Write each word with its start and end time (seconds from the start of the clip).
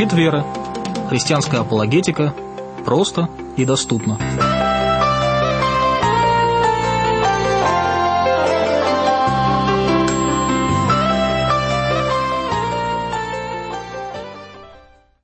Щит 0.00 0.14
веры. 0.14 0.42
Христианская 1.10 1.58
апологетика. 1.58 2.34
Просто 2.86 3.28
и 3.58 3.66
доступно. 3.66 4.18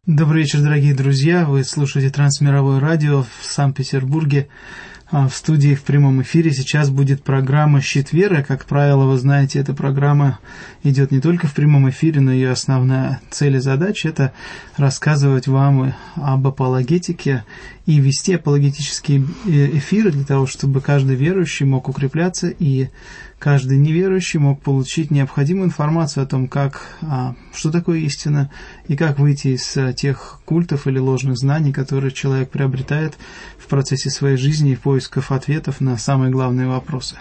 Добрый 0.04 0.42
вечер, 0.42 0.60
дорогие 0.60 0.95
друзья. 0.95 1.46
Вы 1.46 1.64
слушаете 1.64 2.11
Трансмировое 2.11 2.79
радио 2.79 3.22
в 3.22 3.46
Санкт-Петербурге. 3.46 4.50
А, 5.09 5.29
в 5.29 5.36
студии 5.36 5.77
в 5.77 5.84
прямом 5.84 6.23
эфире 6.23 6.50
сейчас 6.50 6.91
будет 6.91 7.23
программа 7.23 7.80
«Щит 7.80 8.12
веры». 8.12 8.42
Как 8.42 8.64
правило, 8.64 9.05
вы 9.05 9.16
знаете, 9.19 9.60
эта 9.60 9.73
программа 9.73 10.41
идет 10.83 11.12
не 11.12 11.20
только 11.20 11.47
в 11.47 11.55
прямом 11.55 11.88
эфире, 11.91 12.20
но 12.20 12.33
ее 12.33 12.51
основная 12.51 13.20
цель 13.30 13.55
и 13.55 13.61
задача– 13.61 14.09
это 14.11 14.33
рассказывать 14.77 15.47
вам 15.47 15.95
об 16.16 16.48
апологетике 16.48 17.45
и 17.87 18.00
вести 18.00 18.34
апологетические 18.34 19.24
э, 19.47 19.77
эфиры 19.78 20.11
для 20.11 20.24
того, 20.24 20.47
чтобы 20.47 20.80
каждый 20.80 21.14
верующий 21.14 21.66
мог 21.66 21.88
укрепляться 21.88 22.48
и 22.48 22.88
каждый 23.38 23.78
неверующий 23.78 24.38
мог 24.38 24.62
получить 24.62 25.11
необходимую 25.11 25.66
информацию 25.66 26.25
о 26.25 26.27
том, 26.27 26.48
как, 26.48 26.83
а, 27.02 27.34
что 27.55 27.70
такое 27.70 27.98
истина 28.00 28.50
и 28.88 28.97
как 28.97 29.19
выйти 29.19 29.48
из 29.48 29.77
а, 29.77 29.92
тех 29.92 30.41
культов 30.45 30.86
или 30.86 30.98
ложных 30.98 31.36
знаний, 31.36 31.73
которые 31.73 32.12
человек 32.12 32.50
приобретает 32.50 33.16
в 33.59 33.66
процессе 33.66 34.11
своей 34.11 34.36
жизни 34.36 34.73
и 34.73 34.77
поисков 34.96 35.30
ответов 35.30 35.82
на 35.82 35.98
самые 35.98 36.30
главные 36.30 36.68
вопросы. 36.68 37.16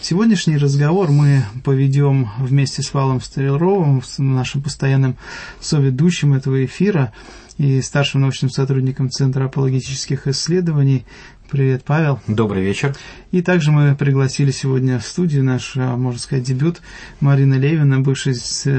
Сегодняшний 0.00 0.58
разговор 0.58 1.10
мы 1.10 1.42
поведем 1.64 2.28
вместе 2.38 2.82
с 2.82 2.94
Валом 2.94 3.20
Стариловым, 3.20 4.00
нашим 4.18 4.62
постоянным 4.62 5.16
соведущим 5.60 6.34
этого 6.34 6.64
эфира 6.64 7.12
и 7.58 7.82
старшим 7.82 8.20
научным 8.20 8.48
сотрудником 8.48 9.10
Центра 9.10 9.46
апологетических 9.46 10.28
исследований. 10.28 11.04
Привет, 11.50 11.82
Павел. 11.84 12.20
Добрый 12.28 12.62
вечер. 12.62 12.94
И 13.32 13.42
также 13.42 13.72
мы 13.72 13.96
пригласили 13.96 14.52
сегодня 14.52 15.00
в 15.00 15.04
студию 15.04 15.42
наш, 15.42 15.76
а, 15.76 15.96
можно 15.96 16.20
сказать, 16.20 16.44
дебют 16.44 16.80
Марина 17.18 17.54
Левина, 17.54 18.00
бывший 18.00 18.34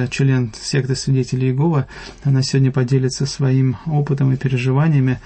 член 0.09 0.53
секты 0.62 0.95
свидетелей 0.95 1.50
Иегова. 1.50 1.88
Она 2.23 2.42
сегодня 2.44 2.72
поделится 2.72 3.25
своим 3.25 3.75
опытом 3.86 4.31
и 4.31 4.38
переживаниями 4.38 5.20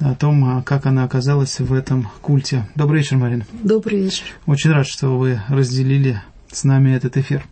о 0.00 0.14
том, 0.14 0.44
а, 0.44 0.62
как 0.62 0.86
она 0.86 1.04
оказалась 1.04 1.58
в 1.60 1.72
этом 1.72 2.08
культе. 2.20 2.68
Добрый 2.74 3.00
вечер, 3.00 3.16
Марина. 3.16 3.44
Добрый 3.62 4.02
вечер. 4.02 4.24
Очень 4.46 4.70
рад, 4.70 4.86
что 4.86 5.18
вы 5.18 5.40
разделили 5.48 6.22
с 6.50 6.64
нами 6.64 6.92
этот 6.92 7.16
эфир. 7.16 7.44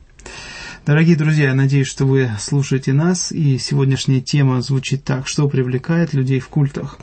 Дорогие 0.85 1.17
друзья, 1.17 1.49
я 1.49 1.55
надеюсь, 1.55 1.89
что 1.89 2.05
вы 2.05 2.31
слушаете 2.39 2.93
нас, 2.93 3.33
и 3.33 3.59
сегодняшняя 3.59 4.21
тема 4.21 4.61
звучит 4.63 5.03
так, 5.03 5.27
что 5.27 5.49
привлекает 5.49 6.15
людей 6.15 6.39
в 6.39 6.49
культах. 6.49 6.99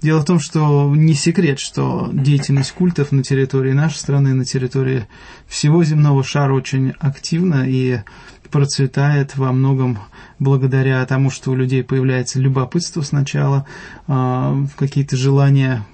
Дело 0.00 0.20
в 0.20 0.24
том, 0.24 0.40
что 0.40 0.90
не 0.96 1.12
секрет, 1.12 1.58
что 1.58 2.08
деятельность 2.12 2.72
культов 2.72 3.12
на 3.12 3.22
территории 3.22 3.72
нашей 3.72 3.96
страны, 3.96 4.32
на 4.32 4.46
территории 4.46 5.06
всего 5.46 5.84
земного 5.84 6.24
шара 6.24 6.54
очень 6.54 6.94
активна 6.98 7.64
и 7.68 8.00
процветает 8.50 9.36
во 9.36 9.52
многом 9.52 9.98
благодаря 10.38 11.04
тому, 11.06 11.30
что 11.30 11.50
у 11.50 11.54
людей 11.54 11.82
появляется 11.84 12.40
любопытство 12.40 13.02
сначала, 13.02 13.66
а, 14.06 14.56
какие-то 14.76 15.16
желания 15.16 15.84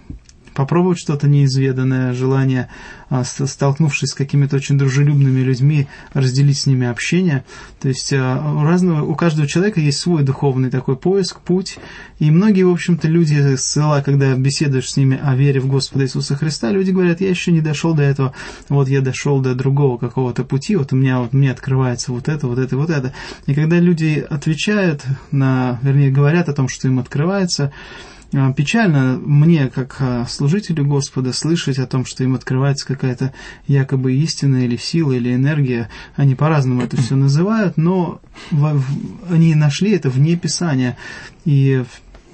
попробовать 0.56 0.98
что-то 0.98 1.28
неизведанное, 1.28 2.14
желание, 2.14 2.68
а, 3.10 3.22
столкнувшись 3.24 4.10
с 4.10 4.14
какими-то 4.14 4.56
очень 4.56 4.78
дружелюбными 4.78 5.40
людьми, 5.40 5.86
разделить 6.14 6.58
с 6.58 6.66
ними 6.66 6.86
общение. 6.86 7.44
То 7.80 7.88
есть 7.88 8.12
а, 8.12 8.42
у, 8.56 8.64
разного, 8.64 9.04
у 9.04 9.14
каждого 9.14 9.46
человека 9.46 9.80
есть 9.80 9.98
свой 9.98 10.22
духовный 10.22 10.70
такой 10.70 10.96
поиск, 10.96 11.40
путь. 11.40 11.78
И 12.18 12.30
многие, 12.30 12.62
в 12.62 12.70
общем-то, 12.70 13.06
люди 13.06 13.56
села, 13.56 14.00
когда 14.02 14.34
беседуешь 14.34 14.90
с 14.90 14.96
ними 14.96 15.20
о 15.22 15.36
вере 15.36 15.60
в 15.60 15.68
Господа 15.68 16.04
Иисуса 16.04 16.34
Христа, 16.34 16.70
люди 16.70 16.90
говорят, 16.90 17.20
я 17.20 17.28
еще 17.28 17.52
не 17.52 17.60
дошел 17.60 17.94
до 17.94 18.02
этого, 18.02 18.32
вот 18.70 18.88
я 18.88 19.02
дошел 19.02 19.40
до 19.40 19.54
другого 19.54 19.98
какого-то 19.98 20.42
пути, 20.44 20.76
вот 20.76 20.92
у 20.92 20.96
меня, 20.96 21.20
вот 21.20 21.34
мне 21.34 21.50
открывается 21.50 22.12
вот 22.12 22.28
это, 22.28 22.46
вот 22.46 22.58
это, 22.58 22.76
вот 22.78 22.88
это. 22.88 23.12
И 23.46 23.54
когда 23.54 23.78
люди 23.78 24.24
отвечают 24.28 25.02
на, 25.30 25.78
вернее, 25.82 26.10
говорят 26.10 26.48
о 26.48 26.54
том, 26.54 26.68
что 26.68 26.88
им 26.88 26.98
открывается, 26.98 27.72
печально 28.56 29.18
мне, 29.18 29.68
как 29.68 29.96
а, 30.00 30.26
служителю 30.26 30.84
Господа, 30.84 31.32
слышать 31.32 31.78
о 31.78 31.86
том, 31.86 32.04
что 32.04 32.24
им 32.24 32.34
открывается 32.34 32.86
какая-то 32.86 33.32
якобы 33.66 34.14
истина 34.14 34.64
или 34.64 34.76
сила, 34.76 35.12
или 35.12 35.34
энергия. 35.34 35.88
Они 36.16 36.34
по-разному 36.34 36.82
это 36.82 36.96
все 36.96 37.16
называют, 37.16 37.76
но 37.76 38.20
они 39.30 39.54
нашли 39.54 39.92
это 39.92 40.10
вне 40.10 40.36
Писания. 40.36 40.96
И 41.44 41.84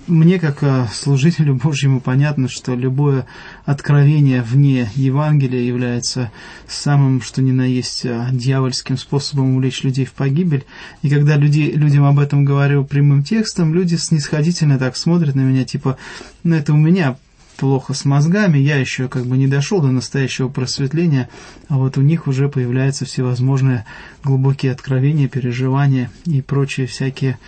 мне, 0.07 0.39
как 0.39 0.63
э, 0.63 0.87
служителю 0.93 1.55
Божьему, 1.55 2.01
понятно, 2.01 2.49
что 2.49 2.75
любое 2.75 3.27
откровение 3.65 4.43
вне 4.43 4.91
Евангелия 4.95 5.61
является 5.61 6.33
самым, 6.67 7.23
что 7.23 7.43
ни 7.43 7.53
на 7.53 7.63
есть, 7.63 8.05
э, 8.05 8.29
дьявольским 8.33 8.97
способом 8.97 9.55
увлечь 9.55 9.83
людей 9.83 10.05
в 10.05 10.13
погибель. 10.13 10.65
И 11.03 11.09
когда 11.09 11.37
люди, 11.37 11.73
людям 11.75 12.05
об 12.05 12.19
этом 12.19 12.45
говорю 12.45 12.85
прямым 12.85 13.23
текстом, 13.23 13.75
люди 13.75 13.97
снисходительно 13.97 14.79
так 14.79 14.97
смотрят 14.97 15.35
на 15.35 15.41
меня, 15.41 15.65
типа, 15.65 15.97
ну 16.43 16.57
это 16.57 16.73
у 16.73 16.77
меня 16.77 17.17
плохо 17.57 17.95
с 17.95 18.05
мозгами, 18.05 18.59
я 18.59 18.77
еще 18.77 19.09
как 19.09 19.25
бы 19.27 19.37
не 19.37 19.47
дошел 19.47 19.81
до 19.81 19.89
настоящего 19.89 20.49
просветления, 20.49 21.29
а 21.69 21.77
вот 21.77 21.97
у 21.97 22.01
них 22.01 22.27
уже 22.27 22.49
появляются 22.49 23.05
всевозможные 23.05 23.85
глубокие 24.25 24.73
откровения, 24.73 25.29
переживания 25.29 26.11
и 26.25 26.43
прочие 26.43 26.89
всякие 26.89 27.39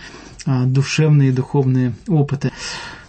душевные 0.45 1.29
и 1.29 1.33
духовные 1.33 1.93
опыты. 2.07 2.51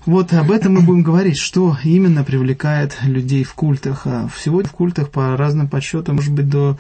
Вот 0.07 0.33
об 0.33 0.53
этом 0.53 0.75
мы 0.75 0.83
будем 0.83 1.03
говорить, 1.03 1.37
что 1.37 1.77
именно 1.83 2.23
привлекает 2.23 2.97
людей 3.03 3.43
в 3.43 3.55
культах. 3.55 4.03
А 4.07 4.29
сегодня 4.39 4.69
в 4.69 4.73
культах 4.73 5.11
по 5.11 5.37
разным 5.37 5.69
подсчетам 5.69 6.17
может 6.17 6.33
быть 6.33 6.49
до 6.49 6.79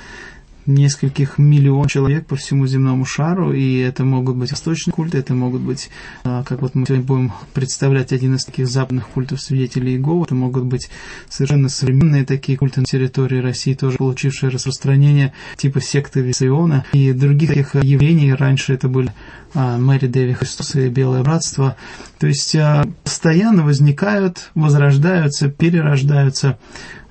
нескольких 0.67 1.39
миллионов 1.39 1.91
человек 1.91 2.27
по 2.27 2.37
всему 2.37 2.67
земному 2.67 3.05
шару, 3.05 3.53
и 3.53 3.79
это 3.79 4.05
могут 4.05 4.37
быть 4.37 4.51
восточные 4.51 4.93
культы, 4.93 5.19
это 5.19 5.35
могут 5.35 5.63
быть, 5.63 5.91
а, 6.25 6.43
как 6.45 6.63
вот 6.63 6.75
мы 6.75 6.87
сегодня 6.87 7.05
будем 7.05 7.33
представлять 7.55 8.13
один 8.13 8.35
из 8.35 8.45
таких 8.45 8.69
западных 8.69 9.09
культов 9.09 9.41
свидетелей 9.41 9.93
Иеговы, 9.93 10.25
это 10.25 10.35
могут 10.35 10.65
быть 10.65 10.91
совершенно 11.29 11.69
современные 11.69 12.25
такие 12.25 12.59
культы 12.59 12.81
на 12.81 12.87
территории 12.87 13.41
России, 13.41 13.75
тоже 13.75 13.99
получившие 13.99 14.51
распространение, 14.51 15.33
типа 15.57 15.81
секты 15.81 16.21
Виссиона 16.21 16.85
и 16.93 17.13
других 17.13 17.51
таких 17.51 17.75
явлений. 17.77 18.33
Раньше 18.33 18.75
это 18.75 18.89
были 18.89 19.13
а, 19.55 19.79
Мэри 19.79 20.07
Дэви 20.07 20.35
Христос 20.35 20.75
и 20.75 20.89
Белое 20.89 21.23
Братство. 21.23 21.77
То 22.19 22.27
есть 22.27 22.55
а, 22.57 22.85
постоянно 23.05 23.65
возникают, 23.65 24.51
возрождаются, 24.55 25.49
перерождаются 25.49 26.59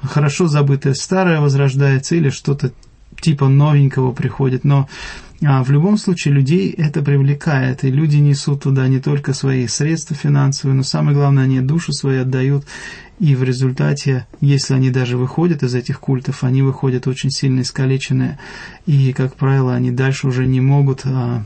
хорошо 0.02 0.48
забытое 0.48 0.94
старое 0.94 1.40
возрождается 1.40 2.16
или 2.16 2.30
что-то 2.30 2.72
типа 3.25 3.47
новенького 3.47 4.12
приходит, 4.12 4.63
но 4.63 4.88
а, 5.44 5.63
в 5.63 5.72
любом 5.72 5.97
случае 5.97 6.36
людей 6.36 6.72
это 6.72 7.02
привлекает, 7.02 7.84
и 7.84 7.90
люди 7.90 8.18
несут 8.18 8.63
туда 8.63 8.88
не 8.88 9.00
только 9.00 9.34
свои 9.34 9.68
средства 9.68 10.16
финансовые, 10.16 10.75
но 10.75 10.84
самое 10.84 11.18
главное, 11.18 11.44
они 11.44 11.59
душу 11.59 11.91
свои 11.91 12.19
отдают, 12.19 12.66
и 13.19 13.36
в 13.36 13.44
результате, 13.44 14.28
если 14.41 14.75
они 14.75 14.91
даже 14.91 15.18
выходят 15.18 15.63
из 15.63 15.74
этих 15.74 16.00
культов, 16.00 16.44
они 16.44 16.62
выходят 16.62 17.08
очень 17.08 17.31
сильно 17.31 17.62
искалеченные, 17.62 18.38
и, 18.86 19.12
как 19.13 19.36
правило, 19.36 19.74
они 19.74 19.90
дальше 19.90 20.28
уже 20.28 20.46
не 20.46 20.62
могут 20.62 21.02
а, 21.06 21.44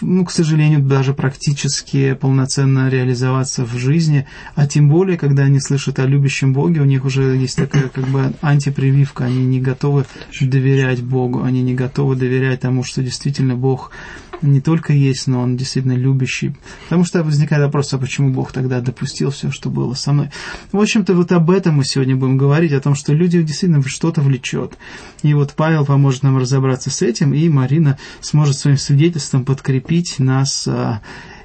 ну, 0.00 0.24
к 0.24 0.30
сожалению, 0.30 0.80
даже 0.80 1.14
практически 1.14 2.14
полноценно 2.14 2.88
реализоваться 2.88 3.64
в 3.64 3.76
жизни, 3.76 4.26
а 4.54 4.66
тем 4.66 4.88
более, 4.88 5.18
когда 5.18 5.44
они 5.44 5.60
слышат 5.60 5.98
о 5.98 6.06
любящем 6.06 6.52
Боге, 6.52 6.80
у 6.80 6.84
них 6.84 7.04
уже 7.04 7.36
есть 7.36 7.56
такая 7.56 7.88
как 7.88 8.06
бы 8.08 8.32
антипрививка, 8.40 9.24
они 9.24 9.44
не 9.44 9.60
готовы 9.60 10.06
доверять 10.40 11.02
Богу, 11.02 11.42
они 11.42 11.62
не 11.62 11.74
готовы 11.74 12.16
доверять 12.16 12.60
тому, 12.60 12.84
что 12.84 13.02
действительно 13.02 13.54
Бог 13.54 13.92
не 14.42 14.60
только 14.60 14.92
есть, 14.92 15.26
но 15.26 15.40
он 15.40 15.56
действительно 15.56 15.94
любящий. 15.94 16.54
Потому 16.84 17.04
что 17.04 17.22
возникает 17.22 17.64
вопрос, 17.64 17.92
а 17.92 17.98
почему 17.98 18.30
Бог 18.30 18.52
тогда 18.52 18.80
допустил 18.80 19.30
все, 19.30 19.50
что 19.50 19.70
было 19.70 19.94
со 19.94 20.12
мной? 20.12 20.30
В 20.72 20.80
общем-то, 20.80 21.14
вот 21.14 21.32
об 21.32 21.50
этом 21.50 21.76
мы 21.76 21.84
сегодня 21.84 22.16
будем 22.16 22.36
говорить, 22.36 22.72
о 22.72 22.80
том, 22.80 22.94
что 22.94 23.12
люди 23.12 23.42
действительно 23.42 23.82
что-то 23.86 24.20
влечет. 24.20 24.78
И 25.22 25.34
вот 25.34 25.54
Павел 25.54 25.84
поможет 25.84 26.22
нам 26.22 26.38
разобраться 26.38 26.90
с 26.90 27.02
этим, 27.02 27.34
и 27.34 27.48
Марина 27.48 27.98
сможет 28.20 28.56
своим 28.56 28.76
свидетельством 28.76 29.44
подкрепить 29.44 29.87
нас. 30.18 30.66
А, 30.68 31.00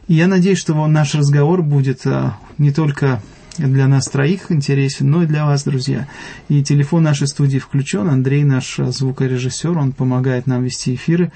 и 0.07 0.15
я 0.15 0.27
надеюсь, 0.27 0.59
что 0.59 0.73
наш 0.87 1.15
разговор 1.15 1.61
будет 1.61 2.05
а, 2.05 2.37
не 2.57 2.71
только 2.71 3.21
для 3.57 3.87
нас 3.87 4.05
троих 4.05 4.51
интересен, 4.51 5.09
но 5.09 5.23
и 5.23 5.27
для 5.27 5.45
вас, 5.45 5.63
друзья. 5.63 6.07
И 6.49 6.63
телефон 6.63 7.03
нашей 7.03 7.27
студии 7.27 7.59
включен. 7.59 8.09
Андрей, 8.09 8.43
наш 8.43 8.77
звукорежиссер, 8.77 9.77
он 9.77 9.91
помогает 9.91 10.47
нам 10.47 10.63
вести 10.63 10.95
эфиры, 10.95 11.31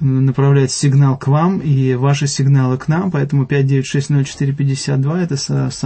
направляет 0.00 0.72
сигнал 0.72 1.16
к 1.16 1.28
вам 1.28 1.58
и 1.58 1.94
ваши 1.94 2.26
сигналы 2.26 2.78
к 2.78 2.88
нам. 2.88 3.10
Поэтому 3.10 3.44
5960452 3.44 5.18
это 5.22 5.36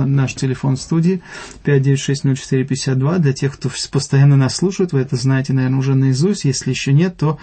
наш 0.07 0.35
телефон 0.35 0.77
студии. 0.77 1.21
5960452 1.65 3.19
для 3.19 3.33
тех, 3.33 3.55
кто 3.55 3.71
постоянно 3.91 4.37
нас 4.37 4.57
слушает. 4.57 4.93
Вы 4.93 5.01
это 5.01 5.17
знаете, 5.17 5.53
наверное, 5.53 5.79
уже 5.79 5.95
наизусть. 5.95 6.45
Если 6.45 6.71
еще 6.71 6.93
нет, 6.93 7.17
то 7.19 7.39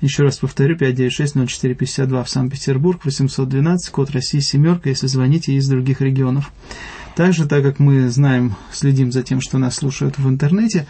еще 0.00 0.24
раз 0.24 0.38
повторю. 0.38 0.76
5960452 0.76 2.24
в 2.24 2.28
Санкт-Петербург, 2.28 3.04
812, 3.04 3.90
код 3.90 4.10
России 4.10 4.40
семерка, 4.40 4.90
если 4.90 5.06
звоните 5.06 5.54
из 5.54 5.66
других 5.68 6.02
регионов. 6.02 6.52
Также, 7.18 7.46
так 7.46 7.64
как 7.64 7.80
мы 7.80 8.08
знаем, 8.10 8.54
следим 8.70 9.10
за 9.10 9.24
тем, 9.24 9.40
что 9.40 9.58
нас 9.58 9.74
слушают 9.74 10.18
в 10.18 10.28
интернете, 10.28 10.86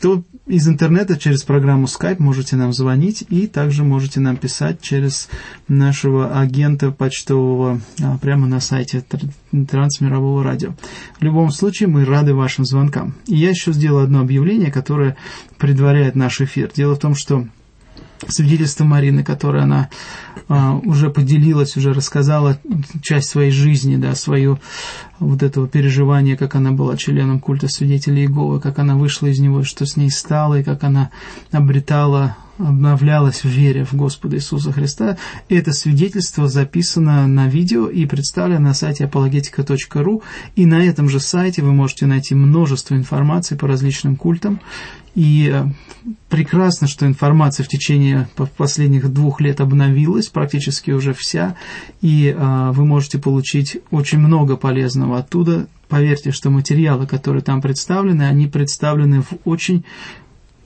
то 0.00 0.24
из 0.48 0.66
интернета 0.66 1.16
через 1.16 1.44
программу 1.44 1.86
Skype 1.86 2.16
можете 2.18 2.56
нам 2.56 2.72
звонить 2.72 3.22
и 3.28 3.46
также 3.46 3.84
можете 3.84 4.18
нам 4.18 4.36
писать 4.36 4.82
через 4.82 5.28
нашего 5.68 6.40
агента 6.40 6.90
почтового 6.90 7.80
а, 8.02 8.18
прямо 8.18 8.48
на 8.48 8.58
сайте 8.58 9.04
Трансмирового 9.70 10.42
радио. 10.42 10.74
В 11.20 11.22
любом 11.22 11.52
случае 11.52 11.88
мы 11.88 12.04
рады 12.04 12.34
вашим 12.34 12.64
звонкам. 12.64 13.14
И 13.28 13.36
я 13.36 13.50
еще 13.50 13.72
сделал 13.72 14.00
одно 14.00 14.22
объявление, 14.22 14.72
которое 14.72 15.16
предваряет 15.56 16.16
наш 16.16 16.40
эфир. 16.40 16.72
Дело 16.74 16.96
в 16.96 16.98
том, 16.98 17.14
что 17.14 17.46
свидетельство 18.28 18.84
Марины, 18.84 19.24
которое 19.24 19.64
она 19.64 19.88
а, 20.48 20.74
уже 20.76 21.10
поделилась, 21.10 21.76
уже 21.76 21.92
рассказала 21.92 22.58
часть 23.02 23.28
своей 23.28 23.50
жизни, 23.50 23.96
да, 23.96 24.14
свою 24.14 24.58
вот 25.18 25.42
этого 25.42 25.68
переживания, 25.68 26.36
как 26.36 26.54
она 26.54 26.72
была 26.72 26.96
членом 26.96 27.40
культа 27.40 27.68
свидетелей 27.68 28.22
Иеговы, 28.22 28.60
как 28.60 28.78
она 28.78 28.96
вышла 28.96 29.26
из 29.26 29.38
него, 29.38 29.62
что 29.62 29.86
с 29.86 29.96
ней 29.96 30.10
стало, 30.10 30.60
и 30.60 30.64
как 30.64 30.84
она 30.84 31.10
обретала 31.52 32.36
обновлялась 32.68 33.44
в 33.44 33.48
вере 33.48 33.84
в 33.84 33.94
Господа 33.94 34.36
Иисуса 34.36 34.72
Христа. 34.72 35.16
Это 35.48 35.72
свидетельство 35.72 36.48
записано 36.48 37.26
на 37.26 37.48
видео 37.48 37.88
и 37.88 38.06
представлено 38.06 38.60
на 38.60 38.74
сайте 38.74 39.04
apologetica.ru. 39.04 40.22
И 40.56 40.66
на 40.66 40.84
этом 40.84 41.08
же 41.08 41.20
сайте 41.20 41.62
вы 41.62 41.72
можете 41.72 42.06
найти 42.06 42.34
множество 42.34 42.94
информации 42.94 43.56
по 43.56 43.66
различным 43.66 44.16
культам. 44.16 44.60
И 45.14 45.50
э, 45.52 45.64
прекрасно, 46.28 46.86
что 46.86 47.06
информация 47.06 47.64
в 47.64 47.68
течение 47.68 48.28
последних 48.56 49.12
двух 49.12 49.40
лет 49.40 49.60
обновилась, 49.60 50.28
практически 50.28 50.92
уже 50.92 51.12
вся, 51.14 51.56
и 52.00 52.34
а, 52.36 52.72
вы 52.72 52.84
можете 52.84 53.18
получить 53.18 53.78
очень 53.90 54.18
много 54.18 54.56
полезного 54.56 55.18
оттуда. 55.18 55.66
Поверьте, 55.88 56.30
что 56.30 56.50
материалы, 56.50 57.06
которые 57.06 57.42
там 57.42 57.60
представлены, 57.60 58.22
они 58.22 58.46
представлены 58.46 59.22
в 59.22 59.32
очень 59.44 59.84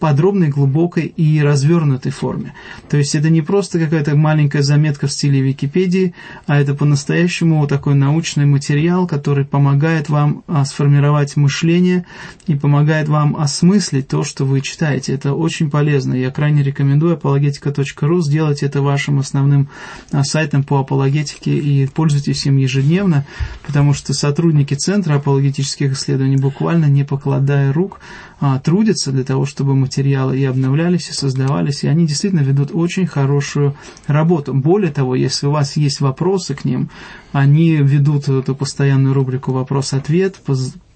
подробной, 0.05 0.49
глубокой 0.49 1.07
и 1.07 1.41
развернутой 1.41 2.13
форме. 2.13 2.53
То 2.91 2.99
есть 2.99 3.15
это 3.15 3.31
не 3.31 3.41
просто 3.41 3.79
какая-то 3.79 4.15
маленькая 4.15 4.61
заметка 4.61 5.07
в 5.07 5.13
стиле 5.13 5.41
Википедии, 5.41 6.13
а 6.47 6.61
это 6.61 6.75
по-настоящему 6.75 7.67
такой 7.67 7.95
научный 7.95 8.45
материал, 8.45 9.07
который 9.07 9.47
помогает 9.47 10.11
вам 10.11 10.45
а, 10.47 10.67
сформировать 10.67 11.37
мышление 11.37 12.05
и 12.47 12.55
помогает 12.55 13.09
вам 13.09 13.35
осмыслить 13.35 14.07
то, 14.07 14.25
что 14.25 14.45
вы 14.45 14.61
читаете. 14.61 15.15
Это 15.15 15.33
очень 15.33 15.71
полезно. 15.71 16.13
Я 16.13 16.31
крайне 16.31 16.63
рекомендую 16.63 17.17
apologetica.ru 17.17 18.21
сделать 18.21 18.63
это 18.63 18.83
вашим 18.83 19.21
основным 19.21 19.71
а, 20.13 20.23
сайтом 20.23 20.65
по 20.65 20.81
апологетике 20.81 21.57
и 21.57 21.87
пользуйтесь 21.87 22.45
им 22.45 22.59
ежедневно, 22.59 23.25
потому 23.67 23.95
что 23.95 24.13
сотрудники 24.13 24.75
Центра 24.75 25.15
апологетических 25.15 25.93
исследований 25.93 26.37
буквально 26.37 26.91
не 26.91 27.05
покладая 27.05 27.73
рук 27.73 28.01
а, 28.41 28.59
трудятся 28.59 29.13
для 29.13 29.25
того, 29.25 29.47
чтобы 29.47 29.75
материалы 29.75 30.39
и 30.39 30.45
обновлялись, 30.45 31.09
и 31.09 31.13
создавались, 31.13 31.85
и 31.85 31.89
они 31.89 32.07
действительно 32.07 32.41
ведут 32.41 32.71
очень 32.73 33.07
хорошую 33.07 33.75
работу. 34.07 34.53
Более 34.53 34.93
того, 34.93 35.15
если 35.15 35.47
у 35.47 35.51
вас 35.51 35.77
есть 35.77 36.01
вопросы 36.01 36.55
к 36.55 36.65
ним, 36.65 36.91
они 37.33 37.77
ведут 37.77 38.29
эту 38.29 38.55
постоянную 38.55 39.15
рубрику 39.15 39.53
«Вопрос-ответ», 39.53 40.37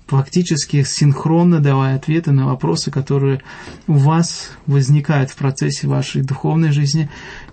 фактически 0.08 0.82
синхронно 0.84 1.60
давая 1.60 1.96
ответы 1.96 2.32
на 2.32 2.46
вопросы, 2.46 2.90
которые 2.90 3.42
у 3.86 3.92
вас 3.92 4.50
возникают 4.66 5.30
в 5.30 5.36
процессе 5.36 5.86
вашей 5.86 6.22
духовной 6.22 6.72
жизни. 6.72 7.10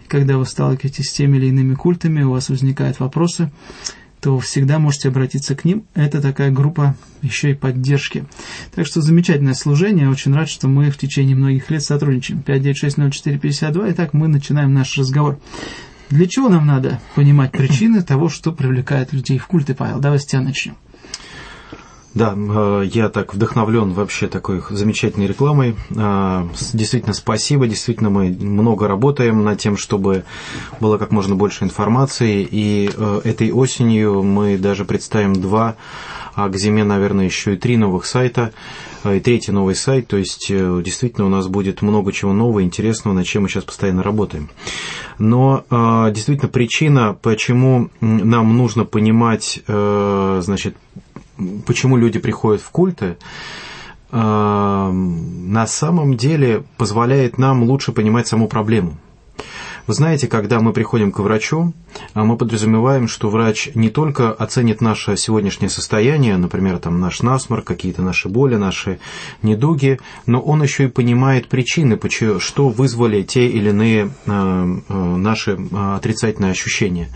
Когда 0.07 0.37
вы 0.37 0.45
сталкиваетесь 0.45 1.09
с 1.09 1.13
теми 1.13 1.37
или 1.37 1.47
иными 1.47 1.75
культами, 1.75 2.23
у 2.23 2.31
вас 2.31 2.49
возникают 2.49 2.99
вопросы, 2.99 3.51
то 4.25 4.39
всегда 4.39 4.79
можете 4.79 5.09
обратиться 5.09 5.55
к 5.55 5.65
ним. 5.65 5.85
Это 5.93 6.19
такая 6.19 6.49
группа 6.49 6.95
еще 7.21 7.51
и 7.51 7.53
поддержки. 7.53 8.25
Так 8.73 8.87
что 8.87 8.99
замечательное 8.99 9.53
служение. 9.53 10.09
Очень 10.09 10.33
рад, 10.33 10.49
что 10.49 10.67
мы 10.67 10.89
в 10.89 10.97
течение 10.97 11.35
многих 11.35 11.69
лет 11.69 11.83
сотрудничаем. 11.83 12.39
5960452. 12.39 13.91
Итак, 13.91 14.13
мы 14.13 14.27
начинаем 14.27 14.73
наш 14.73 14.97
разговор. 14.97 15.39
Для 16.09 16.25
чего 16.25 16.49
нам 16.49 16.65
надо 16.65 16.99
понимать 17.13 17.51
причины 17.51 18.01
того, 18.01 18.27
что 18.29 18.51
привлекает 18.51 19.13
людей 19.13 19.37
в 19.37 19.45
культы, 19.45 19.75
Павел? 19.75 19.99
Давай 19.99 20.17
с 20.17 20.25
тебя 20.25 20.41
начнем. 20.41 20.75
Да, 22.15 22.33
э, 22.33 22.85
я 22.93 23.09
так 23.09 23.33
вдохновлен 23.33 23.91
вообще 23.91 24.27
такой 24.27 24.63
замечательной 24.69 25.27
рекламой. 25.27 25.75
Э, 25.93 26.47
действительно, 26.71 27.13
спасибо. 27.13 27.67
Действительно, 27.67 28.09
мы 28.09 28.29
много 28.29 28.87
работаем 28.87 29.43
над 29.43 29.59
тем, 29.59 29.75
чтобы 29.75 30.23
было 30.79 30.97
как 30.97 31.11
можно 31.11 31.35
больше 31.35 31.65
информации. 31.65 32.47
И 32.49 32.89
э, 32.95 33.21
этой 33.25 33.51
осенью 33.51 34.23
мы 34.23 34.57
даже 34.57 34.85
представим 34.85 35.33
два, 35.33 35.75
а 36.35 36.47
к 36.47 36.55
зиме, 36.55 36.85
наверное, 36.85 37.25
еще 37.25 37.55
и 37.55 37.57
три 37.57 37.75
новых 37.75 38.05
сайта. 38.05 38.53
И 39.03 39.19
третий 39.19 39.51
новый 39.51 39.75
сайт. 39.75 40.07
То 40.07 40.15
есть, 40.15 40.47
действительно, 40.49 41.27
у 41.27 41.29
нас 41.29 41.47
будет 41.47 41.81
много 41.81 42.11
чего 42.11 42.33
нового, 42.33 42.63
интересного, 42.63 43.13
над 43.13 43.25
чем 43.25 43.43
мы 43.43 43.49
сейчас 43.49 43.65
постоянно 43.65 44.01
работаем. 44.01 44.49
Но 45.19 45.63
действительно 46.11 46.49
причина, 46.49 47.15
почему 47.21 47.91
нам 48.01 48.57
нужно 48.57 48.83
понимать, 48.83 49.61
значит, 49.67 50.75
почему 51.65 51.97
люди 51.97 52.19
приходят 52.19 52.61
в 52.61 52.69
культы, 52.69 53.17
э, 54.11 54.89
на 54.91 55.67
самом 55.67 56.17
деле 56.17 56.63
позволяет 56.77 57.37
нам 57.37 57.63
лучше 57.63 57.91
понимать 57.91 58.27
саму 58.27 58.47
проблему. 58.47 58.97
Вы 59.87 59.93
знаете, 59.93 60.27
когда 60.27 60.61
мы 60.61 60.73
приходим 60.73 61.11
к 61.11 61.19
врачу, 61.19 61.73
а 62.15 62.23
мы 62.23 62.37
подразумеваем, 62.37 63.07
что 63.07 63.29
врач 63.29 63.69
не 63.75 63.89
только 63.89 64.31
оценит 64.31 64.81
наше 64.81 65.15
сегодняшнее 65.15 65.69
состояние, 65.69 66.37
например, 66.37 66.79
там 66.79 66.99
наш 66.99 67.21
насморк, 67.21 67.65
какие-то 67.65 68.01
наши 68.01 68.27
боли, 68.27 68.55
наши 68.55 68.99
недуги, 69.43 69.99
но 70.25 70.41
он 70.41 70.63
еще 70.63 70.85
и 70.85 70.87
понимает 70.87 71.47
причины, 71.49 71.99
что 72.39 72.69
вызвали 72.69 73.21
те 73.21 73.47
или 73.47 73.69
иные 73.69 74.09
э, 74.25 74.77
э, 74.89 74.93
наши 74.93 75.51
отрицательные 75.71 76.51
ощущения, 76.51 77.09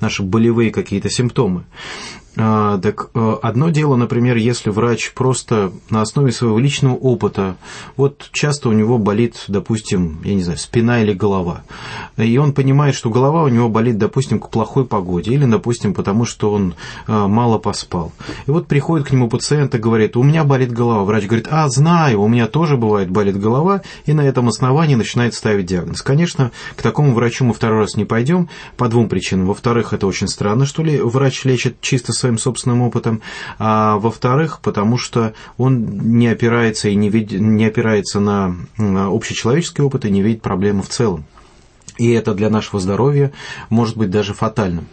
наши 0.00 0.24
болевые 0.24 0.72
какие-то 0.72 1.10
симптомы. 1.10 1.66
А, 2.36 2.78
так 2.78 3.10
э, 3.14 3.36
одно 3.42 3.70
дело, 3.70 3.96
например, 3.96 4.36
если 4.36 4.70
врач 4.70 5.12
просто 5.12 5.72
на 5.90 6.02
основе 6.02 6.30
своего 6.30 6.58
личного 6.58 6.94
опыта, 6.94 7.56
вот 7.96 8.28
часто 8.32 8.68
у 8.68 8.72
него 8.72 8.98
болит, 8.98 9.44
допустим, 9.48 10.20
я 10.22 10.34
не 10.34 10.42
знаю, 10.42 10.58
спина 10.58 11.02
или 11.02 11.12
голова, 11.12 11.62
и 12.16 12.36
он 12.38 12.52
понимает, 12.52 12.94
что 12.94 13.10
голова 13.10 13.42
у 13.42 13.48
него 13.48 13.68
болит, 13.68 13.98
допустим, 13.98 14.38
к 14.38 14.50
плохой 14.50 14.84
погоде, 14.84 15.32
или, 15.32 15.46
допустим, 15.46 15.94
потому 15.94 16.26
что 16.26 16.52
он 16.52 16.74
э, 17.06 17.12
мало 17.12 17.58
поспал. 17.58 18.12
И 18.46 18.50
вот 18.50 18.68
приходит 18.68 19.08
к 19.08 19.10
нему 19.10 19.28
пациент 19.28 19.74
и 19.74 19.78
говорит, 19.78 20.16
у 20.16 20.22
меня 20.22 20.44
болит 20.44 20.72
голова. 20.72 21.04
Врач 21.04 21.24
говорит, 21.24 21.48
а, 21.50 21.68
знаю, 21.68 22.22
у 22.22 22.28
меня 22.28 22.46
тоже 22.46 22.76
бывает 22.76 23.10
болит 23.10 23.38
голова, 23.38 23.82
и 24.06 24.12
на 24.12 24.20
этом 24.20 24.48
основании 24.48 24.94
начинает 24.94 25.34
ставить 25.34 25.66
диагноз. 25.66 26.02
Конечно, 26.02 26.52
к 26.76 26.82
такому 26.82 27.14
врачу 27.14 27.44
мы 27.44 27.52
второй 27.52 27.80
раз 27.80 27.96
не 27.96 28.04
пойдем 28.04 28.48
по 28.76 28.88
двум 28.88 29.08
причинам. 29.08 29.46
Во-вторых, 29.46 29.92
это 29.92 30.06
очень 30.06 30.28
странно, 30.28 30.66
что 30.66 30.82
ли 30.82 31.00
врач 31.00 31.44
лечит 31.44 31.80
чисто 31.80 32.12
своим 32.18 32.38
собственным 32.38 32.82
опытом, 32.82 33.22
а 33.58 33.98
во-вторых, 33.98 34.60
потому 34.62 34.98
что 34.98 35.34
он 35.56 35.84
не 36.18 36.28
опирается 36.28 36.88
и 36.88 36.94
не, 36.94 37.08
вид... 37.08 37.32
не 37.32 37.64
опирается 37.64 38.20
на 38.20 38.56
общечеловеческий 38.76 39.82
опыт 39.82 40.04
и 40.04 40.10
не 40.10 40.22
видит 40.22 40.42
проблемы 40.42 40.82
в 40.82 40.88
целом. 40.88 41.24
И 41.98 42.10
это 42.12 42.32
для 42.32 42.48
нашего 42.48 42.80
здоровья 42.80 43.32
может 43.70 43.96
быть 43.96 44.10
даже 44.10 44.32
фатальным. 44.32 44.86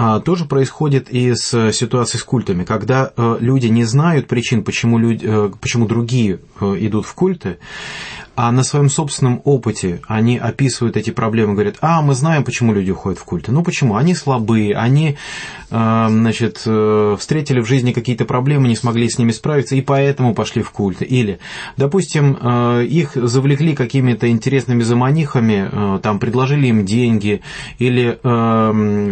А, 0.00 0.20
тоже 0.20 0.44
происходит 0.44 1.10
и 1.10 1.34
с 1.34 1.72
ситуацией 1.72 2.20
с 2.20 2.24
культами, 2.24 2.62
когда 2.62 3.12
э, 3.16 3.36
люди 3.40 3.66
не 3.66 3.82
знают 3.82 4.28
причин, 4.28 4.62
почему, 4.62 4.96
люди, 4.96 5.26
э, 5.28 5.50
почему 5.60 5.88
другие 5.88 6.38
э, 6.60 6.76
идут 6.78 7.04
в 7.04 7.14
культы, 7.14 7.58
а 8.38 8.52
на 8.52 8.62
своем 8.62 8.88
собственном 8.88 9.42
опыте 9.42 10.00
они 10.06 10.38
описывают 10.38 10.96
эти 10.96 11.10
проблемы, 11.10 11.54
говорят, 11.54 11.74
а, 11.80 12.02
мы 12.02 12.14
знаем, 12.14 12.44
почему 12.44 12.72
люди 12.72 12.92
уходят 12.92 13.18
в 13.18 13.24
культы. 13.24 13.50
Ну 13.50 13.64
почему? 13.64 13.96
Они 13.96 14.14
слабые, 14.14 14.76
они, 14.76 15.16
э, 15.70 16.06
значит, 16.08 16.62
э, 16.64 17.16
встретили 17.18 17.58
в 17.58 17.66
жизни 17.66 17.90
какие-то 17.90 18.26
проблемы, 18.26 18.68
не 18.68 18.76
смогли 18.76 19.10
с 19.10 19.18
ними 19.18 19.32
справиться, 19.32 19.74
и 19.74 19.80
поэтому 19.80 20.36
пошли 20.36 20.62
в 20.62 20.70
культы. 20.70 21.04
Или, 21.04 21.40
допустим, 21.76 22.38
э, 22.40 22.84
их 22.84 23.16
завлекли 23.16 23.74
какими-то 23.74 24.30
интересными 24.30 24.84
заманихами, 24.84 25.98
там 26.00 26.20
предложили 26.20 26.68
им 26.68 26.86
деньги, 26.86 27.40
или, 27.80 28.20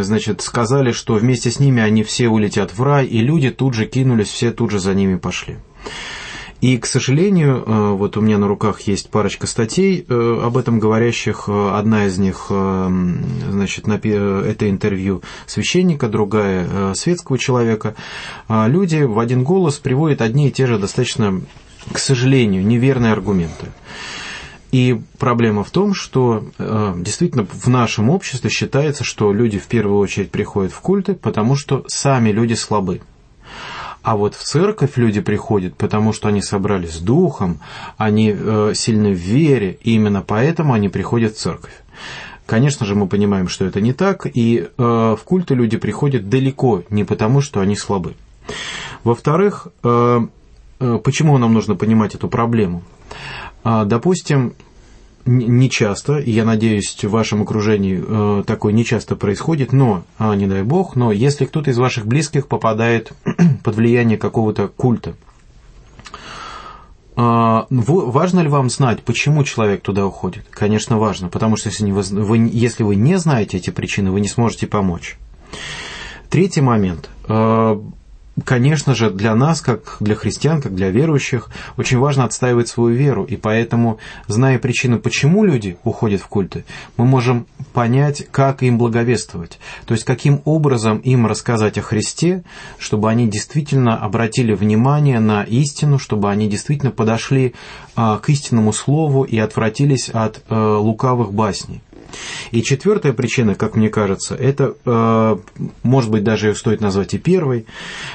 значит, 0.03 0.41
сказали, 0.41 0.93
что 0.93 1.15
вместе 1.15 1.51
с 1.51 1.59
ними 1.59 1.83
они 1.83 2.05
все 2.05 2.29
улетят 2.29 2.73
в 2.73 2.81
рай, 2.81 3.07
и 3.07 3.19
люди 3.23 3.51
тут 3.51 3.75
же 3.75 3.87
кинулись, 3.87 4.29
все 4.29 4.53
тут 4.53 4.71
же 4.71 4.79
за 4.79 4.95
ними 4.95 5.17
пошли. 5.17 5.57
И, 6.61 6.79
к 6.79 6.87
сожалению, 6.87 7.63
э, 7.67 7.91
вот 7.93 8.17
у 8.17 8.23
меня 8.23 8.39
на 8.39 8.49
руках 8.49 8.81
есть 8.83 9.11
парочка 9.11 9.47
статей 9.47 10.05
э, 10.09 10.41
об 10.43 10.57
этом 10.57 10.79
говорящих. 10.79 11.49
Одна 11.49 12.07
из 12.07 12.17
них, 12.19 12.47
э, 12.49 12.89
значит, 13.51 13.87
это 13.87 14.71
интервью 14.71 15.23
священника, 15.47 16.09
другая 16.09 16.95
светского 16.95 17.39
человека. 17.39 17.95
А 18.49 18.69
люди 18.69 19.03
в 19.03 19.19
один 19.19 19.45
голос 19.45 19.79
приводят 19.79 20.23
одни 20.23 20.49
и 20.49 20.51
те 20.51 20.67
же 20.67 20.79
достаточно, 20.79 21.43
к 21.93 21.99
сожалению, 21.99 22.67
неверные 22.67 23.13
аргументы. 23.13 23.67
И 24.73 25.01
проблема 25.19 25.63
в 25.63 25.71
том, 25.71 25.95
что 25.95 26.45
действительно 26.59 27.47
в 27.47 27.69
нашем 27.69 28.11
обществе 28.11 28.51
считается, 28.51 29.05
что 29.05 29.33
люди 29.33 29.59
в 29.59 29.67
первую 29.67 29.99
очередь 29.99 30.31
приходят 30.31 30.73
в 30.73 30.81
культы, 30.81 31.15
потому 31.15 31.55
что 31.55 31.85
сами 31.87 32.31
люди 32.31 32.55
слабы. 32.55 33.01
А 34.07 34.15
вот 34.15 34.37
в 34.37 34.45
церковь 34.45 34.97
люди 34.99 35.21
приходят, 35.21 35.75
потому 35.75 36.13
что 36.13 36.29
они 36.29 36.41
собрались 36.41 36.93
с 36.93 37.01
духом, 37.01 37.59
они 37.97 38.33
э, 38.33 38.71
сильны 38.73 39.11
в 39.11 39.19
вере, 39.19 39.81
и 39.83 39.95
именно 39.95 40.23
поэтому 40.23 40.75
они 40.75 40.89
приходят 40.89 41.35
в 41.35 41.41
церковь. 41.41 41.73
Конечно 42.47 42.87
же, 42.87 42.95
мы 42.95 43.09
понимаем, 43.09 43.49
что 43.49 43.65
это 43.65 43.81
не 43.81 43.93
так, 43.93 44.29
и 44.33 44.59
э, 44.59 44.67
в 44.79 45.19
культы 45.25 45.57
люди 45.57 45.77
приходят 45.77 46.29
далеко 46.29 46.85
не 46.89 47.03
потому, 47.03 47.41
что 47.41 47.59
они 47.59 47.75
слабы. 47.75 48.15
Во-вторых, 49.03 49.67
э, 49.83 50.21
э, 50.79 50.99
почему 51.03 51.37
нам 51.39 51.53
нужно 51.53 51.75
понимать 51.75 52.15
эту 52.15 52.29
проблему? 52.29 52.85
Э, 53.65 53.83
допустим, 53.87 54.55
не 55.27 55.69
часто, 55.69 56.19
и 56.19 56.31
я 56.31 56.45
надеюсь, 56.45 56.97
в 57.03 57.11
вашем 57.11 57.43
окружении 57.43 58.03
э, 58.07 58.45
такое 58.45 58.73
не 58.73 58.85
часто 58.85 59.17
происходит, 59.17 59.73
но, 59.73 60.05
а, 60.19 60.35
не 60.37 60.47
дай 60.47 60.63
бог, 60.63 60.97
но 60.97 61.13
если 61.13 61.45
кто-то 61.45 61.71
из 61.71 61.79
ваших 61.79 62.07
близких 62.07 62.47
попадает 62.47 63.13
под 63.65 63.75
влияние 63.75 64.19
какого-то 64.19 64.69
культа, 64.69 65.15
э, 67.17 67.61
важно 67.69 68.41
ли 68.41 68.49
вам 68.49 68.71
знать, 68.71 69.03
почему 69.03 69.43
человек 69.43 69.83
туда 69.83 70.07
уходит? 70.07 70.47
Конечно, 70.51 70.99
важно, 70.99 71.29
потому 71.29 71.57
что 71.57 71.71
если, 71.71 71.85
не, 71.85 71.93
вы, 71.93 72.39
если 72.53 72.85
вы 72.85 72.95
не 72.95 73.19
знаете 73.19 73.57
эти 73.57 73.71
причины, 73.71 74.13
вы 74.13 74.21
не 74.21 74.29
сможете 74.29 74.67
помочь. 74.67 75.19
Третий 76.31 76.61
момент. 76.61 77.11
Э, 77.29 77.81
конечно 78.45 78.95
же, 78.95 79.11
для 79.11 79.35
нас, 79.35 79.61
как 79.61 79.97
для 80.01 80.15
христиан, 80.15 80.61
как 80.61 80.75
для 80.75 80.91
верующих, 80.91 81.49
очень 81.77 81.99
важно 81.99 82.25
отстаивать 82.25 82.69
свою 82.69 82.95
веру. 82.97 83.25
И 83.25 83.37
поэтому, 83.37 83.99
зная 84.27 84.59
причину, 84.59 84.99
почему 84.99 85.45
люди 85.45 85.77
уходят 85.85 86.21
в 86.21 86.29
культы, 86.29 86.65
мы 86.97 87.05
можем 87.05 87.47
понять, 87.73 88.27
как 88.31 88.63
им 88.63 88.79
благовествовать. 88.79 89.59
То 89.87 89.95
есть, 89.95 90.05
каким 90.05 90.43
образом 90.45 90.99
им 90.99 91.27
рассказать 91.27 91.79
о 91.79 91.83
Христе, 91.83 92.43
чтобы 92.79 93.11
они 93.11 93.29
действительно 93.29 93.97
обратили 93.97 94.53
внимание 94.55 95.21
на 95.21 95.43
истину, 95.43 95.99
чтобы 95.99 96.31
они 96.31 96.49
действительно 96.49 96.93
подошли 96.93 97.55
а, 97.95 98.19
к 98.19 98.29
истинному 98.29 98.73
слову 98.73 99.25
и 99.25 99.39
отвратились 99.39 100.11
от 100.11 100.43
а, 100.49 100.79
лукавых 100.79 101.33
басней. 101.33 101.83
И 102.51 102.63
четвертая 102.63 103.13
причина, 103.13 103.55
как 103.55 103.77
мне 103.77 103.89
кажется, 103.89 104.35
это, 104.35 104.75
э, 104.85 105.37
может 105.83 106.11
быть, 106.11 106.25
даже 106.25 106.49
ее 106.49 106.55
стоит 106.55 106.81
назвать 106.81 107.15
и 107.15 107.19
первой, 107.19 107.67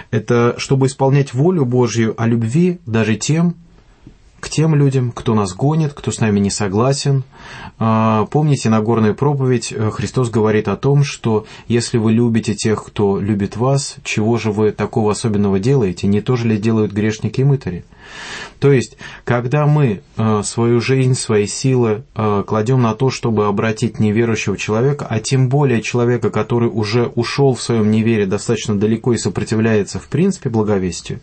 это 0.09 0.55
чтобы 0.57 0.87
исполнять 0.87 1.33
волю 1.33 1.65
Божью 1.65 2.13
о 2.17 2.27
любви 2.27 2.79
даже 2.85 3.15
тем, 3.15 3.55
к 4.41 4.49
тем 4.49 4.75
людям, 4.75 5.11
кто 5.11 5.35
нас 5.35 5.53
гонит, 5.53 5.93
кто 5.93 6.11
с 6.11 6.19
нами 6.19 6.39
не 6.39 6.49
согласен. 6.49 7.23
А, 7.77 8.25
помните, 8.25 8.69
на 8.69 8.81
горной 8.81 9.13
проповедь 9.13 9.71
э, 9.71 9.91
Христос 9.91 10.29
говорит 10.29 10.67
о 10.67 10.75
том, 10.75 11.03
что 11.03 11.45
если 11.67 11.97
вы 11.99 12.11
любите 12.11 12.55
тех, 12.55 12.83
кто 12.83 13.19
любит 13.19 13.55
вас, 13.55 13.97
чего 14.03 14.37
же 14.37 14.51
вы 14.51 14.71
такого 14.71 15.11
особенного 15.11 15.59
делаете? 15.59 16.07
Не 16.07 16.21
то 16.21 16.35
же 16.35 16.47
ли 16.47 16.57
делают 16.57 16.91
грешники 16.91 17.41
и 17.41 17.43
мытари? 17.43 17.85
То 18.61 18.71
есть, 18.71 18.95
когда 19.23 19.65
мы 19.65 20.01
э, 20.17 20.41
свою 20.43 20.81
жизнь, 20.81 21.15
свои 21.15 21.47
силы 21.47 22.03
э, 22.15 22.43
кладем 22.45 22.83
на 22.83 22.93
то, 22.93 23.09
чтобы 23.09 23.47
обратить 23.47 23.99
неверующего 23.99 24.55
человека, 24.55 25.07
а 25.09 25.19
тем 25.19 25.49
более 25.49 25.81
человека, 25.81 26.29
который 26.29 26.69
уже 26.69 27.07
ушел 27.07 27.55
в 27.55 27.61
своем 27.61 27.89
неверие 27.89 28.27
достаточно 28.27 28.77
далеко 28.77 29.13
и 29.13 29.17
сопротивляется 29.17 29.99
в 29.99 30.07
принципе 30.09 30.49
благовестию, 30.49 31.21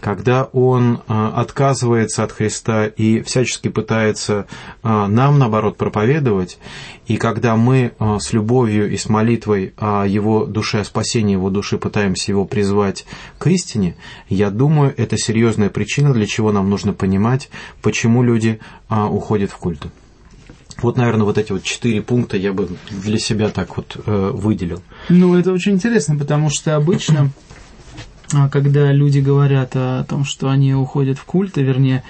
когда 0.00 0.42
он 0.42 1.02
э, 1.06 1.30
отказывается 1.36 2.24
от 2.24 2.32
Христа 2.32 2.86
и 2.86 3.20
всячески 3.20 3.68
пытается 3.68 4.46
нам, 4.82 5.38
наоборот, 5.38 5.76
проповедовать, 5.76 6.58
и 7.06 7.16
когда 7.16 7.56
мы 7.56 7.92
с 8.18 8.32
любовью 8.32 8.90
и 8.90 8.96
с 8.96 9.08
молитвой 9.08 9.74
о 9.76 10.04
его 10.04 10.44
душе, 10.44 10.80
о 10.80 10.84
спасении 10.84 11.32
его 11.32 11.50
души 11.50 11.78
пытаемся 11.78 12.32
его 12.32 12.44
призвать 12.44 13.04
к 13.38 13.46
истине, 13.46 13.96
я 14.28 14.50
думаю, 14.50 14.94
это 14.96 15.16
серьезная 15.16 15.70
причина, 15.70 16.05
для 16.12 16.26
чего 16.26 16.52
нам 16.52 16.70
нужно 16.70 16.92
понимать, 16.92 17.50
почему 17.82 18.22
люди 18.22 18.60
а, 18.88 19.06
уходят 19.08 19.50
в 19.50 19.56
культы. 19.56 19.90
Вот, 20.82 20.96
наверное, 20.96 21.24
вот 21.24 21.38
эти 21.38 21.52
вот 21.52 21.62
четыре 21.62 22.02
пункта 22.02 22.36
я 22.36 22.52
бы 22.52 22.68
для 22.90 23.18
себя 23.18 23.48
так 23.48 23.76
вот 23.78 23.96
э, 24.04 24.30
выделил. 24.34 24.82
Ну, 25.08 25.34
это 25.34 25.52
очень 25.52 25.72
интересно, 25.72 26.16
потому 26.16 26.50
что 26.50 26.76
обычно, 26.76 27.30
а, 28.34 28.50
когда 28.50 28.92
люди 28.92 29.20
говорят 29.20 29.74
о 29.74 30.04
том, 30.04 30.26
что 30.26 30.50
они 30.50 30.74
уходят 30.74 31.18
в 31.18 31.24
культы, 31.24 31.62
вернее, 31.62 32.02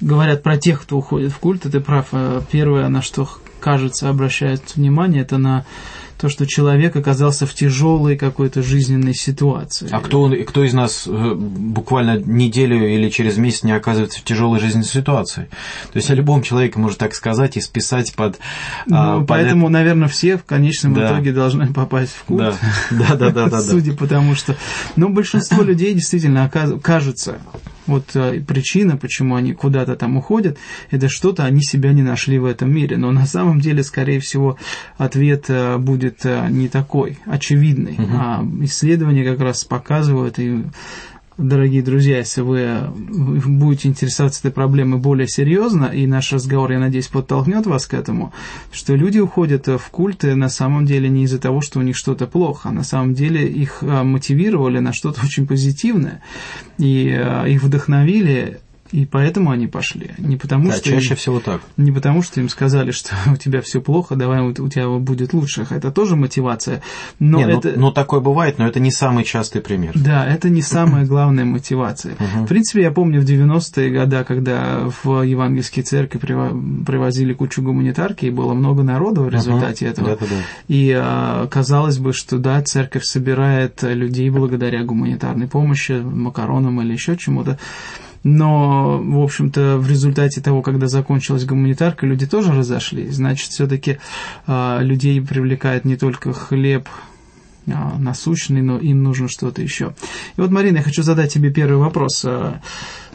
говорят 0.00 0.42
про 0.42 0.58
тех, 0.58 0.82
кто 0.82 0.98
уходит 0.98 1.32
в 1.32 1.38
культы, 1.38 1.70
ты 1.70 1.80
прав. 1.80 2.08
Э, 2.12 2.40
первое, 2.50 2.88
на 2.88 3.00
что, 3.00 3.28
кажется, 3.60 4.08
обращают 4.08 4.74
внимание, 4.74 5.22
это 5.22 5.38
на 5.38 5.64
то, 6.20 6.28
что 6.28 6.46
человек 6.46 6.94
оказался 6.96 7.46
в 7.46 7.54
тяжелой 7.54 8.16
какой-то 8.16 8.62
жизненной 8.62 9.14
ситуации. 9.14 9.88
А 9.90 10.00
кто, 10.00 10.30
кто 10.46 10.64
из 10.64 10.74
нас 10.74 11.04
э, 11.06 11.34
буквально 11.34 12.18
неделю 12.18 12.86
или 12.86 13.08
через 13.08 13.38
месяц 13.38 13.62
не 13.62 13.72
оказывается 13.72 14.20
в 14.20 14.24
тяжелой 14.24 14.60
жизненной 14.60 14.84
ситуации? 14.84 15.48
То 15.92 15.96
есть 15.96 16.10
о 16.10 16.14
любом 16.14 16.42
человеке 16.42 16.78
можно 16.78 16.98
так 16.98 17.14
сказать 17.14 17.56
и 17.56 17.60
списать 17.60 18.12
под... 18.14 18.38
А, 18.90 19.14
ну, 19.14 19.20
под 19.20 19.28
поэтому, 19.28 19.66
это... 19.66 19.72
наверное, 19.72 20.08
все 20.08 20.36
в 20.36 20.44
конечном 20.44 20.94
да. 20.94 21.06
итоге 21.06 21.32
должны 21.32 21.72
попасть 21.72 22.12
в 22.12 22.24
культ. 22.24 22.54
Да, 22.90 23.16
да, 23.16 23.30
да, 23.30 23.48
да. 23.48 23.60
Судя 23.62 23.94
по 23.94 24.06
тому, 24.06 24.34
что... 24.34 24.54
Но 24.96 25.08
большинство 25.08 25.62
людей 25.64 25.94
действительно 25.94 26.50
кажется 26.82 27.38
вот 27.90 28.16
э, 28.16 28.40
причина, 28.40 28.96
почему 28.96 29.34
они 29.34 29.52
куда-то 29.52 29.96
там 29.96 30.16
уходят, 30.16 30.58
это 30.90 31.08
что-то 31.08 31.44
они 31.44 31.62
себя 31.62 31.92
не 31.92 32.02
нашли 32.02 32.38
в 32.38 32.44
этом 32.44 32.72
мире. 32.72 32.96
Но 32.96 33.12
на 33.12 33.26
самом 33.26 33.60
деле, 33.60 33.82
скорее 33.82 34.20
всего, 34.20 34.56
ответ 34.96 35.46
э, 35.48 35.76
будет 35.76 36.24
э, 36.24 36.46
не 36.48 36.68
такой 36.68 37.18
очевидный. 37.26 37.94
Угу. 37.94 38.12
А 38.12 38.44
исследования 38.62 39.24
как 39.24 39.40
раз 39.40 39.64
показывают 39.64 40.38
и 40.38 40.64
дорогие 41.40 41.82
друзья, 41.82 42.18
если 42.18 42.42
вы 42.42 42.90
будете 42.94 43.88
интересоваться 43.88 44.40
этой 44.40 44.52
проблемой 44.52 45.00
более 45.00 45.26
серьезно, 45.26 45.86
и 45.86 46.06
наш 46.06 46.32
разговор, 46.32 46.72
я 46.72 46.78
надеюсь, 46.78 47.08
подтолкнет 47.08 47.66
вас 47.66 47.86
к 47.86 47.94
этому, 47.94 48.32
что 48.72 48.94
люди 48.94 49.18
уходят 49.18 49.66
в 49.66 49.82
культы 49.90 50.34
на 50.34 50.48
самом 50.48 50.86
деле 50.86 51.08
не 51.08 51.24
из-за 51.24 51.38
того, 51.38 51.60
что 51.60 51.78
у 51.78 51.82
них 51.82 51.96
что-то 51.96 52.26
плохо, 52.26 52.68
а 52.68 52.72
на 52.72 52.84
самом 52.84 53.14
деле 53.14 53.46
их 53.46 53.82
а, 53.82 54.04
мотивировали 54.04 54.78
на 54.78 54.92
что-то 54.92 55.20
очень 55.24 55.46
позитивное, 55.46 56.22
и 56.78 57.18
их 57.46 57.62
вдохновили 57.62 58.60
и 58.92 59.06
поэтому 59.06 59.50
они 59.50 59.66
пошли. 59.66 60.10
Не 60.18 60.36
потому, 60.36 60.68
да, 60.68 60.76
что 60.76 60.88
чаще 60.88 61.10
им, 61.10 61.16
всего 61.16 61.40
так. 61.40 61.60
Не 61.76 61.92
потому, 61.92 62.22
что 62.22 62.40
им 62.40 62.48
сказали, 62.48 62.90
что 62.90 63.14
у 63.32 63.36
тебя 63.36 63.60
все 63.60 63.80
плохо, 63.80 64.16
давай 64.16 64.40
у 64.40 64.68
тебя 64.68 64.88
будет 64.88 65.32
лучше. 65.32 65.66
Это 65.68 65.90
тоже 65.90 66.16
мотивация. 66.16 66.82
Но 67.18 67.38
не, 67.38 67.46
ну, 67.46 67.58
это... 67.58 67.72
ну, 67.76 67.90
ну, 67.90 67.92
такое 67.92 68.20
бывает, 68.20 68.58
но 68.58 68.66
это 68.66 68.80
не 68.80 68.90
самый 68.90 69.24
частый 69.24 69.60
пример. 69.60 69.92
Да, 69.94 70.26
это 70.26 70.48
не 70.48 70.62
самая 70.62 71.04
главная 71.04 71.44
мотивация. 71.44 72.14
В 72.16 72.46
принципе, 72.46 72.82
я 72.82 72.90
помню 72.90 73.20
в 73.20 73.24
90-е 73.24 73.90
годы, 73.90 74.24
когда 74.24 74.90
в 75.02 75.22
евангельские 75.22 75.84
церкви 75.84 76.18
привозили 76.18 77.32
кучу 77.32 77.62
гуманитарки, 77.62 78.26
и 78.26 78.30
было 78.30 78.54
много 78.54 78.82
народу 78.82 79.22
в 79.22 79.28
результате 79.28 79.86
этого. 79.86 80.18
И 80.68 80.94
а, 80.96 81.46
казалось 81.48 81.98
бы, 81.98 82.12
что 82.12 82.38
да, 82.38 82.62
церковь 82.62 83.04
собирает 83.04 83.82
людей 83.82 84.30
благодаря 84.30 84.84
гуманитарной 84.84 85.48
помощи, 85.48 85.92
макаронам 85.92 86.80
или 86.82 86.92
еще 86.92 87.16
чему-то. 87.16 87.58
Но, 88.22 88.98
в 89.02 89.18
общем-то, 89.18 89.78
в 89.78 89.88
результате 89.88 90.40
того, 90.42 90.60
когда 90.60 90.88
закончилась 90.88 91.46
гуманитарка, 91.46 92.06
люди 92.06 92.26
тоже 92.26 92.52
разошлись. 92.52 93.14
Значит, 93.14 93.50
все-таки 93.50 93.98
э, 94.46 94.78
людей 94.82 95.20
привлекает 95.22 95.86
не 95.86 95.96
только 95.96 96.32
хлеб 96.34 96.86
э, 97.66 97.72
насущный, 97.98 98.60
но 98.60 98.78
им 98.78 99.02
нужно 99.02 99.28
что-то 99.28 99.62
еще. 99.62 99.94
И 100.36 100.40
вот, 100.40 100.50
Марина, 100.50 100.78
я 100.78 100.82
хочу 100.82 101.02
задать 101.02 101.32
тебе 101.32 101.50
первый 101.50 101.78
вопрос. 101.78 102.22
Э, 102.26 102.60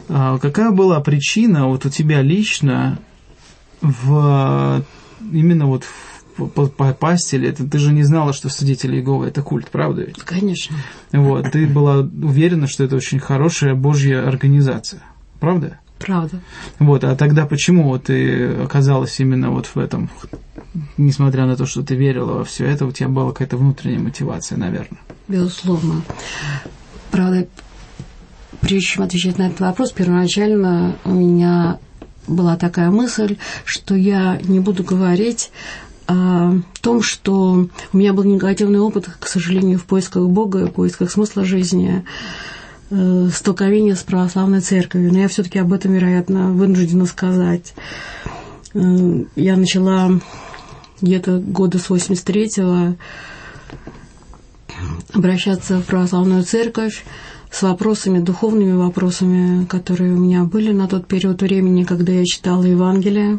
э, 0.08 0.38
какая 0.42 0.72
была 0.72 1.00
причина 1.00 1.68
вот 1.68 1.86
у 1.86 1.90
тебя 1.90 2.20
лично 2.20 2.98
в 3.80 4.84
именно 5.32 5.66
вот 5.66 5.84
в, 5.84 6.15
попасть 6.36 7.32
или 7.34 7.48
это 7.48 7.66
ты 7.66 7.78
же 7.78 7.92
не 7.92 8.02
знала, 8.02 8.32
что 8.32 8.48
свидетели 8.48 8.96
Иеговы 8.96 9.26
это 9.26 9.42
культ, 9.42 9.70
правда 9.70 10.02
ведь? 10.02 10.18
Конечно. 10.18 10.76
Вот, 11.12 11.50
ты 11.52 11.66
была 11.66 11.98
уверена, 11.98 12.66
что 12.66 12.84
это 12.84 12.96
очень 12.96 13.18
хорошая 13.18 13.74
Божья 13.74 14.26
организация, 14.26 15.02
правда? 15.40 15.80
Правда. 15.98 16.40
Вот, 16.78 17.04
а 17.04 17.16
тогда 17.16 17.46
почему 17.46 17.98
ты 17.98 18.48
оказалась 18.62 19.18
именно 19.18 19.50
вот 19.50 19.66
в 19.66 19.78
этом, 19.78 20.10
несмотря 20.98 21.46
на 21.46 21.56
то, 21.56 21.64
что 21.64 21.82
ты 21.82 21.94
верила 21.94 22.34
во 22.34 22.44
все 22.44 22.66
это, 22.66 22.84
у 22.84 22.92
тебя 22.92 23.08
была 23.08 23.32
какая-то 23.32 23.56
внутренняя 23.56 24.00
мотивация, 24.00 24.58
наверное? 24.58 25.00
Безусловно. 25.26 26.02
Правда, 27.10 27.46
прежде 28.60 28.86
чем 28.86 29.04
отвечать 29.04 29.38
на 29.38 29.46
этот 29.46 29.60
вопрос, 29.60 29.92
первоначально 29.92 30.96
у 31.04 31.12
меня 31.12 31.78
была 32.26 32.56
такая 32.56 32.90
мысль, 32.90 33.36
что 33.64 33.94
я 33.94 34.38
не 34.42 34.60
буду 34.60 34.82
говорить 34.82 35.50
о 36.06 36.58
том, 36.80 37.02
что 37.02 37.68
у 37.92 37.96
меня 37.96 38.12
был 38.12 38.24
негативный 38.24 38.80
опыт, 38.80 39.08
к 39.18 39.26
сожалению, 39.26 39.78
в 39.78 39.84
поисках 39.84 40.28
Бога, 40.28 40.66
в 40.66 40.72
поисках 40.72 41.10
смысла 41.10 41.44
жизни, 41.44 42.04
э, 42.90 43.28
столкновения 43.32 43.94
с 43.94 44.02
православной 44.02 44.60
церковью. 44.60 45.12
Но 45.12 45.18
я 45.18 45.28
все-таки 45.28 45.58
об 45.58 45.72
этом, 45.72 45.92
вероятно, 45.92 46.52
вынуждена 46.52 47.06
сказать. 47.06 47.74
Э, 48.74 49.24
я 49.34 49.56
начала 49.56 50.12
где-то 51.00 51.38
года 51.38 51.78
с 51.78 51.90
83-го 51.90 52.96
обращаться 55.12 55.78
в 55.80 55.84
православную 55.84 56.42
церковь 56.44 57.04
с 57.50 57.62
вопросами, 57.62 58.18
духовными 58.18 58.76
вопросами, 58.76 59.64
которые 59.64 60.12
у 60.12 60.18
меня 60.18 60.44
были 60.44 60.72
на 60.72 60.88
тот 60.88 61.06
период 61.06 61.40
времени, 61.42 61.84
когда 61.84 62.12
я 62.12 62.24
читала 62.24 62.64
Евангелие. 62.64 63.38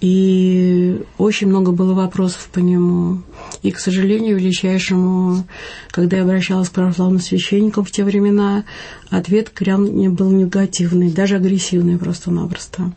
И 0.00 1.02
очень 1.18 1.48
много 1.48 1.72
было 1.72 1.92
вопросов 1.92 2.48
по 2.52 2.58
нему. 2.58 3.22
И, 3.62 3.70
к 3.70 3.78
сожалению, 3.78 4.38
величайшему, 4.38 5.44
когда 5.90 6.18
я 6.18 6.22
обращалась 6.22 6.70
к 6.70 6.72
православным 6.72 7.20
священникам 7.20 7.84
в 7.84 7.90
те 7.90 8.04
времена, 8.04 8.64
ответ 9.10 9.50
крайне 9.50 10.08
был 10.08 10.30
негативный, 10.30 11.10
даже 11.10 11.36
агрессивный 11.36 11.98
просто-напросто. 11.98 12.92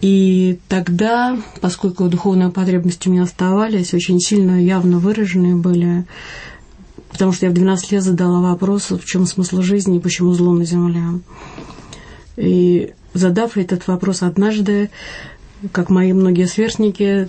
И 0.00 0.60
тогда, 0.68 1.36
поскольку 1.60 2.08
духовные 2.08 2.50
потребности 2.50 3.08
у 3.08 3.12
меня 3.12 3.24
оставались, 3.24 3.92
очень 3.92 4.20
сильно 4.20 4.62
явно 4.62 5.00
выраженные 5.00 5.56
были, 5.56 6.06
потому 7.10 7.32
что 7.32 7.46
я 7.46 7.50
в 7.50 7.54
12 7.54 7.92
лет 7.92 8.02
задала 8.02 8.40
вопрос, 8.40 8.90
в 8.90 9.04
чем 9.04 9.26
смысл 9.26 9.60
жизни 9.60 9.96
и 9.96 10.00
почему 10.00 10.32
зло 10.32 10.52
на 10.52 10.64
земле. 10.64 11.02
И 12.36 12.92
задав 13.12 13.56
этот 13.56 13.88
вопрос 13.88 14.22
однажды, 14.22 14.90
как 15.72 15.90
мои 15.90 16.12
многие 16.12 16.46
сверстники, 16.46 17.28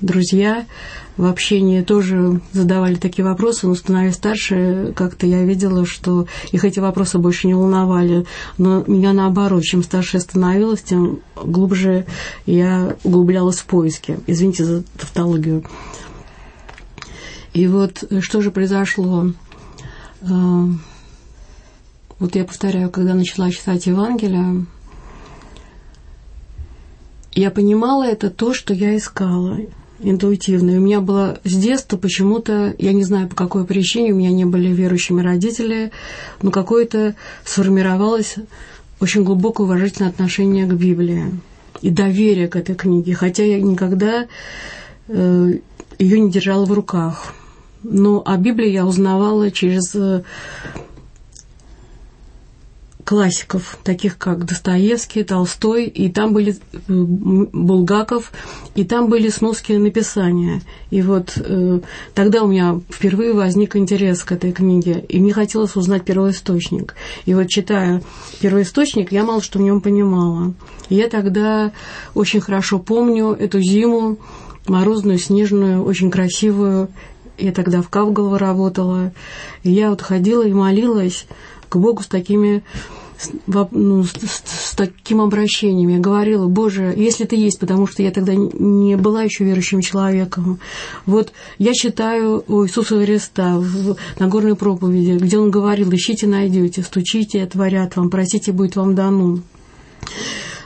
друзья 0.00 0.66
в 1.16 1.24
общении 1.24 1.82
тоже 1.82 2.40
задавали 2.52 2.94
такие 2.94 3.24
вопросы, 3.24 3.66
но 3.66 3.74
становясь 3.74 4.14
старше, 4.14 4.92
как-то 4.94 5.26
я 5.26 5.42
видела, 5.42 5.84
что 5.84 6.28
их 6.52 6.64
эти 6.64 6.78
вопросы 6.78 7.18
больше 7.18 7.48
не 7.48 7.54
волновали. 7.54 8.24
Но 8.56 8.84
меня 8.86 9.12
наоборот, 9.12 9.64
чем 9.64 9.82
старше 9.82 10.18
я 10.18 10.20
становилась, 10.20 10.82
тем 10.82 11.20
глубже 11.34 12.06
я 12.46 12.96
углублялась 13.02 13.58
в 13.58 13.64
поиске. 13.64 14.20
Извините 14.28 14.64
за 14.64 14.84
тавтологию. 14.96 15.64
И 17.52 17.66
вот 17.66 18.04
э, 18.08 18.20
что 18.20 18.40
же 18.40 18.52
произошло? 18.52 19.32
Э, 20.20 20.64
вот 22.20 22.36
я 22.36 22.44
повторяю, 22.44 22.90
когда 22.90 23.14
начала 23.14 23.50
читать 23.50 23.86
Евангелие, 23.86 24.66
я 27.34 27.50
понимала 27.50 28.04
это 28.04 28.30
то, 28.30 28.52
что 28.54 28.74
я 28.74 28.96
искала 28.96 29.58
интуитивно. 30.00 30.70
И 30.70 30.76
у 30.76 30.80
меня 30.80 31.00
было 31.00 31.38
с 31.44 31.54
детства 31.54 31.96
почему-то, 31.96 32.74
я 32.78 32.92
не 32.92 33.04
знаю 33.04 33.28
по 33.28 33.34
какой 33.34 33.64
причине, 33.64 34.12
у 34.12 34.16
меня 34.16 34.30
не 34.30 34.44
были 34.44 34.68
верующими 34.68 35.22
родители, 35.22 35.90
но 36.42 36.50
какое-то 36.50 37.14
сформировалось 37.44 38.36
очень 39.00 39.24
глубокое 39.24 39.66
уважительное 39.66 40.10
отношение 40.10 40.66
к 40.66 40.72
Библии 40.72 41.24
и 41.82 41.90
доверие 41.90 42.48
к 42.48 42.56
этой 42.56 42.74
книге, 42.74 43.14
хотя 43.14 43.44
я 43.44 43.60
никогда 43.60 44.26
э, 45.08 45.52
ее 45.98 46.20
не 46.20 46.30
держала 46.30 46.64
в 46.64 46.72
руках. 46.72 47.34
Но 47.82 48.22
о 48.24 48.36
Библии 48.36 48.70
я 48.70 48.86
узнавала 48.86 49.50
через 49.50 49.94
э, 49.94 50.22
классиков, 53.08 53.78
таких 53.84 54.18
как 54.18 54.44
Достоевский, 54.44 55.24
Толстой, 55.24 55.86
и 55.86 56.10
там 56.12 56.34
были 56.34 56.58
Булгаков, 56.88 58.32
и 58.74 58.84
там 58.84 59.08
были 59.08 59.30
сноски 59.30 59.72
написания. 59.72 60.60
И 60.90 61.00
вот 61.00 61.32
э, 61.36 61.80
тогда 62.12 62.42
у 62.42 62.48
меня 62.48 62.78
впервые 62.90 63.32
возник 63.32 63.76
интерес 63.76 64.22
к 64.24 64.32
этой 64.32 64.52
книге, 64.52 65.02
и 65.08 65.20
мне 65.20 65.32
хотелось 65.32 65.74
узнать 65.74 66.04
первоисточник. 66.04 66.96
И 67.24 67.32
вот 67.32 67.48
читая 67.48 68.02
первоисточник, 68.42 69.10
я 69.10 69.24
мало 69.24 69.40
что 69.40 69.58
в 69.58 69.62
нем 69.62 69.80
понимала. 69.80 70.52
И 70.90 70.96
я 70.96 71.08
тогда 71.08 71.72
очень 72.12 72.42
хорошо 72.42 72.78
помню 72.78 73.32
эту 73.32 73.62
зиму, 73.62 74.18
морозную, 74.66 75.18
снежную, 75.18 75.82
очень 75.82 76.10
красивую. 76.10 76.90
Я 77.38 77.52
тогда 77.52 77.80
в 77.80 77.88
Кавголово 77.88 78.38
работала. 78.38 79.12
И 79.62 79.70
я 79.70 79.88
вот 79.88 80.02
ходила 80.02 80.46
и 80.46 80.52
молилась 80.52 81.24
к 81.68 81.76
Богу 81.76 82.02
с 82.02 82.06
такими 82.06 82.62
ну, 83.72 84.04
с, 84.04 84.12
с, 84.12 84.70
с 84.70 84.74
таким 84.74 85.20
обращением. 85.20 85.88
Я 85.88 85.98
говорила, 85.98 86.46
Боже, 86.46 86.94
если 86.96 87.24
ты 87.24 87.36
есть, 87.36 87.58
потому 87.58 87.86
что 87.86 88.02
я 88.02 88.10
тогда 88.10 88.34
не 88.34 88.96
была 88.96 89.22
еще 89.22 89.44
верующим 89.44 89.80
человеком. 89.80 90.60
Вот 91.04 91.32
я 91.58 91.72
читаю 91.74 92.44
у 92.46 92.64
Иисуса 92.64 93.02
Христа 93.02 93.58
в 93.58 93.96
Нагорной 94.18 94.54
проповеди, 94.54 95.18
где 95.22 95.38
он 95.38 95.50
говорил, 95.50 95.92
ищите, 95.92 96.26
найдете, 96.26 96.82
стучите, 96.82 97.42
отворят 97.42 97.96
вам, 97.96 98.10
просите, 98.10 98.52
будет 98.52 98.76
вам 98.76 98.94
дано. 98.94 99.40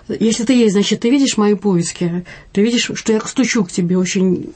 Если 0.08 0.44
ты 0.44 0.52
есть, 0.54 0.72
значит, 0.72 1.00
ты 1.00 1.10
видишь 1.10 1.36
мои 1.36 1.54
поиски, 1.54 2.24
ты 2.52 2.60
видишь, 2.60 2.90
что 2.94 3.12
я 3.12 3.20
стучу 3.20 3.64
к 3.64 3.72
тебе 3.72 3.96
очень 3.96 4.52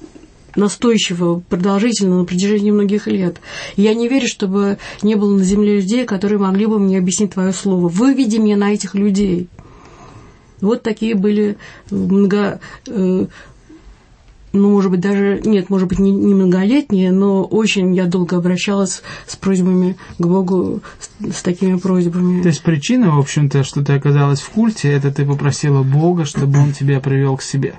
настойчиво, 0.56 1.42
продолжительно, 1.48 2.18
на 2.18 2.24
протяжении 2.24 2.70
многих 2.70 3.06
лет. 3.06 3.40
я 3.76 3.94
не 3.94 4.08
верю, 4.08 4.26
чтобы 4.28 4.78
не 5.02 5.14
было 5.14 5.36
на 5.36 5.44
земле 5.44 5.76
людей, 5.76 6.04
которые 6.04 6.38
могли 6.38 6.66
бы 6.66 6.78
мне 6.78 6.98
объяснить 6.98 7.34
твое 7.34 7.52
слово. 7.52 7.88
Выведи 7.88 8.38
меня 8.38 8.56
на 8.56 8.72
этих 8.72 8.94
людей. 8.94 9.48
Вот 10.60 10.82
такие 10.82 11.14
были 11.14 11.58
много, 11.90 12.60
э, 12.88 13.26
ну, 14.52 14.70
может 14.70 14.90
быть, 14.90 15.00
даже, 15.00 15.42
нет, 15.44 15.68
может 15.68 15.88
быть, 15.88 15.98
не, 15.98 16.10
не 16.10 16.34
многолетние, 16.34 17.12
но 17.12 17.44
очень 17.44 17.94
я 17.94 18.06
долго 18.06 18.38
обращалась 18.38 19.02
с 19.26 19.36
просьбами 19.36 19.96
к 20.18 20.26
Богу, 20.26 20.80
с, 20.98 21.36
с 21.38 21.42
такими 21.42 21.76
просьбами. 21.76 22.42
То 22.42 22.48
есть 22.48 22.62
причина, 22.62 23.14
в 23.14 23.18
общем-то, 23.18 23.64
что 23.64 23.84
ты 23.84 23.92
оказалась 23.92 24.40
в 24.40 24.48
культе, 24.48 24.90
это 24.90 25.10
ты 25.12 25.26
попросила 25.26 25.82
Бога, 25.82 26.24
чтобы 26.24 26.58
Он 26.58 26.72
тебя 26.72 27.00
привел 27.00 27.36
к 27.36 27.42
себе. 27.42 27.74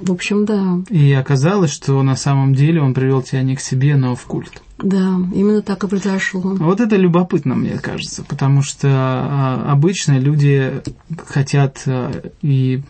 В 0.00 0.12
общем, 0.12 0.44
да. 0.44 0.78
И 0.90 1.12
оказалось, 1.12 1.70
что 1.70 2.02
на 2.02 2.16
самом 2.16 2.54
деле 2.54 2.80
он 2.80 2.94
привел 2.94 3.22
тебя 3.22 3.42
не 3.42 3.56
к 3.56 3.60
себе, 3.60 3.96
но 3.96 4.14
в 4.14 4.24
культ. 4.24 4.62
Да, 4.78 5.16
именно 5.34 5.60
так 5.60 5.82
и 5.82 5.88
произошло. 5.88 6.40
Вот 6.40 6.80
это 6.80 6.94
любопытно, 6.96 7.56
мне 7.56 7.78
кажется, 7.78 8.22
потому 8.22 8.62
что 8.62 8.88
а, 8.88 9.72
обычно 9.72 10.18
люди 10.18 10.82
хотят 11.26 11.82
а, 11.86 12.30
и 12.42 12.82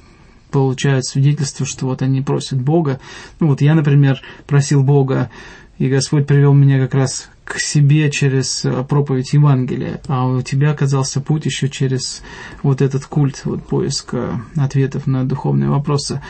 получают 0.50 1.06
свидетельство, 1.06 1.64
что 1.64 1.86
вот 1.86 2.02
они 2.02 2.20
просят 2.20 2.60
Бога. 2.60 3.00
Ну 3.40 3.48
вот 3.48 3.62
я, 3.62 3.74
например, 3.74 4.20
просил 4.46 4.82
Бога, 4.82 5.30
и 5.78 5.88
Господь 5.88 6.26
привел 6.26 6.52
меня 6.52 6.78
как 6.78 6.92
раз 6.92 7.30
к 7.44 7.58
себе 7.58 8.10
через 8.10 8.66
а, 8.66 8.84
проповедь 8.84 9.32
Евангелия, 9.32 10.02
а 10.08 10.26
у 10.26 10.42
тебя 10.42 10.72
оказался 10.72 11.22
путь 11.22 11.46
еще 11.46 11.70
через 11.70 12.22
вот 12.62 12.82
этот 12.82 13.06
культ, 13.06 13.40
вот 13.44 13.66
поиск 13.66 14.14
ответов 14.56 15.06
на 15.06 15.24
духовные 15.26 15.70
вопросы. 15.70 16.20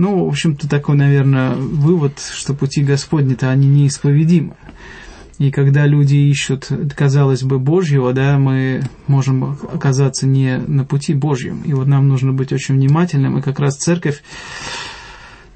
Ну, 0.00 0.24
в 0.24 0.28
общем-то, 0.28 0.66
такой, 0.66 0.96
наверное, 0.96 1.54
вывод, 1.54 2.18
что 2.20 2.54
пути 2.54 2.82
Господни-то 2.82 3.50
они 3.50 3.68
неисповедимы. 3.68 4.54
И 5.36 5.50
когда 5.50 5.86
люди 5.86 6.16
ищут, 6.16 6.68
казалось 6.96 7.42
бы, 7.42 7.58
Божьего, 7.58 8.14
да, 8.14 8.38
мы 8.38 8.80
можем 9.08 9.44
оказаться 9.44 10.26
не 10.26 10.56
на 10.56 10.86
пути 10.86 11.12
Божьем. 11.12 11.60
И 11.66 11.74
вот 11.74 11.86
нам 11.86 12.08
нужно 12.08 12.32
быть 12.32 12.50
очень 12.50 12.76
внимательным. 12.76 13.36
И 13.36 13.42
как 13.42 13.60
раз 13.60 13.76
церковь 13.76 14.22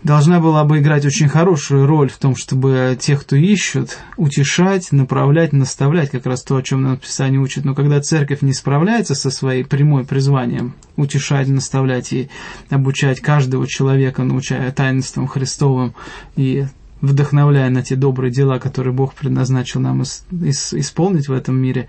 должна 0.04 0.38
была 0.38 0.64
бы 0.64 0.78
играть 0.78 1.04
очень 1.04 1.28
хорошую 1.28 1.86
роль 1.86 2.10
в 2.10 2.18
том, 2.18 2.36
чтобы 2.36 2.96
тех, 3.00 3.22
кто 3.22 3.36
ищут, 3.36 3.98
утешать, 4.16 4.92
направлять, 4.92 5.52
наставлять, 5.52 6.10
как 6.10 6.26
раз 6.26 6.42
то, 6.42 6.56
о 6.56 6.62
чем 6.62 6.82
нам 6.82 6.98
Писание 6.98 7.40
учит. 7.40 7.64
Но 7.64 7.74
когда 7.74 8.00
церковь 8.00 8.42
не 8.42 8.52
справляется 8.52 9.14
со 9.14 9.30
своей 9.30 9.64
прямой 9.64 10.04
призванием 10.04 10.74
утешать, 10.96 11.48
наставлять 11.48 12.12
и 12.12 12.28
обучать 12.70 13.20
каждого 13.20 13.66
человека, 13.66 14.22
научая 14.22 14.70
таинствам 14.70 15.26
Христовым 15.26 15.94
и 16.36 16.66
вдохновляя 17.00 17.70
на 17.70 17.82
те 17.82 17.96
добрые 17.96 18.30
дела, 18.30 18.58
которые 18.58 18.92
Бог 18.92 19.14
предназначил 19.14 19.80
нам 19.80 20.02
исполнить 20.02 21.28
в 21.28 21.32
этом 21.32 21.56
мире, 21.56 21.88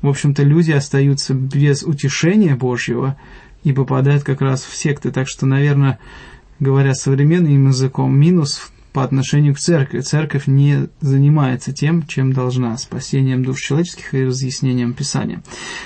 в 0.00 0.08
общем-то, 0.08 0.44
люди 0.44 0.70
остаются 0.70 1.34
без 1.34 1.82
утешения 1.82 2.54
Божьего, 2.54 3.16
и 3.64 3.72
попадает 3.72 4.22
как 4.22 4.40
раз 4.40 4.62
в 4.62 4.74
секты. 4.74 5.10
Так 5.10 5.28
что, 5.28 5.44
наверное, 5.44 5.98
говоря 6.60 6.94
современным 6.94 7.68
языком, 7.68 8.18
минус 8.18 8.70
по 8.92 9.04
отношению 9.04 9.54
к 9.54 9.58
церкви. 9.58 10.00
Церковь 10.00 10.46
не 10.46 10.88
занимается 11.00 11.72
тем, 11.72 12.06
чем 12.06 12.32
должна, 12.32 12.76
спасением 12.76 13.44
душ 13.44 13.60
человеческих 13.60 14.14
и 14.14 14.24
разъяснением 14.24 14.94
Писания. 14.94 15.42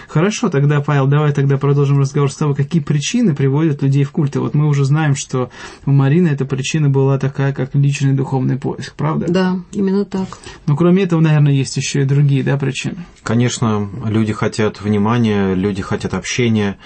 Хорошо, 0.09 0.49
тогда, 0.49 0.81
Павел, 0.81 1.07
давай 1.07 1.33
тогда 1.33 1.59
продолжим 1.59 1.99
разговор 1.99 2.31
с 2.31 2.37
тобой. 2.37 2.55
Какие 2.55 2.83
причины 2.83 3.35
приводят 3.35 3.83
людей 3.83 4.05
в 4.05 4.11
культы? 4.11 4.41
Вот 4.41 4.55
мы 4.55 4.67
уже 4.67 4.85
знаем, 4.85 5.17
что 5.17 5.51
у 5.87 5.93
Марины 5.93 6.29
эта 6.29 6.45
причина 6.45 6.89
была 6.89 7.19
такая, 7.19 7.53
как 7.53 7.75
личный 7.75 8.13
духовный 8.13 8.59
поиск, 8.59 8.95
правда? 8.95 9.27
Да, 9.29 9.59
именно 9.73 10.05
так. 10.05 10.39
Но 10.67 10.77
кроме 10.77 11.03
этого, 11.03 11.21
наверное, 11.21 11.53
есть 11.53 11.77
еще 11.77 12.03
и 12.03 12.05
другие, 12.05 12.43
да, 12.43 12.57
причины? 12.57 12.97
Конечно, 13.23 13.89
люди 14.05 14.33
хотят 14.33 14.81
внимания, 14.81 15.55
люди 15.55 15.83
хотят 15.83 16.15
общения, 16.15 16.79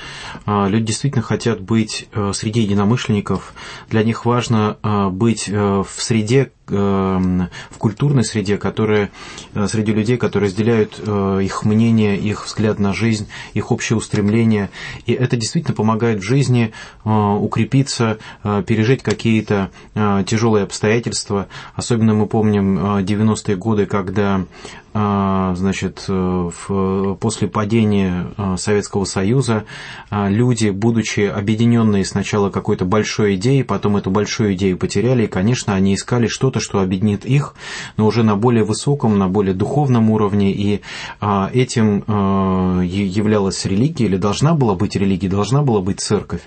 а, 0.44 0.68
люди 0.68 0.86
действительно 0.86 1.22
хотят 1.22 1.60
быть 1.60 2.08
э, 2.12 2.32
среди 2.34 2.60
единомышленников. 2.60 3.54
Для 3.90 4.02
них 4.02 4.24
важно 4.24 4.78
э, 4.82 5.08
быть 5.08 5.48
э, 5.48 5.82
в 5.86 6.02
среде, 6.06 6.52
в 6.68 7.78
культурной 7.78 8.24
среде, 8.24 8.56
которая, 8.56 9.10
э, 9.54 9.66
среди 9.68 9.92
людей, 9.92 10.16
которые 10.16 10.48
разделяют 10.48 10.98
э, 10.98 11.40
их 11.42 11.64
мнение, 11.64 12.18
их 12.18 12.46
взгляд 12.46 12.78
на 12.78 12.92
жизнь, 12.92 13.28
их 13.54 13.70
общее 13.70 13.96
устремление. 13.96 14.70
И 15.06 15.12
это 15.12 15.36
действительно 15.36 15.74
помогает 15.74 16.20
в 16.20 16.22
жизни 16.22 16.72
э, 17.04 17.08
укрепиться, 17.10 18.18
пережить 18.66 19.02
какие-то 19.02 19.70
тяжелые 20.26 20.64
обстоятельства. 20.64 21.48
Особенно 21.74 22.14
мы 22.14 22.26
помним 22.26 22.98
90-е 22.98 23.56
годы, 23.56 23.86
когда 23.86 24.44
значит, 24.92 26.06
после 26.06 27.48
падения 27.48 28.28
Советского 28.56 29.04
Союза 29.04 29.64
люди, 30.10 30.70
будучи 30.70 31.20
объединенные 31.20 32.04
сначала 32.04 32.48
какой-то 32.48 32.86
большой 32.86 33.34
идеей, 33.34 33.62
потом 33.62 33.98
эту 33.98 34.10
большую 34.10 34.54
идею 34.54 34.78
потеряли, 34.78 35.24
и, 35.24 35.28
конечно, 35.28 35.74
они 35.74 35.94
искали 35.94 36.28
что-то, 36.28 36.55
что 36.60 36.80
объединит 36.80 37.24
их, 37.24 37.54
но 37.96 38.06
уже 38.06 38.22
на 38.22 38.36
более 38.36 38.64
высоком, 38.64 39.18
на 39.18 39.28
более 39.28 39.54
духовном 39.54 40.10
уровне, 40.10 40.52
и 40.52 40.80
а, 41.20 41.50
этим 41.52 42.04
а, 42.06 42.80
являлась 42.82 43.64
религия, 43.64 44.06
или 44.06 44.16
должна 44.16 44.54
была 44.54 44.74
быть 44.74 44.96
религия, 44.96 45.28
должна 45.28 45.62
была 45.62 45.80
быть 45.80 46.00
церковь. 46.00 46.42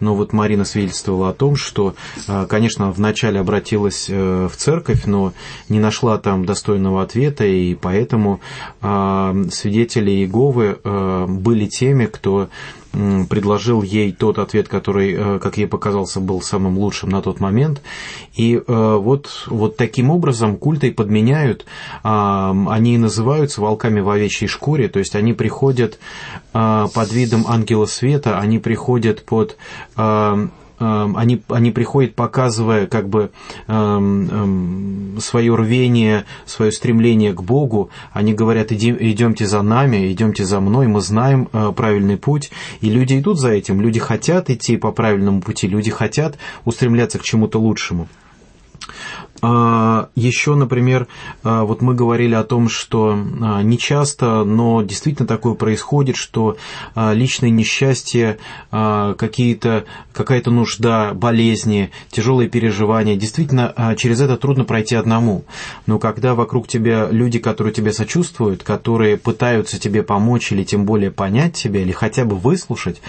Но 0.00 0.14
вот 0.14 0.32
Марина 0.32 0.64
свидетельствовала 0.64 1.30
о 1.30 1.32
том, 1.32 1.56
что, 1.56 1.94
а, 2.28 2.46
конечно, 2.46 2.90
вначале 2.90 3.40
обратилась 3.40 4.08
а, 4.10 4.48
в 4.48 4.56
церковь, 4.56 5.04
но 5.06 5.32
не 5.68 5.80
нашла 5.80 6.18
там 6.18 6.44
достойного 6.44 7.02
ответа, 7.02 7.44
и 7.44 7.74
поэтому 7.74 8.40
свидетели 8.80 10.10
Иеговы 10.10 10.78
были 11.26 11.66
теми, 11.66 12.06
кто 12.06 12.48
предложил 12.92 13.82
ей 13.82 14.12
тот 14.12 14.38
ответ, 14.38 14.68
который, 14.68 15.12
э, 15.12 15.38
как 15.38 15.56
ей 15.56 15.66
показался, 15.66 16.20
был 16.20 16.42
самым 16.42 16.78
лучшим 16.78 17.08
на 17.08 17.22
тот 17.22 17.40
момент. 17.40 17.82
И 18.34 18.56
э, 18.56 18.62
вот, 18.66 19.44
вот 19.46 19.76
таким 19.76 20.10
образом 20.10 20.56
культы 20.56 20.92
подменяют, 20.92 21.64
а, 22.02 22.54
они 22.68 22.98
называются 22.98 23.60
волками 23.60 24.00
в 24.00 24.10
овечьей 24.10 24.48
шкуре, 24.48 24.88
то 24.88 24.98
есть 24.98 25.16
они 25.16 25.32
приходят 25.32 25.98
а, 26.52 26.88
под 26.88 27.12
видом 27.12 27.44
ангела 27.46 27.86
света, 27.86 28.38
они 28.38 28.58
приходят 28.58 29.24
под 29.24 29.56
а, 29.96 30.48
они, 30.82 31.42
они 31.48 31.70
приходят, 31.70 32.14
показывая 32.14 32.86
как 32.86 33.08
бы 33.08 33.30
эм, 33.68 34.28
эм, 34.28 35.20
свое 35.20 35.54
рвение, 35.54 36.24
свое 36.46 36.72
стремление 36.72 37.32
к 37.32 37.42
Богу. 37.42 37.90
Они 38.12 38.34
говорят, 38.34 38.72
Иди, 38.72 38.94
идемте 38.98 39.46
за 39.46 39.62
нами, 39.62 40.12
идемте 40.12 40.44
за 40.44 40.60
мной, 40.60 40.86
мы 40.86 41.00
знаем 41.00 41.48
э, 41.52 41.72
правильный 41.76 42.16
путь. 42.16 42.50
И 42.80 42.90
люди 42.90 43.18
идут 43.18 43.38
за 43.38 43.50
этим, 43.50 43.80
люди 43.80 44.00
хотят 44.00 44.50
идти 44.50 44.76
по 44.76 44.92
правильному 44.92 45.40
пути, 45.40 45.68
люди 45.68 45.90
хотят 45.90 46.38
устремляться 46.64 47.18
к 47.18 47.22
чему-то 47.22 47.58
лучшему. 47.58 48.08
А, 49.44 50.08
Еще, 50.14 50.54
например, 50.54 51.08
а, 51.42 51.64
вот 51.64 51.82
мы 51.82 51.94
говорили 51.94 52.34
о 52.34 52.44
том, 52.44 52.68
что 52.68 53.18
а, 53.40 53.62
не 53.62 53.76
часто, 53.76 54.44
но 54.44 54.82
действительно 54.82 55.26
такое 55.26 55.54
происходит, 55.54 56.16
что 56.16 56.56
личные 56.94 57.50
несчастья, 57.50 58.38
какие-то, 58.70 59.84
какая-то 60.12 60.50
нужда, 60.50 61.12
болезни, 61.14 61.90
тяжелые 62.10 62.48
переживания, 62.48 63.16
действительно 63.16 63.94
через 63.98 64.20
это 64.20 64.36
трудно 64.36 64.64
пройти 64.64 64.94
одному. 64.94 65.44
Но 65.86 65.98
когда 65.98 66.34
вокруг 66.34 66.68
тебя 66.68 67.08
люди, 67.10 67.38
которые 67.38 67.72
тебе 67.72 67.92
сочувствуют, 67.92 68.62
которые 68.62 69.16
пытаются 69.16 69.78
тебе 69.78 70.02
помочь 70.02 70.52
или 70.52 70.64
тем 70.64 70.84
более 70.84 71.10
понять 71.10 71.54
тебя, 71.54 71.82
или 71.82 71.92
хотя 71.92 72.24
бы 72.24 72.36
выслушать, 72.36 73.00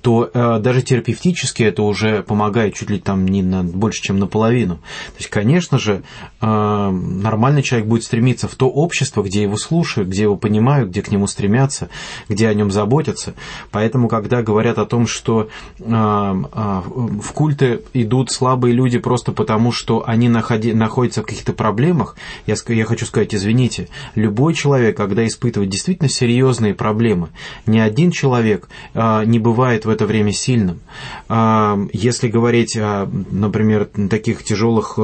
то 0.00 0.30
даже 0.60 0.82
терапевтически 0.82 1.64
это 1.64 1.82
уже 1.82 2.22
помогает 2.22 2.74
чуть 2.74 2.90
ли 2.90 2.98
там 2.98 3.26
не 3.26 3.42
на, 3.42 3.62
больше, 3.62 4.02
чем 4.02 4.18
наполовину. 4.18 4.76
То 4.76 5.18
есть, 5.18 5.30
конечно, 5.30 5.65
конечно 5.66 5.78
же, 5.78 6.02
э, 6.40 6.90
нормальный 6.90 7.62
человек 7.62 7.88
будет 7.88 8.04
стремиться 8.04 8.46
в 8.46 8.54
то 8.54 8.68
общество, 8.68 9.22
где 9.22 9.42
его 9.42 9.56
слушают, 9.56 10.08
где 10.08 10.22
его 10.22 10.36
понимают, 10.36 10.90
где 10.90 11.02
к 11.02 11.10
нему 11.10 11.26
стремятся, 11.26 11.88
где 12.28 12.48
о 12.48 12.54
нем 12.54 12.70
заботятся. 12.70 13.34
Поэтому, 13.72 14.08
когда 14.08 14.42
говорят 14.42 14.78
о 14.78 14.86
том, 14.86 15.06
что 15.06 15.48
э, 15.78 15.82
э, 15.84 16.82
в 16.86 17.32
культы 17.32 17.80
идут 17.94 18.30
слабые 18.30 18.74
люди 18.74 18.98
просто 18.98 19.32
потому, 19.32 19.72
что 19.72 20.04
они 20.06 20.28
находятся 20.28 21.22
в 21.22 21.26
каких-то 21.26 21.52
проблемах, 21.52 22.16
я, 22.46 22.54
я 22.68 22.84
хочу 22.84 23.06
сказать, 23.06 23.34
извините, 23.34 23.88
любой 24.14 24.54
человек, 24.54 24.96
когда 24.96 25.26
испытывает 25.26 25.70
действительно 25.70 26.08
серьезные 26.08 26.74
проблемы, 26.74 27.28
ни 27.66 27.78
один 27.78 28.10
человек 28.10 28.68
не 28.94 29.38
бывает 29.38 29.84
в 29.84 29.88
это 29.88 30.06
время 30.06 30.32
сильным. 30.32 30.80
Если 31.28 32.28
говорить, 32.28 32.76
о, 32.76 33.06
например, 33.30 33.88
таких 34.08 34.44
тяжелых 34.44 34.98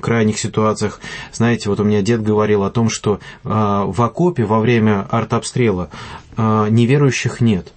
крайних 0.00 0.38
ситуациях. 0.38 1.00
Знаете, 1.32 1.68
вот 1.68 1.80
у 1.80 1.84
меня 1.84 2.02
дед 2.02 2.22
говорил 2.22 2.64
о 2.64 2.70
том, 2.70 2.88
что 2.88 3.14
э, 3.14 3.48
в 3.48 4.02
окопе 4.02 4.44
во 4.44 4.60
время 4.60 5.06
артобстрела 5.10 5.90
э, 6.36 6.66
неверующих 6.70 7.40
нет. 7.40 7.72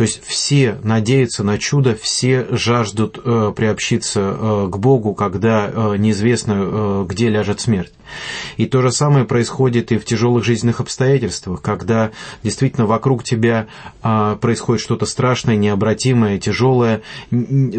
То 0.00 0.04
есть 0.04 0.24
все 0.24 0.78
надеются 0.82 1.44
на 1.44 1.58
чудо, 1.58 1.94
все 1.94 2.46
жаждут 2.52 3.20
э, 3.22 3.52
приобщиться 3.54 4.20
э, 4.20 4.68
к 4.70 4.78
Богу, 4.78 5.12
когда 5.12 5.70
э, 5.70 5.96
неизвестно, 5.98 6.54
э, 6.56 7.04
где 7.06 7.28
ляжет 7.28 7.60
смерть. 7.60 7.92
И 8.56 8.66
то 8.66 8.82
же 8.82 8.92
самое 8.92 9.24
происходит 9.24 9.92
и 9.92 9.98
в 9.98 10.04
тяжелых 10.04 10.44
жизненных 10.44 10.80
обстоятельствах, 10.80 11.62
когда 11.62 12.10
действительно 12.42 12.86
вокруг 12.86 13.24
тебя 13.24 13.66
а, 14.02 14.36
происходит 14.36 14.82
что-то 14.82 15.06
страшное, 15.06 15.56
необратимое, 15.56 16.38
тяжелое. 16.38 17.02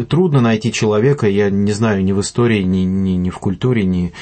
Трудно 0.08 0.40
найти 0.40 0.72
человека, 0.72 1.28
я 1.28 1.50
не 1.50 1.72
знаю, 1.72 2.04
ни 2.04 2.12
в 2.12 2.20
истории, 2.20 2.62
ни, 2.62 2.78
ни, 2.78 3.12
ни 3.12 3.30
в 3.30 3.38
культуре, 3.38 3.84
ни, 3.84 4.12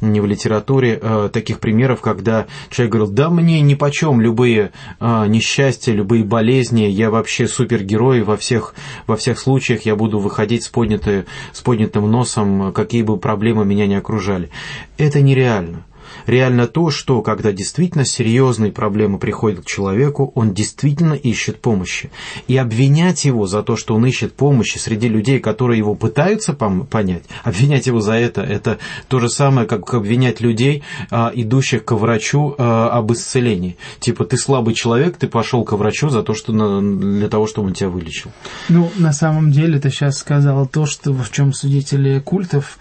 ни 0.00 0.20
в 0.20 0.26
литературе 0.26 0.98
а, 1.00 1.28
таких 1.28 1.60
примеров, 1.60 2.00
когда 2.00 2.46
человек 2.70 2.92
говорил, 2.92 3.12
да 3.12 3.30
мне 3.30 3.60
ни 3.60 3.74
по 3.74 3.90
чем 3.90 4.20
любые 4.20 4.72
а, 5.00 5.26
несчастья, 5.26 5.92
любые 5.92 6.24
болезни, 6.24 6.82
я 6.82 7.10
вообще 7.10 7.45
супергерой 7.48 8.22
во 8.22 8.36
всех, 8.36 8.74
во 9.06 9.16
всех 9.16 9.38
случаях, 9.38 9.82
я 9.82 9.96
буду 9.96 10.18
выходить 10.18 10.64
с, 10.64 10.68
поднятой, 10.68 11.24
с 11.52 11.60
поднятым 11.60 12.10
носом, 12.10 12.72
какие 12.72 13.02
бы 13.02 13.18
проблемы 13.18 13.64
меня 13.64 13.86
не 13.86 13.96
окружали. 13.96 14.50
Это 14.98 15.20
нереально. 15.20 15.84
Реально 16.26 16.66
то, 16.66 16.90
что 16.90 17.22
когда 17.22 17.52
действительно 17.52 18.04
серьезные 18.04 18.72
проблемы 18.72 19.18
приходят 19.18 19.60
к 19.60 19.66
человеку, 19.66 20.32
он 20.34 20.54
действительно 20.54 21.14
ищет 21.14 21.60
помощи. 21.60 22.10
И 22.48 22.56
обвинять 22.56 23.24
его 23.24 23.46
за 23.46 23.62
то, 23.62 23.76
что 23.76 23.94
он 23.94 24.04
ищет 24.06 24.34
помощи 24.34 24.78
среди 24.78 25.08
людей, 25.08 25.38
которые 25.38 25.78
его 25.78 25.94
пытаются 25.94 26.52
понять, 26.52 27.24
обвинять 27.44 27.86
его 27.86 28.00
за 28.00 28.14
это, 28.14 28.42
это 28.42 28.78
то 29.08 29.20
же 29.20 29.28
самое, 29.28 29.66
как 29.66 29.92
обвинять 29.94 30.40
людей, 30.40 30.82
а, 31.10 31.30
идущих 31.34 31.84
к 31.84 31.92
врачу 31.92 32.54
а, 32.58 32.88
об 32.90 33.12
исцелении. 33.12 33.76
Типа, 34.00 34.24
ты 34.24 34.36
слабый 34.36 34.74
человек, 34.74 35.16
ты 35.16 35.28
пошел 35.28 35.64
к 35.64 35.72
врачу 35.72 36.08
за 36.08 36.22
то, 36.22 36.34
что 36.34 36.52
для 36.52 37.28
того, 37.28 37.46
чтобы 37.46 37.68
он 37.68 37.74
тебя 37.74 37.88
вылечил. 37.88 38.30
Ну, 38.68 38.90
на 38.96 39.12
самом 39.12 39.52
деле, 39.52 39.78
ты 39.78 39.90
сейчас 39.90 40.18
сказал 40.18 40.66
то, 40.66 40.86
что 40.86 41.12
в 41.12 41.30
чем 41.30 41.52
судители 41.52 42.18
культов 42.20 42.78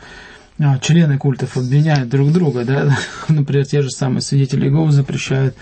члены 0.82 1.18
культов 1.18 1.58
обвиняют 1.58 2.10
друг 2.10 2.32
друга, 2.32 2.64
да, 2.64 2.98
например, 3.28 3.66
те 3.66 3.82
же 3.82 3.90
самые 3.90 4.22
свидетели 4.22 4.66
Иеговы 4.66 4.92
запрещают 4.92 5.56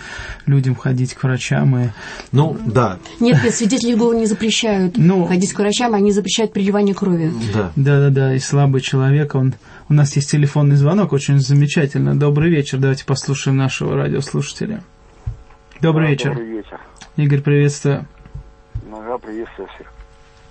людям 0.46 0.76
ходить 0.76 1.14
к 1.14 1.22
врачам 1.22 1.76
и... 1.76 1.88
Ну, 2.30 2.56
да. 2.64 2.98
Нет, 3.18 3.42
нет, 3.42 3.54
свидетели 3.54 3.90
Иеговы 3.90 4.16
не 4.16 4.26
запрещают 4.26 4.96
ну, 4.96 5.26
ходить 5.26 5.52
к 5.52 5.58
врачам, 5.58 5.94
они 5.94 6.12
запрещают 6.12 6.52
приливание 6.52 6.94
крови. 6.94 7.32
Да. 7.52 7.72
Да, 7.74 8.00
да, 8.00 8.10
да, 8.10 8.34
и 8.34 8.38
слабый 8.38 8.80
человек, 8.80 9.34
он... 9.34 9.54
У 9.88 9.92
нас 9.92 10.16
есть 10.16 10.30
телефонный 10.30 10.76
звонок, 10.76 11.12
очень 11.12 11.40
замечательно. 11.40 12.18
Добрый 12.18 12.50
вечер, 12.50 12.78
давайте 12.78 13.04
послушаем 13.04 13.56
нашего 13.56 13.96
радиослушателя. 13.96 14.82
Добрый 15.80 16.06
да, 16.06 16.10
вечер. 16.12 16.30
Добрый 16.30 16.48
вечер. 16.48 16.80
Игорь, 17.16 17.40
приветствую. 17.40 18.06
Ну, 18.88 19.18
приветствую 19.18 19.68
всех. 19.74 19.92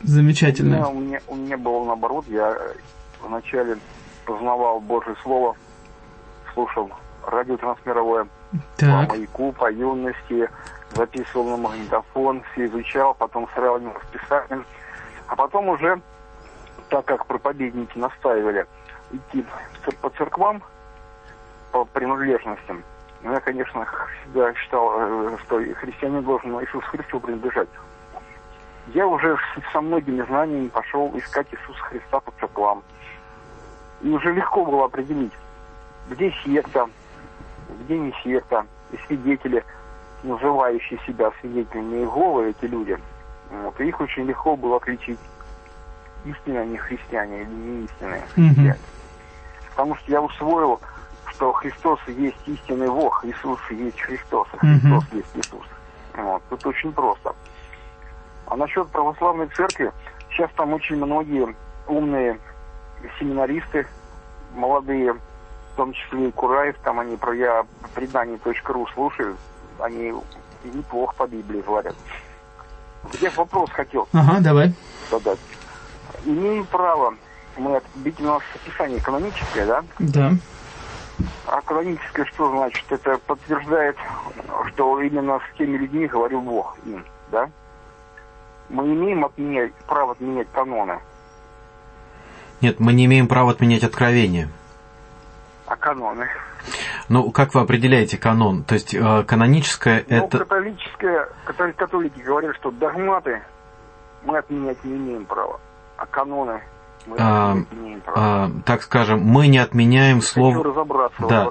Замечательно. 0.04 0.90
У 0.90 1.00
меня, 1.00 1.00
у 1.00 1.02
меня, 1.02 1.22
у 1.28 1.36
меня 1.36 1.58
было 1.58 1.86
наоборот, 1.86 2.26
я 2.30 2.56
вначале 3.22 3.78
познавал 4.26 4.80
Божье 4.80 5.16
Слово, 5.24 5.56
слушал 6.54 6.92
радио 7.26 7.58
трансмировое 7.58 8.28
так. 8.78 9.08
по 9.08 9.14
маяку, 9.16 9.52
по 9.54 9.72
юности, 9.72 10.50
записывал 10.92 11.50
на 11.50 11.58
магнитофон, 11.58 12.44
все 12.52 12.66
изучал, 12.66 13.14
потом 13.14 13.48
сравнивал 13.54 13.96
с 14.02 14.12
Писанием. 14.12 14.66
А 15.28 15.36
потом 15.36 15.70
уже, 15.70 16.02
так 16.90 17.06
как 17.06 17.26
проповедники 17.26 17.98
настаивали 17.98 18.66
идти 19.12 19.46
по 20.02 20.10
церквам, 20.12 20.62
по 21.72 21.86
принадлежностям, 21.86 22.84
я, 23.24 23.40
конечно, 23.40 23.88
всегда 24.22 24.54
считал, 24.54 24.92
э, 24.98 25.38
что 25.44 25.60
христианин 25.76 26.24
должен 26.24 26.60
Иисусу 26.62 26.86
Христу 26.88 27.20
принадлежать. 27.20 27.70
Я 28.88 29.08
уже 29.08 29.38
со 29.72 29.80
многими 29.80 30.22
знаниями 30.24 30.68
пошел 30.68 31.10
искать 31.18 31.48
Иисуса 31.52 31.80
Христа 31.84 32.20
по 32.20 32.32
церквам. 32.40 32.84
И 34.04 34.10
уже 34.10 34.34
легко 34.34 34.66
было 34.66 34.86
определить, 34.86 35.34
где 36.10 36.32
секта, 36.44 36.90
где 37.82 37.98
не 37.98 38.14
секта, 38.24 38.66
и 38.92 38.98
свидетели, 39.08 39.64
называющие 40.24 41.00
себя 41.08 41.32
свидетелями 41.42 41.98
Иеговы, 41.98 42.50
эти 42.50 42.66
люди. 42.66 42.98
Вот, 43.50 43.80
и 43.80 43.88
их 43.88 44.00
очень 44.00 44.26
легко 44.26 44.56
было 44.56 44.78
отличить, 44.78 45.20
истинные 46.26 46.62
они 46.62 46.78
христиане 46.78 47.42
или 47.42 47.50
не 47.50 47.86
истинные 47.86 48.22
христиане. 48.34 48.78
Потому 49.70 49.96
что 49.96 50.12
я 50.12 50.22
усвоил 50.22 50.80
что 51.34 51.52
Христос 51.54 52.00
есть 52.08 52.38
истинный 52.46 52.88
Бог, 52.88 53.26
Иисус 53.26 53.60
есть 53.70 54.00
Христос, 54.00 54.48
а 54.54 54.58
Христос 54.58 55.04
mm-hmm. 55.04 55.18
есть 55.18 55.30
Иисус. 55.36 55.66
Вот. 56.16 56.42
Это 56.52 56.70
очень 56.70 56.92
просто. 56.92 57.36
А 58.46 58.56
насчет 58.56 58.88
православной 58.90 59.48
церкви, 59.48 59.92
сейчас 60.30 60.50
там 60.56 60.74
очень 60.74 60.98
многие 60.98 61.56
умные 61.88 62.40
семинаристы, 63.20 63.88
молодые, 64.54 65.14
в 65.14 65.76
том 65.76 65.94
числе 65.94 66.30
и 66.30 66.32
Кураев, 66.32 66.76
там 66.84 67.00
они 67.00 67.18
про 67.18 67.36
я 67.36 67.66
предание.ру 67.96 68.88
слушаю, 68.94 69.38
они 69.80 70.14
неплохо 70.64 71.16
по 71.18 71.28
Библии 71.28 71.62
говорят. 71.62 71.96
Я 73.20 73.32
вопрос 73.32 73.70
хотел 73.72 74.08
ага, 74.14 74.40
давай. 74.40 74.74
задать. 75.12 75.40
Имеем 76.26 76.66
право, 76.66 77.16
мы, 77.58 77.82
ведь 77.96 78.20
у 78.22 78.24
нас 78.24 78.42
описание 78.56 79.02
каноническое, 79.02 79.66
да? 79.66 79.84
Да. 80.00 80.32
А 81.48 81.62
каноническое 81.62 82.26
что 82.26 82.50
значит? 82.50 82.86
Это 82.90 83.18
подтверждает, 83.28 83.98
что 84.70 85.02
именно 85.02 85.40
с 85.40 85.58
теми 85.58 85.78
людьми 85.78 86.08
говорил 86.08 86.42
Бог 86.42 86.78
им, 86.86 87.04
да? 87.32 87.50
Мы 88.70 88.86
имеем 88.86 89.26
отменять, 89.26 89.74
права 89.88 90.14
отменять 90.14 90.48
каноны. 90.54 91.00
Нет, 92.64 92.80
мы 92.80 92.94
не 92.94 93.06
имеем 93.06 93.28
права 93.28 93.52
отменять 93.52 93.84
откровение. 93.84 94.48
А 95.68 95.76
каноны? 95.76 96.30
Ну, 97.10 97.30
как 97.30 97.54
вы 97.54 97.60
определяете 97.60 98.18
канон? 98.18 98.64
То 98.64 98.76
есть 98.76 98.96
э, 98.96 99.24
каноническое 99.24 100.06
ну, 100.08 100.16
это... 100.16 100.38
католическое, 100.40 101.28
католики 101.76 102.22
говорят, 102.22 102.56
что 102.56 102.72
догматы 102.72 103.42
мы 104.24 104.38
отменять 104.38 104.82
не 104.86 104.96
имеем 104.96 105.26
права, 105.26 105.60
а 105.98 106.06
каноны 106.06 106.62
а, 107.18 107.58
а, 108.16 108.50
так 108.66 108.82
скажем, 108.82 109.20
мы 109.20 109.48
не 109.48 109.58
отменяем 109.58 110.22
слово. 110.22 110.64
Да. 111.28 111.50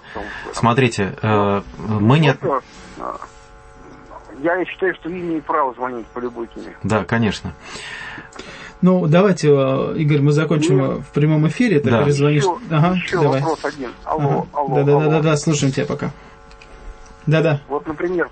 Смотрите, 0.55 1.15
э, 1.21 1.61
мы 1.77 2.21
не. 2.21 2.31
От... 2.31 2.39
А, 2.43 3.19
я 4.39 4.65
считаю, 4.65 4.95
что 4.95 5.11
вы 5.11 5.21
имеете 5.21 5.47
право 5.47 5.75
звонить 5.75 6.07
по 6.07 6.21
любой 6.21 6.47
теме. 6.47 6.75
Да, 6.83 7.05
конечно. 7.05 7.53
Ну, 8.83 9.07
давайте, 9.07 9.49
э, 9.49 9.95
Игорь, 9.97 10.21
мы 10.21 10.33
закончим 10.33 10.79
Нет. 10.79 11.07
в 11.07 11.13
прямом 11.13 11.47
эфире, 11.49 11.81
ты 11.81 11.91
да. 11.91 12.03
перезвонишь. 12.03 12.43
Еще, 12.43 12.59
ага, 12.71 12.95
еще 12.95 13.21
давай. 13.21 13.41
вопрос 13.41 13.65
один. 13.65 13.91
Алло, 14.05 14.23
ага. 14.23 14.47
алло, 14.53 14.75
да, 14.77 14.83
да, 14.85 14.93
алло. 14.93 15.01
да, 15.05 15.11
да, 15.11 15.21
да, 15.23 15.37
слушаем 15.37 15.73
тебя 15.73 15.87
пока. 15.87 16.11
Да, 17.27 17.43
да. 17.43 17.61
Вот, 17.69 17.87
например, 17.87 18.29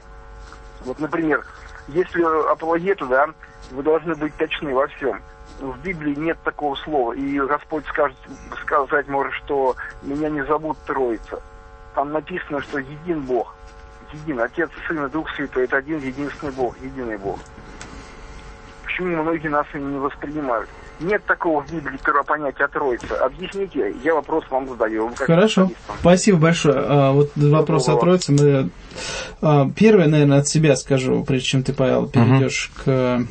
вот, 0.85 0.99
например, 0.99 1.47
если 1.89 2.23
апологету, 2.51 3.07
да, 3.07 3.27
вы 3.71 3.83
должны 3.83 4.15
быть 4.17 4.35
точны 4.37 4.75
во 4.75 4.89
всем 4.89 5.21
в 5.61 5.79
Библии 5.83 6.15
нет 6.15 6.39
такого 6.45 6.75
слова. 6.77 7.13
И 7.13 7.39
Господь 7.39 7.87
скажет, 7.87 8.17
сказать 8.63 9.09
может, 9.09 9.33
что 9.45 9.77
меня 10.03 10.29
не 10.29 10.45
зовут 10.45 10.79
Троица. 10.87 11.43
Там 11.95 12.13
написано, 12.13 12.61
что 12.63 12.79
един 12.79 13.23
Бог. 13.23 13.55
Един. 14.13 14.41
Отец, 14.41 14.71
Сын 14.89 15.07
и 15.07 15.11
Дух 15.11 15.29
Святой. 15.37 15.65
Это 15.65 15.77
один 15.77 15.99
единственный 15.99 16.53
Бог, 16.53 16.77
единый 16.81 17.17
Бог. 17.19 17.39
Почему 18.91 19.23
многие 19.23 19.49
нас 19.49 19.67
не 19.75 19.99
воспринимают? 19.99 20.69
Нет 21.01 21.25
такого 21.25 21.63
в 21.63 21.73
Библии 21.73 21.99
понятия 22.27 22.67
Троицы. 22.69 23.13
Объясните, 23.13 23.95
я 24.03 24.15
вопрос 24.15 24.45
вам 24.51 24.69
задаю. 24.69 25.11
Хорошо, 25.17 25.71
спасибо 26.01 26.39
большое. 26.39 26.77
А, 26.77 27.13
вот 27.13 27.31
вопрос 27.37 27.89
о 27.89 27.97
Троице. 27.97 28.33
Мы... 28.33 28.71
А, 29.41 29.71
первое, 29.71 30.09
наверное, 30.09 30.41
от 30.41 30.49
себя 30.49 30.77
скажу, 30.77 31.25
прежде 31.25 31.47
чем 31.47 31.63
ты, 31.63 31.73
Павел, 31.73 32.09
перейдешь 32.09 32.73
угу. 32.75 32.85
к 32.85 33.27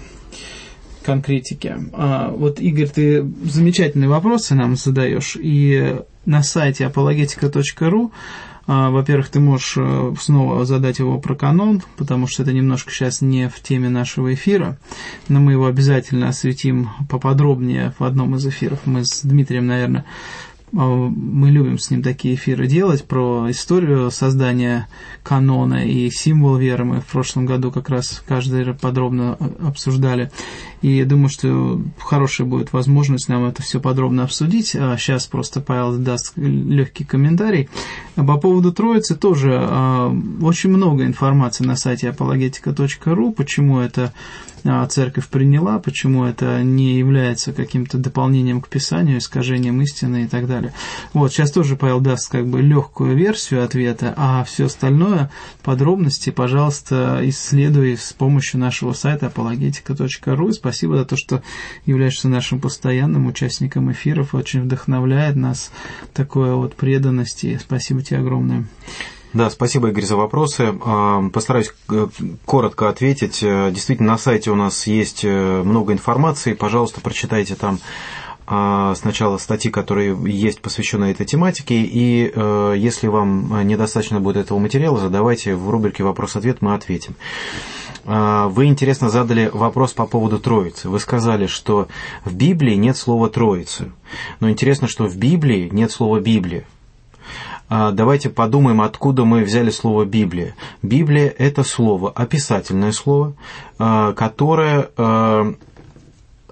конкретики. 1.05 1.75
А, 1.93 2.29
вот, 2.29 2.59
Игорь, 2.59 2.87
ты 2.87 3.23
замечательные 3.43 4.09
вопросы 4.09 4.55
нам 4.55 4.75
задаешь, 4.75 5.35
и 5.35 5.97
на 6.25 6.41
сайте 6.41 6.85
apologetica.ru 6.85 8.11
во-первых, 8.69 9.29
ты 9.29 9.39
можешь 9.39 9.77
э, 9.77 10.13
снова 10.19 10.63
задать 10.63 10.99
его 10.99 11.19
про 11.19 11.33
канон, 11.33 11.81
потому 11.97 12.27
что 12.27 12.43
это 12.43 12.53
немножко 12.53 12.91
сейчас 12.91 13.19
не 13.19 13.49
в 13.49 13.59
теме 13.61 13.89
нашего 13.89 14.31
эфира, 14.31 14.77
но 15.27 15.39
мы 15.39 15.53
его 15.53 15.65
обязательно 15.65 16.27
осветим 16.27 16.91
поподробнее 17.09 17.93
в 17.97 18.03
одном 18.03 18.35
из 18.35 18.45
эфиров. 18.45 18.81
Мы 18.85 19.05
с 19.05 19.21
Дмитрием, 19.23 19.65
наверное, 19.65 20.05
а, 20.05 20.48
мы 20.71 21.49
любим 21.49 21.77
с 21.79 21.89
ним 21.89 22.03
такие 22.03 22.35
эфиры 22.35 22.67
делать 22.67 23.05
про 23.05 23.49
историю 23.49 24.11
создания 24.11 24.87
канона 25.23 25.85
и 25.85 26.09
символ 26.09 26.57
веры. 26.57 26.85
Мы 26.85 27.01
в 27.01 27.05
прошлом 27.05 27.45
году 27.45 27.71
как 27.71 27.89
раз 27.89 28.23
каждый 28.27 28.73
подробно 28.73 29.33
обсуждали. 29.61 30.31
И 30.81 30.97
я 30.97 31.05
думаю, 31.05 31.29
что 31.29 31.81
хорошая 31.97 32.47
будет 32.47 32.71
возможность 32.71 33.27
нам 33.27 33.45
это 33.45 33.61
все 33.61 33.79
подробно 33.79 34.23
обсудить. 34.23 34.75
А 34.75 34.95
сейчас 34.97 35.25
просто 35.25 35.59
Павел 35.61 35.97
даст 35.97 36.33
легкий 36.37 37.03
комментарий. 37.03 37.69
По 38.15 38.37
поводу 38.37 38.71
Троицы 38.71 39.15
тоже 39.15 39.57
а, 39.59 40.15
очень 40.41 40.69
много 40.69 41.05
информации 41.05 41.65
на 41.65 41.75
сайте 41.75 42.07
apologetica.ru, 42.07 43.33
почему 43.33 43.79
это 43.79 44.13
а, 44.58 44.58
церковь 44.89 45.27
приняла, 45.27 45.79
почему 45.79 46.25
это 46.25 46.63
не 46.63 46.97
является 46.97 47.53
каким-то 47.53 47.97
дополнением 47.97 48.61
к 48.61 48.69
Писанию, 48.69 49.17
искажением 49.17 49.81
истины 49.81 50.23
и 50.23 50.27
так 50.27 50.47
далее. 50.47 50.73
Вот, 51.13 51.31
сейчас 51.31 51.51
тоже 51.51 51.75
Павел 51.75 51.99
даст 51.99 52.31
как 52.31 52.47
бы 52.47 52.61
легкую 52.61 53.15
версию 53.15 53.63
ответа, 53.63 54.13
а 54.17 54.43
все 54.43 54.65
остальное, 54.65 55.29
подробности, 55.63 56.29
пожалуйста, 56.29 57.19
исследуй 57.23 57.97
с 57.97 58.13
помощью 58.13 58.59
нашего 58.59 58.93
сайта 58.93 59.27
apologetica.ru. 59.27 60.49
И 60.49 60.53
спасибо 60.53 60.97
за 60.97 61.05
то, 61.05 61.15
что 61.17 61.41
являешься 61.85 62.29
нашим 62.29 62.59
постоянным 62.59 63.27
участником 63.27 63.91
эфиров. 63.91 64.33
Очень 64.33 64.63
вдохновляет 64.63 65.35
нас 65.35 65.71
такое 66.13 66.55
вот 66.55 66.75
преданность. 66.75 67.45
спасибо 67.61 68.01
тебе 68.01 68.19
огромное. 68.19 68.65
Да, 69.33 69.49
спасибо, 69.49 69.89
Игорь, 69.89 70.05
за 70.05 70.15
вопросы. 70.15 70.73
А, 70.83 71.21
постараюсь 71.29 71.71
э, 71.91 72.07
коротко 72.45 72.89
ответить. 72.89 73.43
Э, 73.43 73.69
действительно, 73.71 74.13
на 74.13 74.17
сайте 74.17 74.49
у 74.49 74.55
нас 74.55 74.87
есть 74.87 75.23
э, 75.23 75.61
много 75.63 75.93
информации. 75.93 76.53
Пожалуйста, 76.53 76.99
прочитайте 77.01 77.55
там 77.55 77.79
а, 78.47 78.95
сначала 78.95 79.37
статьи, 79.37 79.69
которые 79.69 80.17
есть 80.25 80.61
посвящены 80.61 81.05
этой 81.05 81.27
тематике, 81.27 81.75
и 81.75 82.33
если 82.79 83.05
вам 83.05 83.67
недостаточно 83.67 84.19
будет 84.19 84.37
этого 84.37 84.57
материала, 84.57 84.97
задавайте 84.97 85.53
в 85.55 85.69
рубрике 85.69 86.03
«Вопрос-ответ», 86.03 86.63
мы 86.63 86.73
ответим. 86.73 87.15
А, 88.05 88.47
вы 88.47 88.65
интересно 88.65 89.09
задали 89.09 89.51
вопрос 89.53 89.93
по 89.93 90.07
поводу 90.07 90.39
Троицы. 90.39 90.89
Вы 90.89 90.99
сказали, 90.99 91.45
что 91.45 91.87
в 92.25 92.33
Библии 92.33 92.73
нет 92.73 92.97
слова 92.97 93.29
Троицы. 93.29 93.91
Но 94.39 94.49
интересно, 94.49 94.87
что 94.87 95.05
в 95.05 95.15
Библии 95.15 95.69
нет 95.71 95.91
слова 95.91 96.19
Библия. 96.19 96.65
А, 97.69 97.91
давайте 97.91 98.29
подумаем, 98.29 98.81
откуда 98.81 99.25
мы 99.25 99.43
взяли 99.43 99.69
слово 99.69 100.03
Библия. 100.03 100.55
Библия– 100.81 101.33
это 101.37 101.63
слово, 101.63 102.09
описательное 102.09 102.91
слово, 102.91 103.33
а, 103.77 104.13
которое 104.13 104.89
а, 104.97 105.53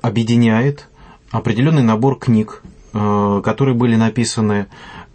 объединяет 0.02 0.88
определенный 1.32 1.84
набор 1.84 2.18
книг, 2.18 2.62
которые 2.94 3.76
были 3.76 3.96
написаны 3.96 4.68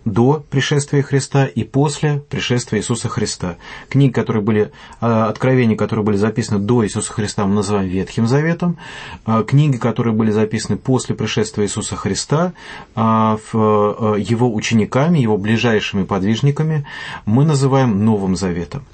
до 0.04 0.44
пришествия 0.50 1.02
Христа 1.02 1.46
и 1.46 1.64
после 1.64 2.22
пришествия 2.28 2.80
Иисуса 2.80 3.08
Христа. 3.08 3.56
Книги, 3.88 4.12
которые 4.12 4.42
были, 4.42 4.72
а, 5.00 5.28
откровения, 5.28 5.76
которые 5.76 6.04
были 6.04 6.16
записаны 6.16 6.58
до 6.58 6.84
Иисуса 6.84 7.12
Христа, 7.12 7.46
мы 7.46 7.54
называем 7.54 7.88
Ветхим 7.88 8.26
Заветом. 8.26 8.78
А, 9.24 9.42
книги, 9.44 9.76
которые 9.76 10.14
были 10.14 10.30
записаны 10.30 10.76
после 10.76 11.14
пришествия 11.14 11.66
Иисуса 11.66 11.96
Христа, 11.96 12.52
а, 12.94 13.38
его 13.52 14.52
учениками, 14.52 15.18
его 15.18 15.36
ближайшими 15.36 16.04
подвижниками, 16.04 16.86
мы 17.24 17.44
называем 17.44 18.04
Новым 18.04 18.36
Заветом. 18.36 18.84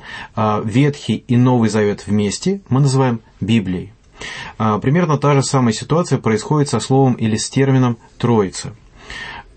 Ветхий 0.64 1.25
и 1.27 1.37
Новый 1.37 1.68
Завет 1.68 2.07
вместе 2.07 2.61
мы 2.68 2.81
называем 2.81 3.21
Библией. 3.40 3.92
Примерно 4.57 5.18
та 5.18 5.35
же 5.35 5.42
самая 5.42 5.73
ситуация 5.73 6.18
происходит 6.18 6.68
со 6.68 6.81
словом 6.81 7.14
или 7.14 7.37
с 7.37 7.49
термином 7.49 7.99
«троица». 8.18 8.75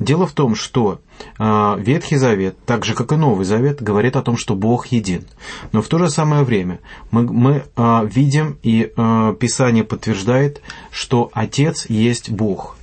Дело 0.01 0.25
в 0.25 0.33
том, 0.33 0.55
что 0.55 0.99
э, 1.37 1.75
Ветхий 1.77 2.17
Завет, 2.17 2.57
так 2.65 2.85
же 2.85 2.95
как 2.95 3.11
и 3.11 3.15
Новый 3.15 3.45
Завет, 3.45 3.83
говорит 3.83 4.15
о 4.15 4.23
том, 4.23 4.35
что 4.35 4.55
Бог 4.55 4.87
един. 4.87 5.25
Но 5.73 5.83
в 5.83 5.87
то 5.89 5.99
же 5.99 6.09
самое 6.09 6.43
время 6.43 6.79
мы, 7.11 7.21
мы 7.31 7.63
э, 7.75 8.07
видим, 8.11 8.57
и 8.63 8.91
э, 8.97 9.35
Писание 9.39 9.83
подтверждает, 9.83 10.61
что 10.89 11.29
Отец 11.33 11.85
есть 11.87 12.31
Бог. 12.31 12.77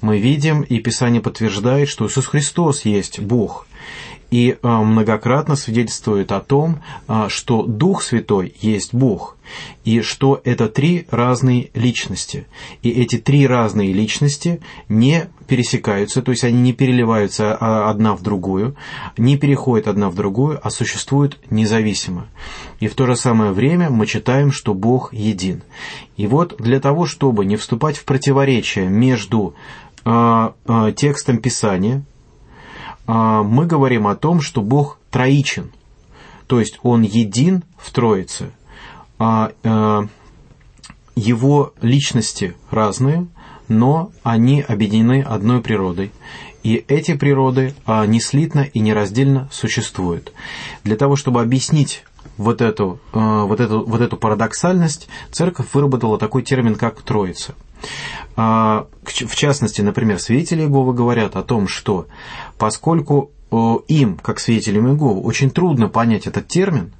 Мы 0.00 0.20
видим, 0.20 0.62
и 0.62 0.78
Писание 0.78 1.20
подтверждает, 1.20 1.88
что 1.88 2.06
Иисус 2.06 2.26
Христос 2.26 2.84
есть 2.84 3.18
Бог 3.18 3.66
и 4.30 4.56
а, 4.62 4.82
многократно 4.82 5.56
свидетельствует 5.56 6.32
о 6.32 6.40
том, 6.40 6.80
а, 7.08 7.28
что 7.28 7.62
Дух 7.62 8.02
Святой 8.02 8.54
есть 8.60 8.94
Бог, 8.94 9.36
и 9.84 10.00
что 10.00 10.40
это 10.44 10.68
три 10.68 11.06
разные 11.10 11.70
личности. 11.74 12.46
И 12.82 12.90
эти 12.90 13.18
три 13.18 13.46
разные 13.46 13.92
личности 13.92 14.60
не 14.88 15.28
пересекаются, 15.48 16.22
то 16.22 16.30
есть 16.30 16.44
они 16.44 16.60
не 16.60 16.72
переливаются 16.72 17.56
а, 17.58 17.90
одна 17.90 18.14
в 18.14 18.22
другую, 18.22 18.76
не 19.18 19.36
переходят 19.36 19.88
одна 19.88 20.10
в 20.10 20.14
другую, 20.14 20.60
а 20.62 20.70
существуют 20.70 21.38
независимо. 21.50 22.28
И 22.78 22.86
в 22.86 22.94
то 22.94 23.06
же 23.06 23.16
самое 23.16 23.50
время 23.50 23.90
мы 23.90 24.06
читаем, 24.06 24.52
что 24.52 24.74
Бог 24.74 25.12
един. 25.12 25.62
И 26.16 26.26
вот 26.26 26.56
для 26.58 26.78
того, 26.78 27.06
чтобы 27.06 27.44
не 27.44 27.56
вступать 27.56 27.96
в 27.96 28.04
противоречие 28.04 28.88
между 28.88 29.54
текстом 30.96 31.38
Писания, 31.38 32.04
мы 33.06 33.66
говорим 33.66 34.06
о 34.06 34.14
том, 34.14 34.40
что 34.40 34.62
Бог 34.62 34.98
троичен, 35.10 35.72
то 36.46 36.60
есть 36.60 36.78
Он 36.82 37.02
един 37.02 37.64
в 37.76 37.92
Троице, 37.92 38.50
а, 39.18 39.52
а 39.64 40.06
Его 41.16 41.72
личности 41.80 42.56
разные, 42.70 43.26
но 43.68 44.10
они 44.22 44.62
объединены 44.62 45.22
одной 45.22 45.60
природой. 45.60 46.12
И 46.62 46.84
эти 46.88 47.14
природы 47.14 47.74
а, 47.86 48.04
неслитно 48.04 48.60
и 48.60 48.80
нераздельно 48.80 49.48
существуют. 49.50 50.32
Для 50.84 50.96
того, 50.96 51.16
чтобы 51.16 51.40
объяснить 51.40 52.04
вот 52.40 52.62
эту, 52.62 52.98
вот, 53.12 53.60
эту, 53.60 53.84
вот 53.84 54.00
эту 54.00 54.16
парадоксальность, 54.16 55.08
церковь 55.30 55.66
выработала 55.74 56.18
такой 56.18 56.42
термин, 56.42 56.74
как 56.74 57.02
«троица». 57.02 57.54
А, 58.36 58.86
в 59.04 59.36
частности, 59.36 59.82
например, 59.82 60.18
свидетели 60.18 60.62
Иеговы 60.62 60.94
говорят 60.94 61.36
о 61.36 61.42
том, 61.42 61.68
что 61.68 62.06
поскольку 62.58 63.30
им, 63.88 64.16
как 64.16 64.38
свидетелям 64.40 64.88
Иеговы, 64.88 65.20
очень 65.20 65.50
трудно 65.50 65.88
понять 65.88 66.26
этот 66.26 66.48
термин, 66.48 66.92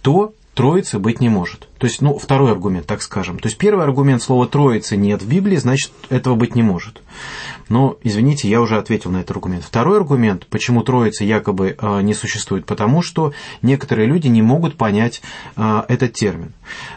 то 0.00 0.32
Троицы 0.58 0.98
быть 0.98 1.20
не 1.20 1.28
может. 1.28 1.68
То 1.78 1.86
есть, 1.86 2.02
ну, 2.02 2.18
второй 2.18 2.50
аргумент, 2.50 2.84
так 2.84 3.00
скажем. 3.00 3.38
То 3.38 3.46
есть, 3.46 3.58
первый 3.58 3.84
аргумент 3.84 4.20
слова 4.20 4.48
«троицы» 4.48 4.96
нет 4.96 5.22
в 5.22 5.28
Библии, 5.28 5.54
значит, 5.54 5.92
этого 6.08 6.34
быть 6.34 6.56
не 6.56 6.64
может. 6.64 7.00
Но, 7.68 7.96
извините, 8.02 8.48
я 8.48 8.60
уже 8.60 8.76
ответил 8.76 9.12
на 9.12 9.18
этот 9.18 9.36
аргумент. 9.36 9.62
Второй 9.62 9.98
аргумент, 9.98 10.48
почему 10.48 10.82
Троицы 10.82 11.22
якобы 11.22 11.76
э, 11.80 12.02
не 12.02 12.12
существует, 12.12 12.66
потому 12.66 13.02
что 13.02 13.32
некоторые 13.62 14.08
люди 14.08 14.26
не 14.26 14.42
могут 14.42 14.76
понять 14.76 15.22
э, 15.54 15.82
этот 15.86 16.14
термин. 16.14 16.52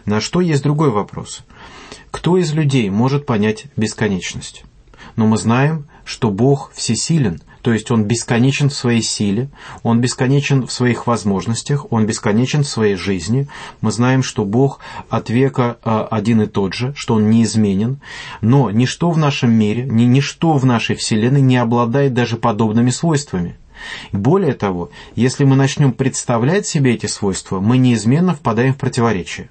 На 0.06 0.22
что 0.22 0.42
есть 0.42 0.64
другой 0.64 0.90
вопрос. 0.90 1.44
Кто 2.10 2.38
из 2.38 2.54
людей 2.54 2.90
может 2.90 3.28
понять 3.28 3.66
бесконечность? 3.78 4.64
Но 5.16 5.28
мы 5.28 5.38
знаем, 5.38 5.86
что 6.04 6.32
Бог 6.32 6.72
всесилен, 6.74 7.44
то 7.62 7.72
есть 7.74 7.92
Он 7.92 8.06
бесконечен 8.06 8.70
в 8.70 8.74
своей 8.74 9.02
силе, 9.02 9.50
Он 9.84 10.02
бесконечен 10.02 10.66
в 10.66 10.72
своих 10.72 11.08
возможностях, 11.08 11.92
Он 11.92 12.06
бесконечен 12.06 12.64
в 12.64 12.68
своей 12.68 12.96
жизни. 12.96 13.48
Мы 13.82 13.92
знаем, 13.92 14.24
что 14.24 14.46
Бог 14.46 14.80
от 15.10 15.30
века 15.30 15.78
а, 15.84 16.08
один 16.10 16.42
и 16.42 16.48
тот 16.48 16.74
же, 16.74 16.94
что 16.96 17.16
Он 17.16 17.30
неизменен, 17.30 18.00
но 18.42 18.72
ничто 18.72 19.12
в 19.12 19.18
нашем 19.18 19.52
мире, 19.52 19.84
ни 19.84 20.04
ничто 20.04 20.54
в 20.54 20.66
нашей 20.66 20.96
Вселенной 20.96 21.42
не 21.42 21.58
обладает 21.58 22.14
даже 22.14 22.38
подобными 22.38 22.90
свойствами. 22.90 23.56
Более 24.12 24.54
того, 24.54 24.90
если 25.16 25.44
мы 25.44 25.56
начнем 25.56 25.92
представлять 25.92 26.66
себе 26.68 26.94
эти 26.94 27.06
свойства, 27.06 27.60
мы 27.60 27.78
неизменно 27.78 28.36
впадаем 28.36 28.74
в 28.74 28.78
противоречие. 28.78 29.50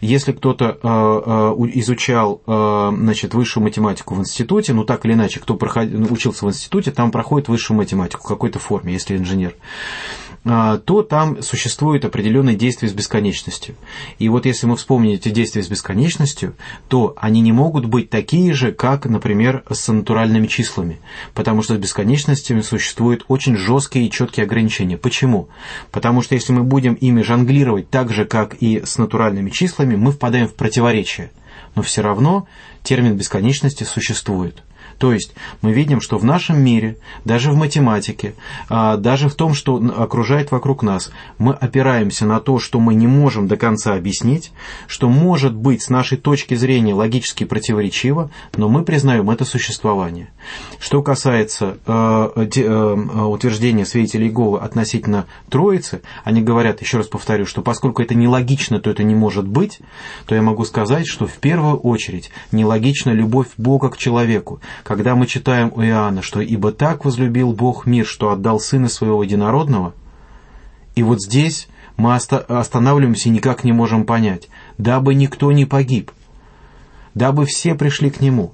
Если 0.00 0.32
кто-то 0.32 0.64
э, 0.64 0.76
э, 0.82 1.70
изучал 1.80 2.42
э, 2.46 2.92
значит, 2.94 3.34
высшую 3.34 3.64
математику 3.64 4.14
в 4.14 4.20
институте, 4.20 4.72
ну 4.74 4.84
так 4.84 5.04
или 5.06 5.14
иначе, 5.14 5.40
кто 5.40 5.54
проходил, 5.54 6.12
учился 6.12 6.44
в 6.44 6.48
институте, 6.48 6.90
там 6.90 7.10
проходит 7.10 7.48
высшую 7.48 7.76
математику 7.76 8.22
в 8.22 8.28
какой-то 8.28 8.58
форме, 8.58 8.92
если 8.92 9.16
инженер. 9.16 9.54
А, 10.48 10.78
то 10.78 11.02
там 11.02 11.42
существует 11.42 12.04
определенные 12.04 12.54
действия 12.54 12.88
с 12.88 12.92
бесконечностью. 12.92 13.74
И 14.20 14.28
вот 14.28 14.46
если 14.46 14.68
мы 14.68 14.76
вспомним 14.76 15.14
эти 15.14 15.28
действия 15.28 15.64
с 15.64 15.68
бесконечностью, 15.68 16.54
то 16.88 17.14
они 17.16 17.40
не 17.40 17.50
могут 17.50 17.86
быть 17.86 18.10
такие 18.10 18.52
же, 18.54 18.70
как, 18.70 19.06
например, 19.06 19.64
с 19.68 19.92
натуральными 19.92 20.46
числами. 20.46 21.00
Потому 21.34 21.62
что 21.62 21.74
с 21.74 21.78
бесконечностями 21.78 22.60
существуют 22.60 23.24
очень 23.26 23.56
жесткие 23.56 24.06
и 24.06 24.10
четкие 24.10 24.44
ограничения. 24.44 24.96
Почему? 24.96 25.48
Потому 25.90 26.22
что 26.22 26.36
если 26.36 26.52
мы 26.52 26.62
будем 26.62 26.94
ими 26.94 27.22
жонглировать 27.22 27.90
так 27.90 28.12
же, 28.12 28.24
как 28.24 28.54
и 28.60 28.82
с 28.84 28.98
натуральными 28.98 29.50
числами, 29.50 29.96
мы 29.96 30.12
впадаем 30.12 30.46
в 30.46 30.54
противоречие. 30.54 31.32
Но 31.74 31.82
все 31.82 32.02
равно 32.02 32.46
термин 32.84 33.16
бесконечности 33.16 33.82
существует. 33.82 34.62
То 34.98 35.12
есть 35.12 35.34
мы 35.62 35.72
видим, 35.72 36.00
что 36.00 36.18
в 36.18 36.24
нашем 36.24 36.62
мире, 36.62 36.96
даже 37.24 37.50
в 37.50 37.56
математике, 37.56 38.34
а, 38.68 38.96
даже 38.96 39.28
в 39.28 39.34
том, 39.34 39.54
что 39.54 39.76
окружает 39.76 40.50
вокруг 40.50 40.82
нас, 40.82 41.10
мы 41.38 41.52
опираемся 41.52 42.26
на 42.26 42.40
то, 42.40 42.58
что 42.58 42.80
мы 42.80 42.94
не 42.94 43.06
можем 43.06 43.48
до 43.48 43.56
конца 43.56 43.94
объяснить, 43.94 44.52
что 44.86 45.08
может 45.08 45.54
быть 45.54 45.82
с 45.82 45.90
нашей 45.90 46.18
точки 46.18 46.54
зрения 46.54 46.94
логически 46.94 47.44
противоречиво, 47.44 48.30
но 48.56 48.68
мы 48.68 48.84
признаем 48.84 49.30
это 49.30 49.44
существование. 49.44 50.28
Что 50.78 51.02
касается 51.02 51.78
э, 51.86 52.46
э, 52.56 52.94
утверждения 52.94 53.84
свидетелей 53.84 54.26
Иеговы 54.26 54.60
относительно 54.60 55.26
Троицы, 55.48 56.02
они 56.24 56.42
говорят, 56.42 56.80
еще 56.80 56.98
раз 56.98 57.06
повторю, 57.06 57.46
что 57.46 57.62
поскольку 57.62 58.02
это 58.02 58.14
нелогично, 58.14 58.80
то 58.80 58.90
это 58.90 59.02
не 59.02 59.14
может 59.14 59.46
быть, 59.46 59.80
то 60.26 60.34
я 60.34 60.42
могу 60.42 60.64
сказать, 60.64 61.06
что 61.06 61.26
в 61.26 61.34
первую 61.34 61.76
очередь 61.78 62.30
нелогична 62.52 63.10
любовь 63.10 63.48
Бога 63.56 63.90
к 63.90 63.98
человеку, 63.98 64.60
когда 64.86 65.16
мы 65.16 65.26
читаем 65.26 65.72
у 65.74 65.82
Иоанна, 65.82 66.22
что 66.22 66.40
«Ибо 66.40 66.70
так 66.70 67.04
возлюбил 67.04 67.52
Бог 67.52 67.86
мир, 67.86 68.06
что 68.06 68.30
отдал 68.30 68.60
Сына 68.60 68.88
Своего 68.88 69.24
Единородного», 69.24 69.94
и 70.94 71.02
вот 71.02 71.20
здесь 71.20 71.66
мы 71.96 72.14
останавливаемся 72.14 73.28
и 73.28 73.32
никак 73.32 73.64
не 73.64 73.72
можем 73.72 74.06
понять, 74.06 74.48
дабы 74.78 75.16
никто 75.16 75.50
не 75.50 75.64
погиб, 75.64 76.12
дабы 77.14 77.46
все 77.46 77.74
пришли 77.74 78.10
к 78.10 78.20
Нему. 78.20 78.52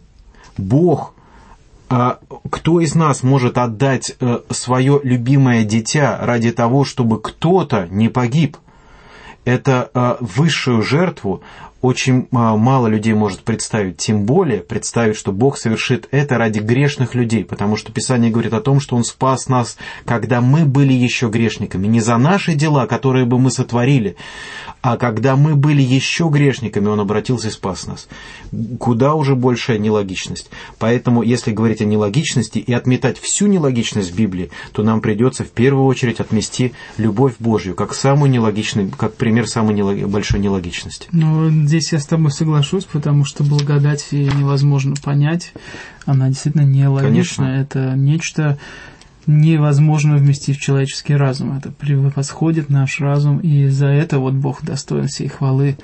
Бог, 0.57 1.15
а 1.91 2.19
кто 2.51 2.81
из 2.81 2.95
нас 2.95 3.23
может 3.23 3.59
отдать 3.59 4.17
э, 4.19 4.41
свое 4.49 5.01
любимое 5.03 5.65
дитя 5.65 6.19
ради 6.23 6.51
того, 6.51 6.87
чтобы 6.87 7.21
кто-то 7.21 7.89
не 7.91 8.09
погиб? 8.09 8.57
Это 9.45 9.91
э, 9.93 10.17
высшую 10.21 10.81
жертву 10.81 11.43
очень 11.83 12.29
а, 12.33 12.57
мало 12.57 12.87
людей 12.87 13.13
может 13.13 13.41
представить, 13.41 13.97
тем 13.97 14.25
более 14.25 14.61
представить, 14.61 15.17
что 15.17 15.33
Бог 15.33 15.59
совершит 15.59 16.09
это 16.13 16.39
ради 16.39 16.61
грешных 16.61 17.15
людей, 17.15 17.45
потому 17.45 17.77
что 17.77 17.93
Писание 17.93 18.31
говорит 18.31 18.55
о 18.55 18.61
том, 18.61 18.81
что 18.81 18.97
Он 18.97 19.05
спас 19.05 19.49
нас, 19.49 19.77
когда 20.05 20.41
мы 20.41 20.65
были 20.65 20.93
еще 20.93 21.29
грешниками, 21.29 21.89
не 21.89 22.01
за 22.01 22.17
наши 22.17 22.55
дела, 22.55 22.87
которые 22.87 23.27
бы 23.27 23.39
мы 23.39 23.51
сотворили, 23.51 24.17
а 24.81 24.97
когда 24.97 25.37
мы 25.37 25.57
были 25.57 25.83
еще 25.83 26.29
грешниками, 26.29 26.87
Он 26.87 27.01
обратился 27.01 27.49
и 27.49 27.51
спас 27.51 27.87
нас. 27.87 28.09
Куда 28.79 29.15
уже 29.15 29.35
большая 29.35 29.79
нелогичность. 29.79 30.51
Поэтому, 30.79 31.23
если 31.23 31.53
говорить 31.53 31.83
о 31.83 31.85
нелогичности 31.85 32.59
и 32.59 32.73
отметать 32.73 33.19
всю 33.19 33.49
нелогичность 33.49 34.15
Библии, 34.15 34.51
то 34.73 34.85
нам 34.85 35.01
придется 35.01 35.43
в 35.43 35.51
первую 35.51 35.87
очередь 35.87 36.21
отмести 36.21 36.73
любовь 36.97 37.35
Божью, 37.41 37.75
как 37.75 37.93
самую 37.95 38.31
нелогичную, 38.31 38.91
как 38.91 39.15
пример 39.15 39.49
самой 39.49 39.73
большой 40.07 40.39
нелогичности. 40.39 41.09
Ну, 41.11 41.51
здесь 41.73 41.93
я 41.93 42.01
с 42.01 42.05
тобой 42.05 42.31
соглашусь, 42.31 42.85
потому 42.85 43.25
что 43.25 43.45
благодать 43.45 44.13
невозможно 44.13 44.95
понять. 45.03 45.53
Она 46.05 46.29
действительно 46.29 46.67
нелогична. 46.67 47.45
Конечно. 47.45 47.61
Это 47.61 47.97
нечто 47.97 48.59
невозможно 49.27 50.17
вместить 50.17 50.59
в 50.59 50.61
человеческий 50.61 51.15
разум. 51.15 51.57
Это 51.57 51.71
превосходит 51.71 52.69
наш 52.71 53.01
разум, 53.01 53.39
и 53.39 53.69
за 53.69 53.87
это 53.87 54.19
вот 54.19 54.35
Бог 54.35 54.63
достоин 54.63 55.09
всей 55.09 55.29
хвалы 55.29 55.77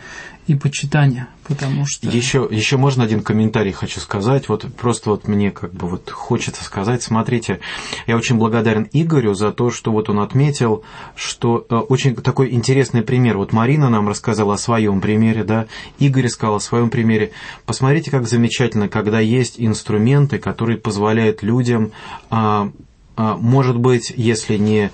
и 0.49 0.55
почитания, 0.55 1.29
потому 1.47 1.85
что... 1.87 2.09
Еще, 2.09 2.49
еще 2.51 2.79
можно 2.79 3.05
один 3.05 3.21
комментарий 3.21 3.73
хочу 3.73 4.01
сказать, 4.01 4.49
вот 4.49 4.67
просто 4.75 5.11
вот 5.11 5.29
мне 5.29 5.51
как 5.51 5.75
бы 5.75 5.87
вот 5.87 6.11
хочется 6.11 6.65
сказать, 6.65 7.03
смотрите, 7.03 7.61
я 8.07 8.17
очень 8.17 8.37
благодарен 8.37 8.89
Игорю 8.93 9.35
за 9.35 9.53
то, 9.53 9.71
что 9.71 9.93
вот 9.93 10.09
он 10.09 10.21
отметил, 10.21 10.85
что 11.15 11.67
э, 11.69 11.75
очень 11.75 12.17
такой 12.17 12.51
интересный 12.55 13.03
пример, 13.03 13.37
вот 13.37 13.53
Марина 13.53 13.91
нам 13.91 14.09
рассказала 14.09 14.55
о 14.55 14.59
своем 14.59 15.03
примере, 15.03 15.45
да, 15.45 15.67
Игорь 15.99 16.29
сказал 16.29 16.57
о 16.57 16.61
своем 16.61 16.89
примере, 16.89 17.33
посмотрите, 17.67 18.11
как 18.11 18.27
замечательно, 18.27 18.89
когда 18.89 19.21
есть 19.21 19.57
инструменты, 19.59 20.39
которые 20.39 20.79
позволяют 20.79 21.43
людям 21.43 21.93
а, 22.31 22.71
может 23.19 23.79
быть, 23.79 24.13
если 24.17 24.57
не 24.57 24.91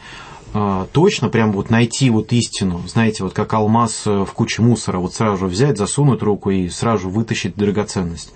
а, 0.56 0.87
точно 0.92 1.30
прям 1.30 1.50
вот 1.50 1.68
найти 1.68 2.10
вот 2.10 2.32
истину, 2.32 2.80
знаете, 2.87 3.24
вот 3.24 3.32
как 3.32 3.52
алмаз 3.54 4.06
э, 4.06 4.24
в 4.24 4.32
куче 4.34 4.62
мусора, 4.62 4.98
вот 4.98 5.12
сразу 5.12 5.46
взять, 5.46 5.76
засунуть 5.76 6.22
руку 6.22 6.50
и 6.50 6.68
сразу 6.68 7.10
вытащить 7.10 7.56
драгоценность. 7.56 8.32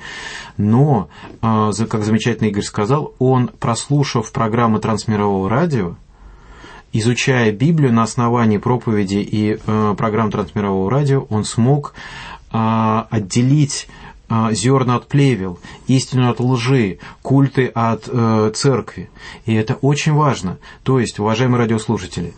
Но, 0.57 1.09
а, 1.40 1.70
как 1.88 2.03
замечательно 2.03 2.48
Игорь 2.48 2.64
сказал, 2.64 3.14
он, 3.20 3.51
прослушав 3.61 4.33
программы 4.33 4.81
трансмирового 4.81 5.48
радио, 5.48 5.94
изучая 6.92 7.53
Библию 7.53 7.92
на 7.92 8.03
основании 8.03 8.58
проповеди 8.58 9.19
и 9.19 9.56
э, 9.65 9.94
программ 9.96 10.33
трансмирового 10.33 10.90
радио, 10.90 11.25
он 11.31 11.44
смог 11.44 11.94
отделить 12.50 13.88
зерна 14.52 14.96
от 14.96 15.08
плевел, 15.08 15.58
истину 15.87 16.31
от 16.31 16.40
лжи, 16.40 16.98
культы 17.22 17.66
от 17.66 18.08
э, 18.08 18.52
церкви. 18.54 19.10
И 19.46 19.54
это 19.54 19.74
очень 19.74 20.12
важно. 20.12 20.58
То 20.83 21.00
есть, 21.00 21.18
уважаемые 21.18 21.58
радиослушатели, 21.58 22.35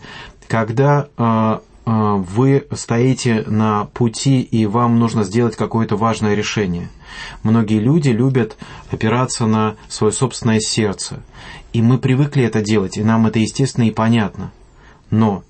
когда 0.47 1.07
э, 1.17 1.59
вы 1.85 2.67
стоите 2.71 3.43
на 3.47 3.85
пути 3.85 4.41
и 4.41 4.65
вам 4.65 4.99
нужно 4.99 5.23
сделать 5.23 5.55
какое-то 5.55 5.95
важное 5.95 6.35
решение. 6.35 6.89
Многие 7.43 7.79
люди 7.79 8.09
любят 8.09 8.55
опираться 8.91 9.45
на 9.45 9.75
свое 9.89 10.13
собственное 10.13 10.59
сердце. 10.59 11.21
И 11.73 11.81
мы 11.81 11.97
привыкли 11.97 12.43
это 12.43 12.61
делать, 12.61 12.97
и 12.97 13.03
нам 13.03 13.25
это 13.25 13.39
естественно 13.39 13.85
и 13.85 13.91
понятно. 13.91 14.51
Но 15.09 15.43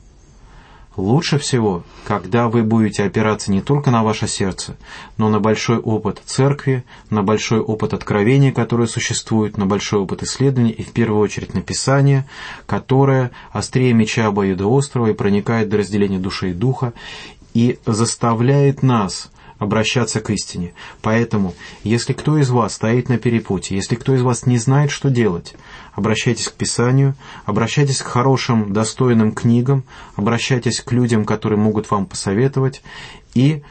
лучше 0.95 1.37
всего, 1.37 1.83
когда 2.05 2.47
вы 2.47 2.63
будете 2.63 3.03
опираться 3.03 3.51
не 3.51 3.61
только 3.61 3.91
на 3.91 4.03
ваше 4.03 4.27
сердце, 4.27 4.77
но 5.17 5.29
на 5.29 5.39
большой 5.39 5.77
опыт 5.77 6.21
церкви, 6.25 6.83
на 7.09 7.23
большой 7.23 7.59
опыт 7.59 7.93
откровения, 7.93 8.51
которое 8.51 8.87
существует, 8.87 9.57
на 9.57 9.65
большой 9.65 10.01
опыт 10.01 10.23
исследований 10.23 10.71
и 10.71 10.83
в 10.83 10.91
первую 10.91 11.21
очередь 11.21 11.53
на 11.53 11.61
Писание, 11.61 12.27
которое 12.65 13.31
острее 13.51 13.93
меча 13.93 14.27
обоюдоострого 14.27 15.07
и 15.07 15.13
проникает 15.13 15.69
до 15.69 15.77
разделения 15.77 16.19
души 16.19 16.51
и 16.51 16.53
духа 16.53 16.93
и 17.53 17.79
заставляет 17.85 18.83
нас 18.83 19.31
обращаться 19.61 20.19
к 20.21 20.31
истине. 20.31 20.73
Поэтому, 21.03 21.53
если 21.83 22.13
кто 22.13 22.39
из 22.39 22.49
вас 22.49 22.73
стоит 22.73 23.09
на 23.09 23.19
перепутье, 23.19 23.77
если 23.77 23.93
кто 23.93 24.15
из 24.15 24.23
вас 24.23 24.47
не 24.47 24.57
знает, 24.57 24.89
что 24.89 25.11
делать, 25.11 25.53
обращайтесь 25.93 26.47
к 26.47 26.53
Писанию, 26.53 27.13
обращайтесь 27.45 28.01
к 28.01 28.07
хорошим, 28.07 28.73
достойным 28.73 29.33
книгам, 29.33 29.83
обращайтесь 30.15 30.81
к 30.81 30.91
людям, 30.91 31.25
которые 31.25 31.59
могут 31.59 31.91
вам 31.91 32.07
посоветовать, 32.07 32.81
и 33.35 33.61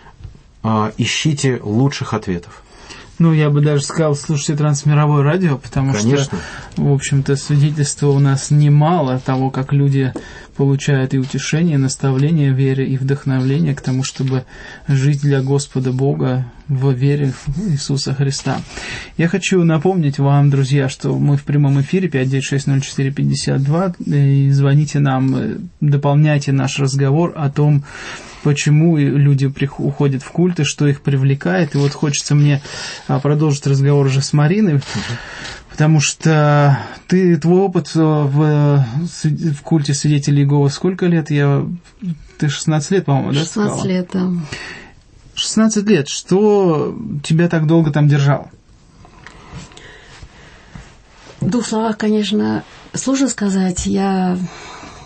э, 0.62 0.92
ищите 0.96 1.58
лучших 1.60 2.14
ответов. 2.14 2.62
Ну, 3.18 3.32
я 3.32 3.50
бы 3.50 3.60
даже 3.60 3.82
сказал, 3.82 4.14
слушайте 4.14 4.56
трансмировое 4.56 5.24
радио, 5.24 5.58
потому 5.58 5.92
Конечно. 5.92 6.24
что, 6.24 6.82
в 6.82 6.92
общем-то, 6.92 7.34
свидетельства 7.34 8.06
у 8.06 8.20
нас 8.20 8.50
немало 8.52 9.18
того, 9.18 9.50
как 9.50 9.72
люди 9.72 10.14
получают 10.60 11.14
и 11.14 11.18
утешение, 11.18 11.76
и 11.76 11.78
наставление 11.78 12.52
в 12.52 12.54
вере, 12.54 12.86
и 12.86 12.98
вдохновление 12.98 13.74
к 13.74 13.80
тому, 13.80 14.04
чтобы 14.04 14.44
жить 14.86 15.22
для 15.22 15.40
Господа 15.40 15.90
Бога 15.90 16.44
в 16.68 16.92
вере 16.92 17.32
в 17.46 17.70
Иисуса 17.70 18.12
Христа. 18.12 18.60
Я 19.16 19.28
хочу 19.28 19.64
напомнить 19.64 20.18
вам, 20.18 20.50
друзья, 20.50 20.90
что 20.90 21.18
мы 21.18 21.38
в 21.38 21.44
прямом 21.44 21.80
эфире 21.80 22.08
5960452, 22.08 23.94
и 24.04 24.50
звоните 24.50 24.98
нам, 24.98 25.34
э, 25.34 25.56
дополняйте 25.80 26.52
наш 26.52 26.78
разговор 26.78 27.32
о 27.36 27.48
том, 27.48 27.82
почему 28.42 28.98
люди 28.98 29.50
уходят 29.78 30.22
в 30.22 30.30
культы, 30.30 30.64
что 30.64 30.86
их 30.86 31.00
привлекает. 31.00 31.74
И 31.74 31.78
вот 31.78 31.92
хочется 31.92 32.34
мне 32.34 32.60
а, 33.08 33.18
продолжить 33.18 33.66
разговор 33.66 34.04
уже 34.04 34.20
с 34.20 34.34
Мариной, 34.34 34.82
потому 35.80 36.00
что 36.00 36.78
ты, 37.08 37.38
твой 37.38 37.60
опыт 37.60 37.94
в, 37.94 38.84
в 38.84 39.62
культе 39.62 39.94
свидетелей 39.94 40.42
Иеговы 40.42 40.68
сколько 40.68 41.06
лет? 41.06 41.30
Я, 41.30 41.66
ты 42.36 42.50
16 42.50 42.90
лет, 42.90 43.06
по-моему, 43.06 43.32
да, 43.32 43.38
16 43.38 43.72
сказала? 43.72 43.88
лет, 43.88 44.10
да. 44.12 44.30
16 45.32 45.88
лет. 45.88 46.08
Что 46.10 46.94
тебя 47.24 47.48
так 47.48 47.66
долго 47.66 47.90
там 47.92 48.08
держало? 48.08 48.50
В 51.40 51.48
двух 51.48 51.66
словах, 51.66 51.96
конечно, 51.96 52.62
сложно 52.92 53.28
сказать. 53.28 53.86
Я 53.86 54.36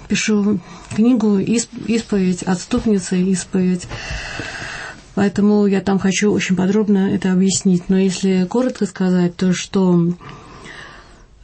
пишу 0.09 0.59
книгу 0.97 1.39
«Исповедь», 1.39 2.43
«Отступница 2.43 3.15
исповедь». 3.15 3.87
Поэтому 5.15 5.67
я 5.67 5.81
там 5.81 6.01
хочу 6.01 6.33
очень 6.33 6.57
подробно 6.57 7.15
это 7.15 7.31
объяснить. 7.31 7.89
Но 7.89 7.97
если 7.97 8.45
коротко 8.51 8.87
сказать, 8.87 9.37
то 9.37 9.53
что 9.53 10.09
э, 10.09 10.13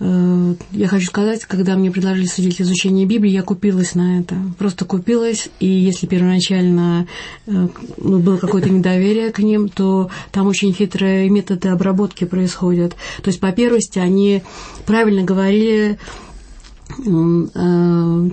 я 0.01 0.89
хочу 0.89 1.07
сказать, 1.07 1.45
когда 1.45 1.77
мне 1.77 1.91
предложили 1.91 2.25
судить 2.25 2.61
изучение 2.63 3.05
Библии, 3.05 3.31
я 3.31 3.43
купилась 3.43 3.95
на 3.95 4.21
это. 4.21 4.35
Просто 4.59 4.87
купилась, 4.87 5.51
и 5.61 5.67
если 5.67 6.07
первоначально 6.07 7.07
э, 7.47 7.69
ну, 7.99 8.19
было 8.19 8.39
какое-то 8.39 8.71
недоверие 8.71 9.31
к 9.31 9.41
ним, 9.41 9.69
то 9.69 10.11
там 10.33 10.47
очень 10.47 10.73
хитрые 10.73 11.29
методы 11.29 11.69
обработки 11.69 12.25
происходят. 12.25 12.93
То 13.23 13.29
есть, 13.29 13.41
по 13.41 13.53
первости, 13.53 13.99
они 13.99 14.43
правильно 14.87 15.23
говорили 15.23 15.99
Э, 16.01 16.30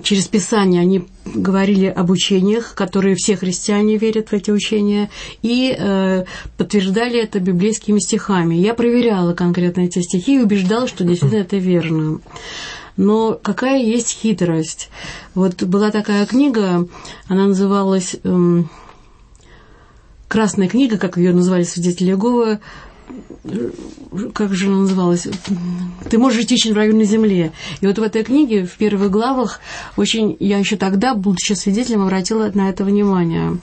через 0.02 0.28
Писание 0.28 0.80
они 0.80 1.06
говорили 1.24 1.86
об 1.86 2.10
учениях, 2.10 2.74
которые 2.74 3.14
все 3.16 3.36
христиане 3.36 3.96
верят 3.96 4.28
в 4.28 4.32
эти 4.32 4.50
учения, 4.50 5.10
и 5.42 5.74
э, 5.76 6.24
подтверждали 6.56 7.22
это 7.22 7.40
библейскими 7.40 7.98
стихами. 7.98 8.54
Я 8.54 8.74
проверяла 8.74 9.34
конкретно 9.34 9.82
эти 9.82 10.00
стихи 10.00 10.36
и 10.36 10.42
убеждала, 10.42 10.86
что 10.88 11.04
действительно 11.04 11.40
это 11.40 11.56
верно. 11.56 12.20
Но 12.96 13.38
какая 13.40 13.80
есть 13.80 14.10
хитрость? 14.10 14.90
Вот 15.34 15.62
была 15.62 15.90
такая 15.90 16.26
книга, 16.26 16.88
она 17.28 17.46
называлась 17.46 18.16
эм, 18.24 18.68
«Красная 20.26 20.68
книга», 20.68 20.98
как 20.98 21.16
ее 21.16 21.32
называли 21.32 21.62
свидетели 21.62 22.10
Иеговы, 22.10 22.58
как 24.34 24.54
же 24.54 24.66
она 24.66 24.78
называлась? 24.78 25.26
Ты 26.10 26.18
можешь 26.18 26.46
течь 26.46 26.66
в 26.66 26.74
районе 26.74 27.04
земле. 27.04 27.52
И 27.80 27.86
вот 27.86 27.98
в 27.98 28.02
этой 28.02 28.24
книге, 28.24 28.64
в 28.64 28.76
первых 28.76 29.10
главах, 29.10 29.60
очень, 29.96 30.36
я 30.40 30.58
еще 30.58 30.76
тогда, 30.76 31.14
будучи 31.14 31.52
свидетелем, 31.52 32.02
обратила 32.02 32.50
на 32.54 32.68
это 32.68 32.84
внимание. 32.84 33.58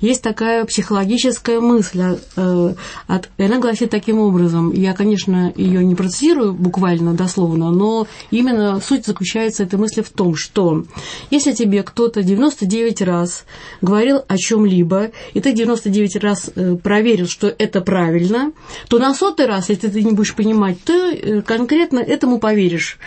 Есть 0.00 0.22
такая 0.22 0.64
психологическая 0.64 1.60
мысль, 1.60 2.18
э, 2.36 2.74
от, 3.06 3.28
и 3.36 3.42
она 3.42 3.58
гласит 3.58 3.90
таким 3.90 4.18
образом. 4.18 4.72
Я, 4.72 4.92
конечно, 4.92 5.52
ее 5.56 5.84
не 5.84 5.94
процессирую 5.94 6.52
буквально, 6.52 7.14
дословно, 7.14 7.70
но 7.70 8.06
именно 8.30 8.80
суть 8.80 9.06
заключается 9.06 9.62
этой 9.62 9.78
мысли 9.78 10.02
в 10.02 10.10
том, 10.10 10.34
что 10.34 10.84
если 11.30 11.52
тебе 11.52 11.82
кто-то 11.82 12.22
99 12.22 13.02
раз 13.02 13.44
говорил 13.80 14.20
о 14.26 14.36
чем-либо, 14.36 15.10
и 15.34 15.40
ты 15.40 15.52
99 15.52 16.16
раз 16.16 16.50
э, 16.54 16.76
проверил, 16.76 17.26
что 17.26 17.52
это 17.58 17.80
правильно, 17.80 18.52
то 18.88 18.98
на 18.98 19.14
сотый 19.14 19.46
раз, 19.46 19.68
если 19.68 19.88
ты 19.88 20.02
не 20.02 20.12
будешь 20.12 20.34
понимать, 20.34 20.82
ты 20.84 20.92
э, 20.92 21.42
конкретно 21.42 21.98
этому 21.98 22.38
поверишь. 22.38 22.98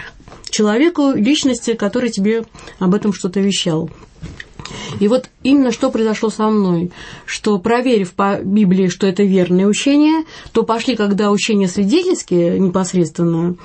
Человеку, 0.50 1.12
личности, 1.12 1.74
который 1.74 2.10
тебе 2.10 2.44
об 2.80 2.96
этом 2.96 3.14
что-то 3.14 3.40
вещал. 3.40 3.90
И 5.00 5.08
вот 5.08 5.30
именно 5.44 5.72
что 5.72 5.90
произошло 5.90 6.30
со 6.30 6.50
мной, 6.50 6.92
что 7.26 7.58
проверив 7.60 8.14
по 8.14 8.40
Библии, 8.42 8.88
что 8.88 9.08
это 9.08 9.24
верное 9.24 9.68
учение, 9.68 10.26
то 10.52 10.64
пошли, 10.64 10.96
когда 10.96 11.32
учения 11.32 11.68
свидетельские 11.68 12.60
непосредственно, 12.60 13.56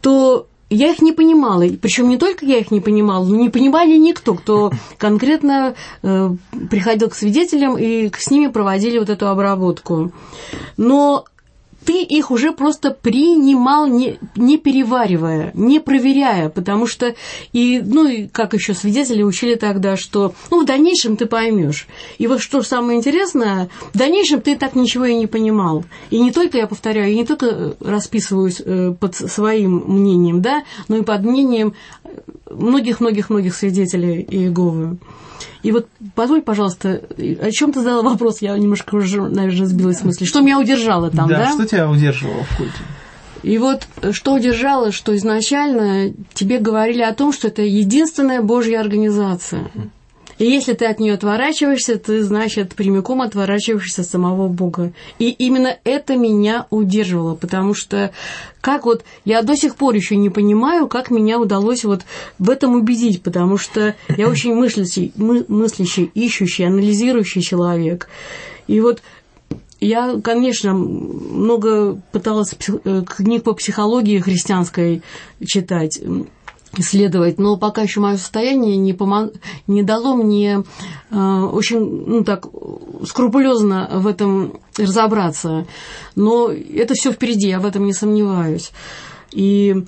то 0.00 0.46
я 0.70 0.90
их 0.90 1.02
не 1.02 1.12
понимала. 1.12 1.64
Причем 1.80 2.08
не 2.08 2.16
только 2.16 2.44
я 2.44 2.58
их 2.58 2.70
не 2.70 2.80
понимала, 2.80 3.24
но 3.24 3.36
не 3.36 3.48
понимали 3.48 3.96
никто, 3.96 4.34
кто 4.34 4.72
конкретно 4.98 5.74
э, 6.02 6.30
приходил 6.70 7.10
к 7.10 7.14
свидетелям 7.14 7.76
и 7.78 8.10
с 8.16 8.30
ними 8.30 8.48
проводили 8.48 8.98
вот 8.98 9.10
эту 9.10 9.28
обработку. 9.28 10.12
Но 10.76 11.26
ты 11.84 12.02
их 12.02 12.30
уже 12.30 12.52
просто 12.52 12.90
принимал, 12.90 13.86
не, 13.86 14.18
не 14.36 14.58
переваривая, 14.58 15.50
не 15.54 15.80
проверяя, 15.80 16.48
потому 16.48 16.86
что, 16.86 17.14
и, 17.52 17.82
ну, 17.84 18.08
и 18.08 18.26
как 18.26 18.54
еще 18.54 18.74
свидетели 18.74 19.22
учили 19.22 19.54
тогда, 19.54 19.96
что, 19.96 20.34
ну, 20.50 20.62
в 20.62 20.66
дальнейшем 20.66 21.16
ты 21.16 21.26
поймешь. 21.26 21.86
И 22.18 22.26
вот 22.26 22.40
что 22.40 22.62
самое 22.62 22.98
интересное, 22.98 23.68
в 23.92 23.98
дальнейшем 23.98 24.40
ты 24.40 24.56
так 24.56 24.74
ничего 24.74 25.04
и 25.04 25.14
не 25.14 25.26
понимал. 25.26 25.84
И 26.10 26.20
не 26.20 26.32
только, 26.32 26.58
я 26.58 26.66
повторяю, 26.66 27.10
я 27.10 27.16
не 27.16 27.26
только 27.26 27.76
расписываюсь 27.80 28.60
э, 28.64 28.94
под 28.98 29.14
своим 29.14 29.84
мнением, 29.86 30.40
да, 30.40 30.64
но 30.88 30.96
и 30.96 31.02
под 31.02 31.22
мнением 31.22 31.74
многих-многих-многих 32.54 33.54
свидетелей 33.54 34.26
Иеговы. 34.28 34.96
И 35.62 35.72
вот 35.72 35.88
позволь, 36.14 36.42
пожалуйста, 36.42 37.00
о 37.18 37.50
чем 37.50 37.72
ты 37.72 37.80
задала 37.80 38.02
вопрос? 38.02 38.42
Я 38.42 38.56
немножко 38.56 38.94
уже, 38.94 39.22
наверное, 39.22 39.66
сбилась 39.66 39.98
с 39.98 40.04
мысли. 40.04 40.24
Что 40.24 40.40
меня 40.40 40.58
удержало 40.58 41.10
там, 41.10 41.28
да? 41.28 41.38
Да, 41.38 41.52
что 41.52 41.66
тебя 41.66 41.90
удерживало 41.90 42.44
в 42.44 42.56
культе? 42.56 42.72
И 43.42 43.58
вот 43.58 43.86
что 44.12 44.34
удержало, 44.34 44.90
что 44.90 45.14
изначально 45.16 46.14
тебе 46.32 46.58
говорили 46.58 47.02
о 47.02 47.12
том, 47.12 47.32
что 47.32 47.48
это 47.48 47.62
единственная 47.62 48.40
Божья 48.40 48.80
организация. 48.80 49.70
И 50.38 50.44
если 50.44 50.72
ты 50.72 50.86
от 50.86 51.00
нее 51.00 51.14
отворачиваешься, 51.14 51.98
ты, 51.98 52.22
значит, 52.22 52.74
прямиком 52.74 53.22
отворачиваешься 53.22 54.02
от 54.02 54.08
самого 54.08 54.48
Бога. 54.48 54.92
И 55.18 55.30
именно 55.30 55.76
это 55.84 56.16
меня 56.16 56.66
удерживало, 56.70 57.34
потому 57.34 57.74
что 57.74 58.12
как 58.60 58.86
вот 58.86 59.04
я 59.24 59.42
до 59.42 59.56
сих 59.56 59.76
пор 59.76 59.94
еще 59.94 60.16
не 60.16 60.30
понимаю, 60.30 60.88
как 60.88 61.10
меня 61.10 61.38
удалось 61.38 61.84
вот 61.84 62.02
в 62.38 62.50
этом 62.50 62.74
убедить, 62.74 63.22
потому 63.22 63.58
что 63.58 63.94
я 64.16 64.28
очень 64.28 64.54
мыслящий, 64.56 65.12
мы, 65.16 65.44
мыслящий, 65.48 66.10
ищущий, 66.14 66.64
анализирующий 66.64 67.42
человек. 67.42 68.08
И 68.66 68.80
вот 68.80 69.02
я, 69.80 70.18
конечно, 70.22 70.72
много 70.72 72.00
пыталась 72.10 72.54
э, 72.84 73.02
книг 73.06 73.42
по 73.42 73.52
психологии 73.52 74.18
христианской 74.18 75.02
читать, 75.44 76.00
исследовать, 76.76 77.38
но 77.38 77.56
пока 77.56 77.82
еще 77.82 78.00
мое 78.00 78.16
состояние 78.16 78.76
не, 78.76 78.92
помог, 78.92 79.32
не 79.66 79.82
дало 79.82 80.14
мне 80.14 80.62
э, 81.10 81.16
очень, 81.16 81.80
ну 82.06 82.24
так, 82.24 82.46
скрупулезно 83.04 83.88
в 83.94 84.06
этом 84.06 84.60
разобраться. 84.76 85.66
Но 86.16 86.50
это 86.50 86.94
все 86.94 87.12
впереди, 87.12 87.48
я 87.48 87.60
в 87.60 87.66
этом 87.66 87.84
не 87.84 87.92
сомневаюсь. 87.92 88.72
И 89.32 89.84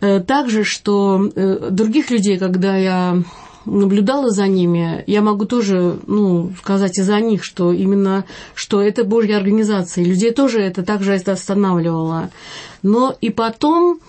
э, 0.00 0.20
также, 0.20 0.64
что 0.64 1.30
э, 1.34 1.68
других 1.70 2.10
людей, 2.10 2.38
когда 2.38 2.76
я 2.76 3.22
наблюдала 3.64 4.30
за 4.30 4.46
ними, 4.46 5.04
я 5.06 5.22
могу 5.22 5.44
тоже 5.44 5.98
ну, 6.06 6.52
сказать 6.58 6.98
и 6.98 7.02
за 7.02 7.20
них, 7.20 7.44
что 7.44 7.72
именно 7.72 8.24
что 8.54 8.80
это 8.80 9.04
Божья 9.04 9.36
организация. 9.36 10.04
И 10.04 10.08
людей 10.08 10.32
тоже 10.32 10.60
это 10.60 10.82
также 10.82 11.14
останавливало. 11.14 12.30
Но 12.82 13.14
и 13.20 13.30
потом, 13.30 14.00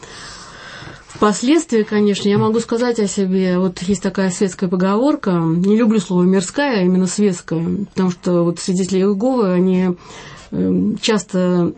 впоследствии, 1.21 1.83
конечно, 1.83 2.27
я 2.27 2.39
могу 2.39 2.59
сказать 2.59 2.99
о 2.99 3.05
себе, 3.05 3.59
вот 3.59 3.83
есть 3.83 4.01
такая 4.01 4.31
светская 4.31 4.67
поговорка, 4.67 5.33
не 5.33 5.77
люблю 5.77 5.99
слово 5.99 6.23
мирская, 6.23 6.79
а 6.79 6.81
именно 6.81 7.05
светская, 7.05 7.63
потому 7.91 8.09
что 8.09 8.43
вот 8.43 8.59
свидетели 8.59 9.01
Иеговы, 9.01 9.53
они 9.53 9.89
эм, 10.49 10.97
часто 10.97 11.75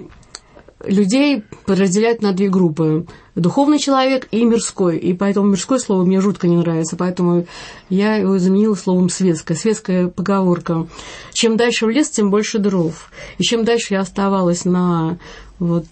людей 0.86 1.44
подразделяют 1.66 2.22
на 2.22 2.32
две 2.32 2.48
группы. 2.48 3.06
Духовный 3.36 3.80
человек 3.80 4.30
и 4.32 4.46
мирской. 4.46 4.98
И 4.98 5.14
поэтому 5.14 5.48
мирское 5.48 5.80
слово 5.80 6.06
мне 6.06 6.22
жутко 6.22 6.48
не 6.48 6.56
нравится. 6.56 6.96
Поэтому 6.96 7.46
я 7.90 8.16
его 8.16 8.38
заменила 8.38 8.76
словом 8.76 9.10
светское. 9.10 9.58
Светская 9.58 10.08
поговорка. 10.08 10.88
Чем 11.34 11.58
дальше 11.58 11.86
в 11.86 11.90
лес, 11.90 12.10
тем 12.10 12.30
больше 12.30 12.60
дров. 12.60 13.12
И 13.40 13.44
чем 13.44 13.66
дальше 13.66 13.94
я 13.94 14.02
оставалась 14.02 14.66
на 14.66 15.18
вот 15.60 15.88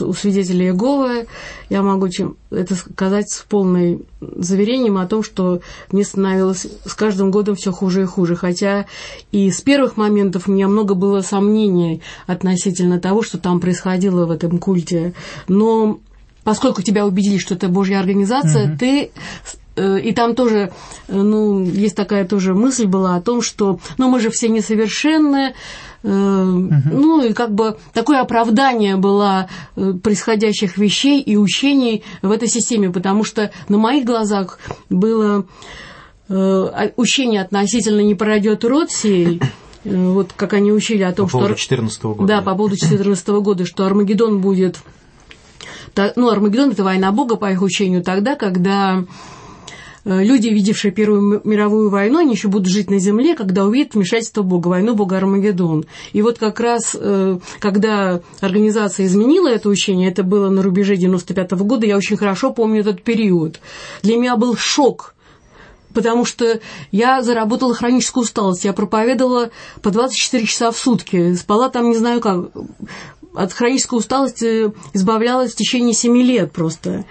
у 0.00 0.12
свидетелей 0.12 0.66
Иеговы, 0.66 1.26
я 1.68 1.82
могу 1.82 2.08
чем, 2.08 2.36
это 2.50 2.74
сказать 2.74 3.30
с 3.30 3.42
полным 3.42 4.02
заверением 4.20 4.98
о 4.98 5.06
том, 5.06 5.22
что 5.22 5.60
мне 5.90 6.04
становилось 6.04 6.66
с 6.84 6.94
каждым 6.94 7.30
годом 7.30 7.54
все 7.56 7.72
хуже 7.72 8.02
и 8.02 8.06
хуже. 8.06 8.36
Хотя 8.36 8.86
и 9.30 9.50
с 9.50 9.60
первых 9.60 9.96
моментов 9.96 10.48
у 10.48 10.52
меня 10.52 10.68
много 10.68 10.94
было 10.94 11.20
сомнений 11.20 12.02
относительно 12.26 13.00
того, 13.00 13.22
что 13.22 13.38
там 13.38 13.60
происходило 13.60 14.26
в 14.26 14.30
этом 14.30 14.58
культе. 14.58 15.14
Но 15.48 16.00
поскольку 16.44 16.82
тебя 16.82 17.06
убедили, 17.06 17.38
что 17.38 17.54
это 17.54 17.68
Божья 17.68 17.98
организация, 17.98 18.68
mm-hmm. 18.68 18.78
ты 18.78 19.10
э, 19.76 20.00
и 20.00 20.12
там 20.12 20.34
тоже, 20.34 20.72
э, 21.08 21.20
ну, 21.20 21.62
есть 21.62 21.96
такая 21.96 22.26
тоже 22.26 22.54
мысль 22.54 22.86
была 22.86 23.16
о 23.16 23.20
том, 23.20 23.42
что, 23.42 23.78
ну, 23.98 24.08
мы 24.08 24.20
же 24.20 24.30
все 24.30 24.48
несовершенны, 24.48 25.48
Угу. 25.48 25.91
Ну, 26.02 27.24
и 27.24 27.32
как 27.32 27.54
бы 27.54 27.76
такое 27.92 28.20
оправдание 28.20 28.96
было 28.96 29.48
э, 29.76 29.92
происходящих 29.92 30.76
вещей 30.76 31.20
и 31.20 31.36
учений 31.36 32.02
в 32.22 32.30
этой 32.30 32.48
системе, 32.48 32.90
потому 32.90 33.24
что 33.24 33.52
на 33.68 33.78
моих 33.78 34.04
глазах 34.04 34.58
было 34.90 35.46
э, 36.28 36.90
учение 36.96 37.42
относительно 37.42 38.00
«не 38.00 38.14
пройдет 38.14 38.64
род 38.64 38.90
сей», 38.90 39.40
вот 39.84 40.32
как 40.36 40.52
они 40.52 40.72
учили 40.72 41.02
о 41.02 41.12
том, 41.12 41.26
по 41.26 41.32
поводу 41.32 41.54
что... 41.54 41.62
14 41.62 42.02
года. 42.02 42.26
Да, 42.26 42.42
по 42.42 42.54
поводу 42.54 42.76
14 42.76 43.28
года, 43.28 43.64
что 43.66 43.84
Армагеддон 43.84 44.40
будет... 44.40 44.78
Ну, 46.16 46.30
Армагеддон– 46.30 46.70
это 46.72 46.84
война 46.84 47.10
Бога, 47.12 47.36
по 47.36 47.50
их 47.50 47.62
учению, 47.62 48.02
тогда, 48.02 48.36
когда 48.36 49.04
Э, 49.04 49.04
люди, 50.04 50.48
видевшие 50.48 50.92
Первую 50.92 51.40
мировую 51.44 51.90
войну, 51.90 52.18
они 52.18 52.32
еще 52.32 52.48
будут 52.48 52.68
жить 52.68 52.90
на 52.90 52.98
земле, 52.98 53.34
когда 53.34 53.64
увидят 53.64 53.94
вмешательство 53.94 54.42
Бога, 54.42 54.68
войну 54.68 54.94
Бога 54.94 55.16
Армагеддон. 55.16 55.84
И 56.12 56.22
вот 56.22 56.38
как 56.38 56.60
раз, 56.60 56.96
э, 56.98 57.38
когда 57.60 58.20
организация 58.40 59.06
изменила 59.06 59.48
это 59.48 59.68
учение, 59.68 60.10
это 60.10 60.22
было 60.22 60.48
на 60.50 60.62
рубеже 60.62 60.96
95 60.96 61.52
-го 61.52 61.64
года, 61.64 61.86
я 61.86 61.96
очень 61.96 62.16
хорошо 62.16 62.52
помню 62.52 62.80
этот 62.80 63.02
период. 63.02 63.60
Для 64.02 64.16
меня 64.16 64.36
был 64.36 64.56
шок, 64.56 65.14
потому 65.94 66.24
что 66.24 66.60
я 66.90 67.22
заработала 67.22 67.74
хроническую 67.74 68.24
усталость. 68.24 68.64
Я 68.64 68.72
проповедовала 68.72 69.50
по 69.82 69.90
24 69.90 70.46
часа 70.46 70.70
в 70.70 70.78
сутки, 70.78 71.34
спала 71.34 71.68
там 71.68 71.90
не 71.90 71.96
знаю 71.96 72.20
как. 72.20 72.50
От 73.34 73.52
хронической 73.54 73.98
усталости 73.98 74.72
избавлялась 74.92 75.52
в 75.52 75.56
течение 75.56 75.94
7 75.94 76.14
лет 76.18 76.52
просто. 76.52 77.06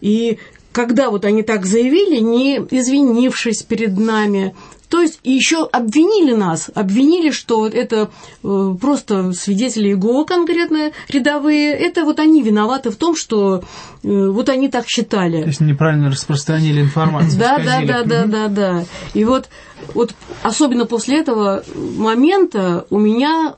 И 0.00 0.38
когда 0.76 1.08
вот 1.08 1.24
они 1.24 1.42
так 1.42 1.64
заявили, 1.64 2.18
не 2.18 2.58
извинившись 2.58 3.62
перед 3.62 3.96
нами, 3.96 4.54
то 4.90 5.00
есть 5.00 5.20
еще 5.24 5.64
обвинили 5.64 6.34
нас, 6.34 6.70
обвинили, 6.74 7.30
что 7.30 7.66
это 7.66 8.10
э, 8.44 8.74
просто 8.78 9.32
свидетели 9.32 9.94
ИГО 9.94 10.26
конкретно 10.26 10.90
рядовые, 11.08 11.72
это 11.72 12.04
вот 12.04 12.20
они 12.20 12.42
виноваты 12.42 12.90
в 12.90 12.96
том, 12.96 13.16
что 13.16 13.60
э, 13.60 13.62
вот 14.02 14.50
они 14.50 14.68
так 14.68 14.84
считали. 14.86 15.40
То 15.40 15.48
есть 15.48 15.60
неправильно 15.60 16.10
распространили 16.10 16.82
информацию. 16.82 17.40
Да, 17.40 17.56
да, 17.56 17.80
да, 17.80 18.02
да, 18.02 18.26
да, 18.26 18.48
да. 18.48 18.84
И 19.14 19.24
вот, 19.24 19.48
вот 19.94 20.14
особенно 20.42 20.84
после 20.84 21.20
этого 21.20 21.64
момента 21.74 22.84
у 22.90 22.98
меня 22.98 23.54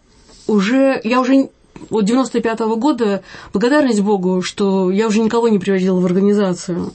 уже, 0.46 1.00
я 1.02 1.20
уже 1.20 1.48
вот 1.90 2.04
95 2.04 2.60
-го 2.60 2.76
года 2.76 3.22
благодарность 3.52 4.00
Богу, 4.00 4.42
что 4.42 4.90
я 4.90 5.06
уже 5.06 5.20
никого 5.20 5.48
не 5.48 5.58
приводила 5.58 6.00
в 6.00 6.06
организацию. 6.06 6.92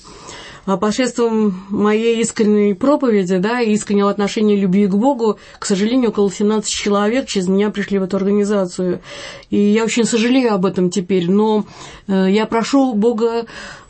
А 0.66 0.78
посредством 0.78 1.66
моей 1.70 2.22
искренней 2.22 2.74
проповеди, 2.74 3.38
да, 3.38 3.60
и 3.60 3.74
искреннего 3.74 4.10
отношения 4.10 4.56
любви 4.56 4.88
к 4.88 4.96
Богу, 4.96 5.38
к 5.60 5.66
сожалению, 5.66 6.12
около 6.12 6.32
17 6.32 6.72
человек 6.72 7.28
через 7.28 7.50
меня 7.50 7.70
пришли 7.70 8.00
в 8.00 8.04
эту 8.04 8.16
организацию. 8.16 9.02
И 9.50 9.58
я 9.58 9.84
очень 9.84 10.06
сожалею 10.06 10.54
об 10.54 10.66
этом 10.66 10.90
теперь, 10.90 11.30
но 11.30 11.66
э, 12.08 12.28
я 12.30 12.46
прошу 12.46 12.94
Бога 12.94 13.46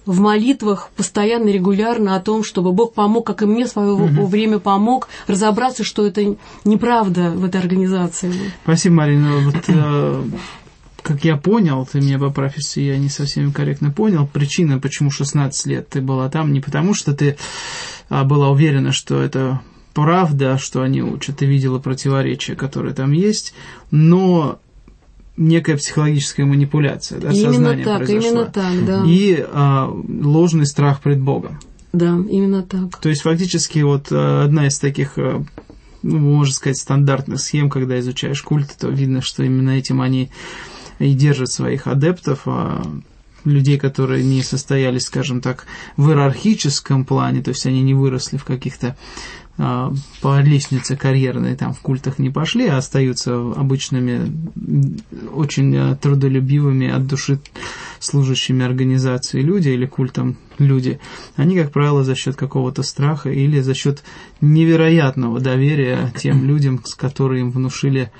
в 0.05 0.19
молитвах 0.19 0.89
постоянно, 0.95 1.49
регулярно 1.49 2.15
о 2.15 2.19
том, 2.19 2.43
чтобы 2.43 2.71
Бог 2.71 2.93
помог, 2.93 3.25
как 3.25 3.43
и 3.43 3.45
мне 3.45 3.65
в 3.65 3.69
свое 3.69 3.91
угу. 3.91 4.25
время 4.25 4.59
помог, 4.59 5.07
разобраться, 5.27 5.83
что 5.83 6.05
это 6.05 6.35
неправда 6.65 7.29
в 7.29 7.45
этой 7.45 7.61
организации. 7.61 8.33
Спасибо, 8.63 8.95
Марина. 8.95 9.31
Вот, 9.45 9.63
э, 9.67 10.23
как 11.03 11.23
я 11.25 11.37
понял, 11.37 11.87
ты 11.89 11.99
меня 11.99 12.17
поправь, 12.17 12.57
если 12.57 12.81
я 12.81 12.97
не 12.97 13.09
совсем 13.09 13.51
корректно 13.51 13.91
понял, 13.91 14.25
причина, 14.25 14.79
почему 14.79 15.11
16 15.11 15.65
лет 15.67 15.89
ты 15.89 16.01
была 16.01 16.29
там, 16.29 16.53
не 16.53 16.61
потому 16.61 16.93
что 16.93 17.13
ты 17.13 17.37
а, 18.09 18.23
была 18.23 18.49
уверена, 18.49 18.91
что 18.91 19.21
это 19.21 19.61
правда, 19.93 20.57
что 20.57 20.81
они 20.81 21.01
учат, 21.03 21.37
ты 21.37 21.45
видела 21.45 21.79
противоречия, 21.79 22.55
которые 22.55 22.95
там 22.95 23.11
есть, 23.11 23.53
но 23.91 24.59
некая 25.37 25.77
психологическая 25.77 26.45
манипуляция, 26.45 27.19
да, 27.19 27.31
именно 27.31 27.53
сознание 27.53 27.85
так, 27.85 27.97
произошла. 27.99 28.29
Именно 28.29 28.45
так, 28.45 28.85
да. 28.85 29.03
И 29.05 29.45
а, 29.51 29.89
ложный 29.91 30.65
страх 30.65 31.01
пред 31.01 31.21
Богом. 31.21 31.59
Да, 31.91 32.17
именно 32.29 32.63
так. 32.63 32.97
То 32.97 33.09
есть 33.09 33.21
фактически 33.21 33.79
вот 33.79 34.07
а, 34.11 34.43
одна 34.45 34.67
из 34.67 34.79
таких 34.79 35.17
а, 35.17 35.43
ну, 36.03 36.19
можно 36.19 36.53
сказать, 36.53 36.77
стандартных 36.77 37.39
схем, 37.39 37.69
когда 37.69 37.99
изучаешь 37.99 38.41
культ, 38.41 38.75
то 38.77 38.89
видно, 38.89 39.21
что 39.21 39.43
именно 39.43 39.71
этим 39.71 40.01
они 40.01 40.29
и 40.99 41.13
держит 41.13 41.51
своих 41.51 41.87
адептов, 41.87 42.41
а 42.45 42.83
людей, 43.45 43.77
которые 43.77 44.23
не 44.23 44.41
состоялись, 44.41 45.03
скажем 45.03 45.41
так, 45.41 45.65
в 45.97 46.09
иерархическом 46.09 47.05
плане, 47.05 47.41
то 47.41 47.49
есть 47.49 47.65
они 47.65 47.81
не 47.81 47.93
выросли 47.93 48.37
в 48.37 48.45
каких-то 48.45 48.95
а, 49.55 49.93
по 50.21 50.41
лестнице 50.41 50.95
карьерной 50.95 51.55
там 51.55 51.73
в 51.73 51.79
культах 51.79 52.17
не 52.17 52.31
пошли, 52.31 52.67
а 52.67 52.77
остаются 52.77 53.35
обычными, 53.35 54.31
очень 55.31 55.75
а, 55.77 55.95
трудолюбивыми, 55.95 56.89
от 56.89 57.05
души 57.05 57.39
служащими 57.99 58.65
организации 58.65 59.41
люди 59.41 59.69
или 59.69 59.85
культом 59.85 60.37
люди, 60.57 60.99
они, 61.35 61.55
как 61.55 61.71
правило, 61.71 62.03
за 62.03 62.15
счет 62.15 62.35
какого-то 62.35 62.81
страха 62.81 63.29
или 63.29 63.61
за 63.61 63.75
счет 63.75 64.03
невероятного 64.41 65.39
доверия 65.39 66.11
тем 66.17 66.43
людям, 66.47 66.81
с 66.83 66.95
которыми 66.95 67.41
им 67.41 67.51
внушили 67.51 68.11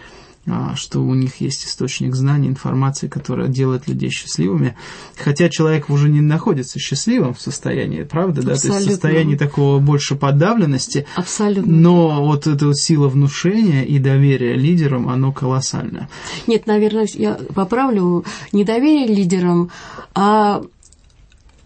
что 0.76 1.00
у 1.00 1.14
них 1.14 1.40
есть 1.40 1.66
источник 1.66 2.16
знаний, 2.16 2.50
информации, 2.50 3.08
которая 3.08 3.48
делает 3.48 3.88
людей 3.88 4.10
счастливыми. 4.10 4.76
Хотя 5.16 5.50
человек 5.50 5.90
уже 5.90 6.10
не 6.10 6.22
находится 6.22 6.80
счастливым 6.80 7.34
в 7.34 7.42
состоянии, 7.42 8.04
правда, 8.04 8.42
да? 8.42 8.48
То 8.48 8.52
есть 8.54 8.66
в 8.66 8.84
состоянии 8.84 9.36
такого 9.36 9.80
больше 9.80 10.16
подавленности. 10.16 11.06
Абсолютно. 11.16 11.72
Но 11.72 12.26
вот 12.26 12.48
эта 12.48 12.68
вот 12.68 12.78
сила 12.78 13.08
внушения 13.08 13.86
и 13.86 14.00
доверия 14.00 14.56
лидерам, 14.56 15.08
оно 15.10 15.32
колоссальное. 15.32 16.10
Нет, 16.48 16.68
наверное, 16.68 17.08
я 17.14 17.36
поправлю, 17.56 18.26
не 18.52 18.64
доверие 18.66 19.08
лидерам, 19.08 19.72
а 20.14 20.64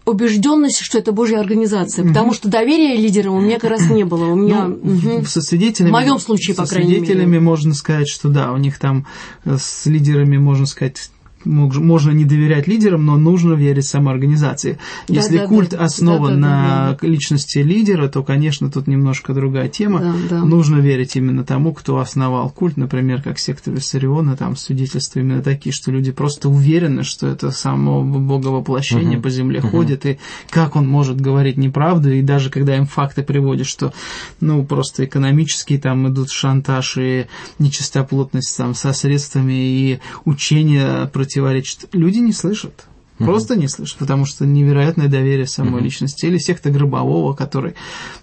убежденность, 0.08 0.80
что 0.80 0.98
это 0.98 1.12
Божья 1.12 1.38
организация, 1.38 2.06
потому 2.06 2.32
что 2.32 2.48
доверия 2.48 2.96
лидерам 2.96 3.34
у 3.34 3.40
меня 3.40 3.58
как 3.58 3.70
раз 3.70 3.88
не 3.90 4.04
было. 4.04 4.26
У 4.26 4.36
меня 4.36 4.64
Ну, 4.64 4.76
мгм. 4.94 5.26
со 5.26 5.40
свидетелями, 5.40 5.90
В 5.90 5.94
моем 5.94 6.18
случае, 6.18 6.56
по 6.56 6.64
со 6.66 6.74
крайней 6.74 6.90
мере. 6.94 7.04
свидетелями 7.04 7.38
можно 7.38 7.74
сказать, 7.74 8.08
что 8.08 8.28
да, 8.28 8.52
у 8.52 8.56
них 8.56 8.78
там 8.78 9.06
э, 9.44 9.56
с 9.58 9.86
лидерами, 9.86 10.36
можно 10.38 10.66
сказать, 10.66 11.10
можно 11.48 12.10
не 12.10 12.24
доверять 12.24 12.66
лидерам, 12.68 13.06
но 13.06 13.16
нужно 13.16 13.54
верить 13.54 13.86
самоорганизации. 13.86 14.78
Да, 15.08 15.14
Если 15.14 15.38
да, 15.38 15.46
культ 15.46 15.70
да. 15.70 15.78
основан 15.78 16.40
Да, 16.40 16.48
да, 16.48 16.98
на 17.02 17.08
личности 17.08 17.58
лидера, 17.58 18.08
то, 18.08 18.22
конечно, 18.22 18.70
тут 18.70 18.86
немножко 18.86 19.32
другая 19.32 19.68
тема. 19.68 20.00
Да, 20.00 20.14
да. 20.30 20.44
Нужно 20.44 20.76
верить 20.76 21.16
именно 21.16 21.44
тому, 21.44 21.72
кто 21.72 21.98
основал 21.98 22.50
культ, 22.50 22.76
например, 22.76 23.22
как 23.22 23.38
секта 23.38 23.70
Виссариона, 23.70 24.36
там 24.36 24.56
свидетельства 24.56 25.20
именно 25.20 25.42
такие, 25.42 25.72
что 25.72 25.90
люди 25.90 26.12
просто 26.12 26.48
уверены, 26.48 27.02
что 27.02 27.26
это 27.26 27.50
само 27.50 28.02
Боговоплощение 28.02 29.18
по 29.18 29.30
земле 29.30 29.60
ходит, 29.60 30.04
и 30.06 30.18
как 30.50 30.76
он 30.76 30.86
может 30.86 31.20
говорить 31.20 31.56
неправду, 31.56 32.12
и 32.12 32.22
даже 32.22 32.50
когда 32.50 32.76
им 32.76 32.86
факты 32.86 33.22
приводят, 33.22 33.66
что, 33.66 33.92
ну, 34.40 34.64
просто 34.64 35.04
экономически 35.04 35.78
там 35.78 36.08
идут 36.08 36.30
шантаж 36.30 36.96
и 36.98 37.26
нечистоплотность 37.58 38.56
там 38.56 38.74
со 38.74 38.92
средствами, 38.92 39.52
и 39.52 40.00
учение 40.24 41.08
противоречит, 41.38 41.88
люди 41.92 42.18
не 42.18 42.32
слышат. 42.32 42.84
Просто 43.18 43.56
не 43.56 43.66
слышат, 43.66 43.98
потому 43.98 44.26
что 44.26 44.46
невероятное 44.46 45.08
доверие 45.08 45.48
самой 45.48 45.82
личности. 45.82 46.26
Или 46.26 46.38
секта 46.38 46.70
Гробового, 46.70 47.34
который 47.34 47.74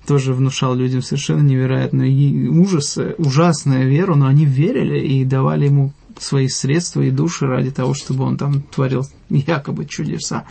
тоже 0.07 0.33
внушал 0.33 0.73
людям 0.73 1.01
совершенно 1.01 1.41
невероятную 1.41 2.61
ужас, 2.61 2.97
ужасную 3.17 3.89
веру, 3.89 4.15
но 4.15 4.27
они 4.27 4.45
верили 4.45 4.99
и 4.99 5.25
давали 5.25 5.65
ему 5.65 5.91
свои 6.17 6.47
средства 6.47 7.01
и 7.01 7.11
души 7.11 7.45
ради 7.45 7.71
того, 7.71 7.93
чтобы 7.93 8.23
он 8.23 8.37
там 8.37 8.61
творил 8.61 9.05
якобы 9.29 9.85
чудеса. 9.85 10.45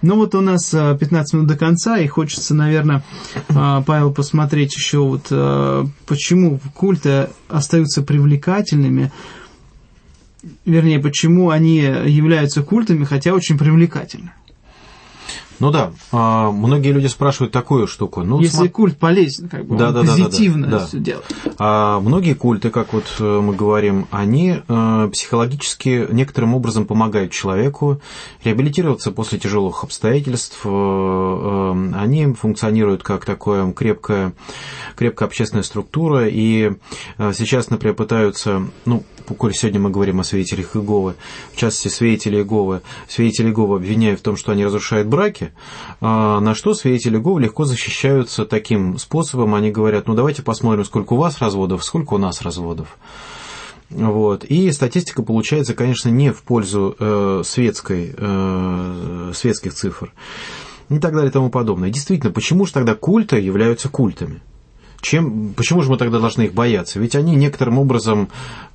Ну 0.00 0.16
вот 0.16 0.34
у 0.34 0.40
нас 0.40 0.72
а, 0.72 0.96
15 0.96 1.34
минут 1.34 1.48
до 1.48 1.58
конца, 1.58 1.98
и 1.98 2.06
хочется, 2.06 2.54
наверное, 2.54 3.04
а, 3.50 3.82
Павел, 3.82 4.10
посмотреть 4.10 4.74
еще 4.74 5.00
вот 5.00 5.26
а, 5.30 5.86
почему 6.06 6.60
культы 6.74 7.28
остаются 7.50 8.00
привлекательными, 8.00 9.12
вернее, 10.64 10.98
почему 10.98 11.50
они 11.50 11.76
являются 11.78 12.62
культами, 12.62 13.04
хотя 13.04 13.32
очень 13.34 13.58
привлекательны. 13.58 14.32
Ну 15.60 15.70
да, 15.70 15.92
а, 16.10 16.50
многие 16.50 16.90
люди 16.90 17.06
спрашивают 17.06 17.52
такую 17.52 17.86
штуку. 17.86 18.24
Ну, 18.24 18.40
Если 18.40 18.64
смо- 18.64 18.68
культ 18.68 18.98
полезен, 18.98 19.48
как 19.48 19.64
бы 19.64 19.76
Да, 19.76 19.92
да, 19.92 20.02
да, 20.02 20.08
да, 20.08 20.16
да, 20.16 20.24
позитивно 20.24 20.66
да. 20.66 20.86
все 20.86 20.98
делает. 20.98 21.24
А 21.56 22.00
многие 22.00 22.34
культы, 22.34 22.70
как 22.70 22.92
вот 22.92 23.04
э, 23.20 23.40
мы 23.40 23.54
говорим, 23.54 24.08
они 24.10 24.56
э, 24.66 25.08
психологически 25.12 26.08
некоторым 26.10 26.54
образом 26.56 26.84
помогают 26.84 27.30
человеку 27.30 28.00
реабилитироваться 28.42 29.12
после 29.12 29.38
тяжелых 29.38 29.84
обстоятельств. 29.84 30.58
Э, 30.64 31.92
Они 31.94 32.34
функционируют 32.34 33.04
как 33.04 33.24
такое 33.24 33.70
крепкая, 33.72 34.32
крепкая 34.96 35.28
общественная 35.28 35.62
структура. 35.62 36.26
И 36.28 36.72
сейчас, 37.34 37.70
например, 37.70 37.94
пытаются, 37.94 38.66
ну, 38.84 39.04
коль 39.22 39.54
сегодня 39.54 39.80
мы 39.80 39.90
говорим 39.90 40.20
о 40.20 40.24
свидетелях 40.24 40.76
Иеговы, 40.76 41.14
в 41.52 41.56
частности, 41.56 41.88
свидетели 41.88 42.36
Иеговы, 42.36 42.82
свидетели 43.08 43.48
Иеговы 43.48 43.76
обвиняют 43.76 44.20
в 44.20 44.22
том, 44.22 44.36
что 44.36 44.52
они 44.52 44.64
разрушают 44.64 45.08
браки, 45.08 45.52
а, 46.00 46.40
на 46.40 46.54
что 46.54 46.74
свидетели 46.74 47.16
Иеговы 47.16 47.40
легко 47.40 47.64
защищаются 47.64 48.44
таким 48.44 48.98
способом. 48.98 49.54
Они 49.54 49.70
говорят, 49.70 50.08
ну 50.08 50.14
давайте 50.14 50.42
посмотрим, 50.42 50.84
сколько 50.84 51.14
у 51.14 51.16
вас 51.16 51.38
разводов, 51.38 51.84
сколько 51.84 52.14
у 52.14 52.18
нас 52.18 52.42
разводов. 52.42 52.98
Вот. 53.90 54.44
И 54.44 54.70
статистика 54.72 55.22
получается, 55.22 55.74
конечно, 55.74 56.08
не 56.08 56.32
в 56.32 56.42
пользу 56.42 56.96
э, 56.98 57.42
светской, 57.44 58.14
э, 58.16 59.32
светских 59.34 59.74
цифр 59.74 60.12
и 60.88 60.98
так 60.98 61.12
далее 61.12 61.30
и 61.30 61.32
тому 61.32 61.50
подобное. 61.50 61.90
Действительно, 61.90 62.32
почему 62.32 62.66
же 62.66 62.72
тогда 62.72 62.94
культы 62.94 63.38
являются 63.38 63.88
культами? 63.88 64.40
Чем, 65.02 65.52
почему 65.56 65.82
же 65.82 65.90
мы 65.90 65.98
тогда 65.98 66.20
должны 66.20 66.42
их 66.42 66.54
бояться? 66.54 67.00
Ведь 67.00 67.16
они 67.16 67.34
некоторым 67.34 67.80
образом 67.80 68.28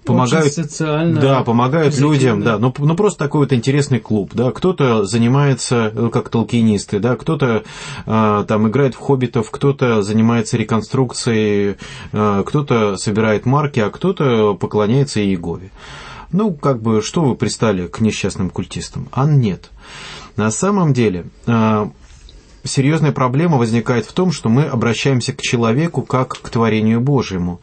помогают, 0.04 0.54
да, 0.78 1.42
помогают 1.44 1.98
людям, 1.98 2.44
да, 2.44 2.60
ну, 2.60 2.74
ну 2.78 2.96
просто 2.96 3.20
такой 3.20 3.42
вот 3.42 3.54
интересный 3.54 4.00
клуб, 4.00 4.32
да, 4.34 4.52
кто-то 4.52 5.06
занимается, 5.06 5.90
ну, 5.96 6.10
как 6.10 6.28
толкинисты, 6.28 7.00
да, 7.00 7.16
кто-то 7.16 7.64
э, 8.06 8.46
там 8.46 8.68
играет 8.68 8.96
в 8.96 9.00
хоббитов, 9.00 9.50
кто-то 9.52 10.02
занимается 10.02 10.58
реконструкцией, 10.58 11.78
э, 12.12 12.44
кто-то 12.46 12.98
собирает 12.98 13.46
марки, 13.46 13.80
а 13.80 13.90
кто-то 13.90 14.54
поклоняется 14.54 15.22
Иегове. 15.22 15.72
Ну, 16.34 16.54
как 16.54 16.82
бы, 16.82 17.02
что 17.02 17.24
вы 17.24 17.36
пристали 17.36 17.88
к 17.88 18.02
несчастным 18.02 18.50
культистам? 18.50 19.08
А 19.14 19.26
нет. 19.26 19.72
На 20.36 20.52
самом 20.52 20.92
деле, 20.94 21.28
э, 21.46 21.88
серьезная 22.68 23.12
проблема 23.12 23.58
возникает 23.58 24.06
в 24.06 24.14
том, 24.14 24.32
что 24.32 24.50
мы 24.50 24.64
обращаемся 24.64 25.34
к 25.34 25.42
человеку 25.42 26.02
как 26.02 26.40
к 26.42 26.50
творению 26.50 27.02
Божьему. 27.02 27.62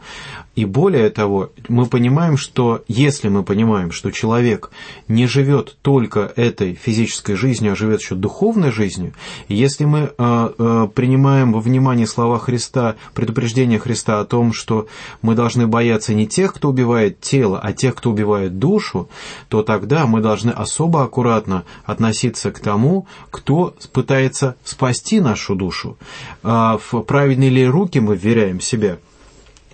И 0.54 0.64
более 0.64 1.10
того, 1.10 1.50
мы 1.68 1.86
понимаем, 1.86 2.36
что 2.36 2.84
если 2.86 3.28
мы 3.28 3.42
понимаем, 3.42 3.90
что 3.90 4.10
человек 4.12 4.70
не 5.08 5.26
живет 5.26 5.76
только 5.82 6.32
этой 6.36 6.74
физической 6.74 7.34
жизнью, 7.34 7.72
а 7.72 7.76
живет 7.76 8.00
еще 8.00 8.14
духовной 8.14 8.70
жизнью, 8.70 9.14
если 9.48 9.84
мы 9.84 9.98
э, 9.98 10.08
э, 10.16 10.88
принимаем 10.94 11.52
во 11.52 11.60
внимание 11.60 12.06
слова 12.06 12.38
Христа, 12.38 12.94
предупреждение 13.14 13.80
Христа 13.80 14.20
о 14.20 14.24
том, 14.24 14.52
что 14.52 14.86
мы 15.22 15.34
должны 15.34 15.66
бояться 15.66 16.14
не 16.14 16.28
тех, 16.28 16.54
кто 16.54 16.68
убивает 16.68 17.20
тело, 17.20 17.58
а 17.60 17.72
тех, 17.72 17.96
кто 17.96 18.10
убивает 18.10 18.58
душу, 18.58 19.08
то 19.48 19.62
тогда 19.62 20.06
мы 20.06 20.20
должны 20.20 20.50
особо 20.50 21.02
аккуратно 21.02 21.64
относиться 21.84 22.52
к 22.52 22.60
тому, 22.60 23.06
кто 23.30 23.74
пытается 23.92 24.54
спасти 24.62 25.20
нашу 25.20 25.56
душу. 25.56 25.96
А 26.42 26.78
В 26.78 27.02
правильные 27.02 27.50
ли 27.50 27.66
руки 27.66 27.98
мы 27.98 28.16
вверяем 28.16 28.60
себя? 28.60 28.98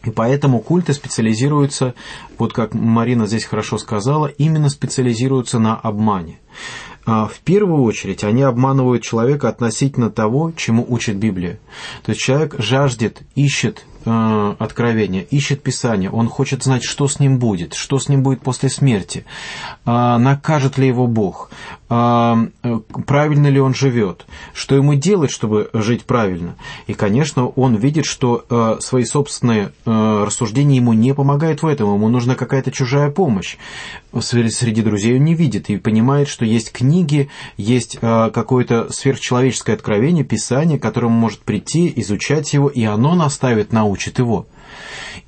И 0.05 0.11
поэтому 0.11 0.61
культы 0.61 0.95
специализируются, 0.95 1.95
вот 2.39 2.53
как 2.53 2.75
Марина 2.75 3.27
здесь 3.27 3.45
хорошо 3.45 3.77
сказала, 3.77 4.27
именно 4.27 4.71
специализируются 4.71 5.59
на 5.59 5.77
обмане. 5.77 6.39
А, 7.07 7.27
В 7.27 7.41
первую 7.41 7.83
очередь 7.83 8.25
они 8.25 8.43
обманывают 8.43 9.03
человека 9.03 9.49
относительно 9.49 10.11
того, 10.11 10.53
чему 10.57 10.85
учит 10.89 11.17
Библия. 11.17 11.59
То 12.03 12.13
есть 12.13 12.21
человек 12.21 12.55
жаждет, 12.59 13.23
ищет 13.35 13.85
э, 14.05 14.55
откровения, 14.59 15.23
ищет 15.23 15.63
Писание, 15.63 16.11
он 16.11 16.29
хочет 16.29 16.63
знать, 16.63 16.85
что 16.85 17.09
с 17.09 17.19
ним 17.21 17.39
будет, 17.39 17.75
что 17.75 17.99
с 17.99 18.09
ним 18.09 18.23
будет 18.23 18.41
после 18.43 18.69
смерти, 18.69 19.25
а, 19.85 20.19
накажет 20.19 20.79
ли 20.79 20.87
его 20.87 21.07
Бог, 21.07 21.51
а, 21.51 21.80
правильно 21.91 23.49
ли 23.49 23.59
он 23.59 23.75
живет, 23.75 24.25
что 24.55 24.77
ему 24.77 24.95
делать, 24.95 25.33
чтобы 25.33 25.71
жить 25.73 26.05
правильно. 26.05 26.55
И, 26.87 26.95
конечно, 26.95 27.49
он 27.49 27.75
видит, 27.75 28.07
что 28.07 28.45
э, 28.49 28.77
свои 28.79 29.05
собственные 29.05 29.73
э, 29.85 30.25
рассуждения 30.25 30.77
ему 30.77 30.93
не 30.93 31.15
помогают 31.15 31.65
в 31.65 31.67
этом, 31.67 31.93
ему 31.93 32.09
нужна 32.09 32.37
какая-то 32.37 32.71
чужая 32.71 33.11
помощь. 33.11 33.57
Среди 34.21 34.83
друзей 34.83 35.17
он 35.17 35.25
не 35.25 35.35
видит 35.35 35.69
и 35.69 35.79
понимает, 35.79 36.29
что 36.29 36.45
есть 36.45 36.71
книги, 36.71 37.29
есть 37.57 37.99
э, 38.01 38.31
какое-то 38.33 38.93
сверхчеловеческое 38.93 39.75
откровение, 39.75 40.23
Писание, 40.23 40.79
к 40.79 40.83
которому 40.83 41.19
может 41.19 41.41
прийти, 41.41 41.93
изучать 41.97 42.53
его, 42.53 42.69
и 42.69 42.85
оно 42.85 43.17
наставит, 43.17 43.73
научит 43.73 44.21
его. 44.21 44.47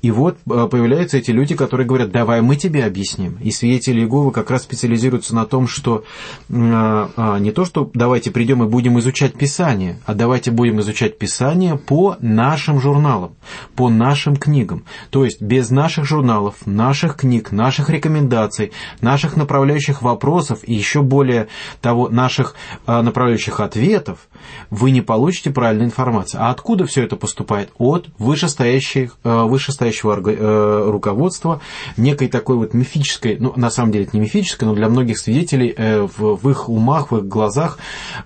И 0.01 0.11
вот 0.11 0.37
э, 0.49 0.67
появляются 0.69 1.17
эти 1.17 1.31
люди, 1.31 1.55
которые 1.55 1.87
говорят, 1.87 2.11
давай 2.11 2.41
мы 2.41 2.55
тебе 2.55 2.85
объясним. 2.85 3.37
И 3.41 3.51
свидетели 3.51 4.01
Иеговы 4.01 4.31
как 4.31 4.51
раз 4.51 4.63
специализируются 4.63 5.35
на 5.35 5.45
том, 5.45 5.67
что 5.67 6.03
э, 6.49 6.53
э, 6.53 7.37
не 7.39 7.51
то, 7.51 7.65
что 7.65 7.89
давайте 7.93 8.31
придем 8.31 8.63
и 8.63 8.67
будем 8.67 8.99
изучать 8.99 9.33
Писание, 9.33 9.99
а 10.05 10.13
давайте 10.13 10.51
будем 10.51 10.79
изучать 10.81 11.17
Писание 11.17 11.77
по 11.77 12.17
нашим 12.19 12.79
журналам, 12.79 13.35
по 13.75 13.89
нашим 13.89 14.35
книгам. 14.35 14.83
То 15.09 15.25
есть 15.25 15.41
без 15.41 15.69
наших 15.69 16.05
журналов, 16.05 16.55
наших 16.65 17.15
книг, 17.15 17.51
наших 17.51 17.89
рекомендаций, 17.89 18.71
наших 19.01 19.37
направляющих 19.37 20.01
вопросов 20.01 20.59
и 20.63 20.73
еще 20.73 21.01
более 21.01 21.47
того, 21.81 22.09
наших 22.09 22.55
э, 22.87 23.01
направляющих 23.01 23.59
ответов, 23.59 24.27
вы 24.69 24.91
не 24.91 25.01
получите 25.01 25.51
правильной 25.51 25.85
информации. 25.85 26.37
А 26.39 26.49
откуда 26.49 26.85
все 26.85 27.03
это 27.03 27.15
поступает? 27.15 27.71
От 27.77 28.07
вышестоящих, 28.17 29.17
э, 29.23 29.42
вышестоящего 29.47 30.19
э, 30.19 30.89
руководства, 30.89 31.61
некой 31.97 32.27
такой 32.27 32.57
вот 32.57 32.73
мифической, 32.73 33.37
ну, 33.39 33.53
на 33.55 33.69
самом 33.69 33.91
деле 33.91 34.05
это 34.05 34.17
не 34.17 34.21
мифической, 34.21 34.67
но 34.67 34.75
для 34.75 34.89
многих 34.89 35.17
свидетелей 35.17 35.73
э, 35.75 36.07
в, 36.17 36.49
их 36.49 36.69
умах, 36.69 37.11
в 37.11 37.17
их 37.17 37.27
глазах 37.27 37.77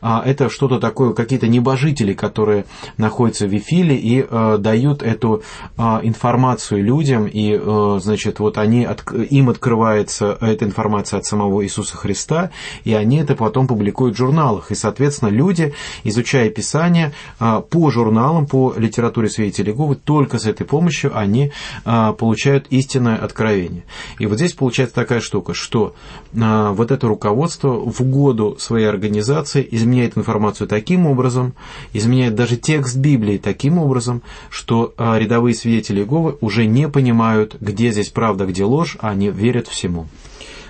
а, 0.02 0.22
это 0.26 0.50
что-то 0.50 0.80
такое, 0.80 1.14
какие-то 1.14 1.48
небожители, 1.48 2.14
которые 2.14 2.66
находятся 2.98 3.48
в 3.48 3.50
Вифиле 3.50 3.96
и 3.96 4.26
э, 4.28 4.58
дают 4.60 5.04
эту 5.04 5.44
а, 5.78 6.02
информацию 6.04 6.84
людям, 6.84 7.28
и, 7.28 7.60
значит, 8.00 8.40
вот 8.40 8.58
они, 8.58 8.88
им 9.30 9.50
открывается 9.50 10.38
эта 10.42 10.66
информация 10.66 11.20
от 11.20 11.26
самого 11.26 11.64
Иисуса 11.64 11.98
Христа, 11.98 12.52
и 12.84 12.94
они 12.94 13.18
это 13.18 13.36
потом 13.36 13.68
публикуют 13.68 14.16
в 14.16 14.18
журналах. 14.18 14.72
И, 14.72 14.76
соответственно, 14.76 15.30
люди, 15.30 15.74
изучая 16.04 16.50
Писание 16.50 17.14
а, 17.40 17.62
по 17.62 17.90
журналам, 17.90 18.48
по 18.48 18.74
литературе 18.78 19.30
свидетелей 19.30 19.72
Иеговы, 19.72 19.96
только 19.96 20.40
с 20.40 20.46
этой 20.46 20.66
помощью 20.66 21.07
помощью 21.08 21.18
они 21.18 21.52
а, 21.86 22.14
получают 22.14 22.68
истинное 22.70 23.18
откровение. 23.18 23.84
И 24.20 24.26
вот 24.26 24.38
здесь 24.38 24.54
получается 24.54 24.96
такая 24.96 25.20
штука, 25.20 25.54
что 25.54 25.96
а, 26.40 26.72
вот 26.72 26.92
это 26.92 27.08
руководство 27.08 27.70
в 27.70 28.02
угоду 28.02 28.58
своей 28.60 28.88
организации 28.88 29.68
изменяет 29.72 30.18
информацию 30.18 30.68
таким 30.68 31.06
образом, 31.06 31.54
изменяет 31.94 32.36
даже 32.36 32.58
текст 32.58 32.98
Библии 32.98 33.38
таким 33.38 33.78
образом, 33.78 34.22
что 34.50 34.94
а, 34.98 35.18
рядовые 35.18 35.56
свидетели 35.56 36.02
Иеговы 36.02 36.38
уже 36.42 36.66
не 36.66 36.88
понимают, 36.88 37.56
где 37.60 37.92
здесь 37.92 38.10
правда, 38.10 38.46
где 38.46 38.64
ложь, 38.64 38.98
а 39.00 39.10
они 39.10 39.30
верят 39.30 39.68
всему. 39.68 40.08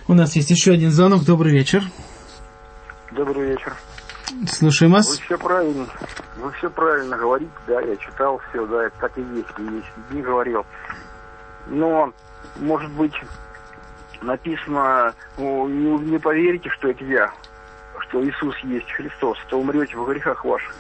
У 0.08 0.14
нас 0.14 0.36
есть 0.36 0.52
еще 0.52 0.72
один 0.72 0.92
звонок. 0.92 1.26
Добрый 1.26 1.52
вечер. 1.52 1.84
Добрый 3.12 3.50
вечер. 3.50 3.76
Слушаем 4.48 4.92
Вы 4.92 4.98
вас. 4.98 5.08
все 5.20 5.38
правильно, 5.38 5.88
вы 6.38 6.52
все 6.54 6.70
правильно 6.70 7.18
говорите, 7.18 7.52
да, 7.66 7.80
я 7.82 7.96
читал 7.98 8.42
все, 8.50 8.66
да, 8.66 8.86
это 8.86 9.00
так 9.00 9.18
и 9.18 9.22
есть, 9.22 9.48
и 9.58 9.64
есть, 9.64 10.12
не 10.12 10.22
говорил. 10.22 10.66
Но, 11.68 12.12
может 12.58 12.92
быть, 12.92 13.14
написано, 14.22 15.14
ну, 15.38 15.68
не, 15.68 16.18
поверите, 16.20 16.70
что 16.72 16.90
это 16.90 17.04
я, 17.06 17.32
что 18.00 18.24
Иисус 18.24 18.56
есть 18.64 18.92
Христос, 18.92 19.38
то 19.50 19.60
умрете 19.60 19.96
в 19.96 20.06
грехах 20.08 20.44
ваших. 20.44 20.76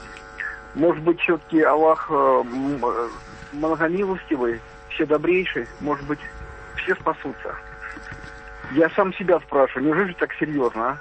Может 0.75 1.03
быть, 1.03 1.19
все-таки 1.21 1.61
Аллах 1.61 2.07
э, 2.09 2.43
э, 2.43 3.09
многомилостивый, 3.53 4.61
все 4.89 5.05
добрейший, 5.05 5.67
может 5.79 6.05
быть, 6.05 6.19
все 6.75 6.95
спасутся. 6.95 7.55
Я 8.73 8.89
сам 8.91 9.13
себя 9.13 9.39
спрашиваю, 9.39 9.87
неужели 9.87 10.13
так 10.13 10.33
серьезно, 10.33 10.89
а? 10.89 10.99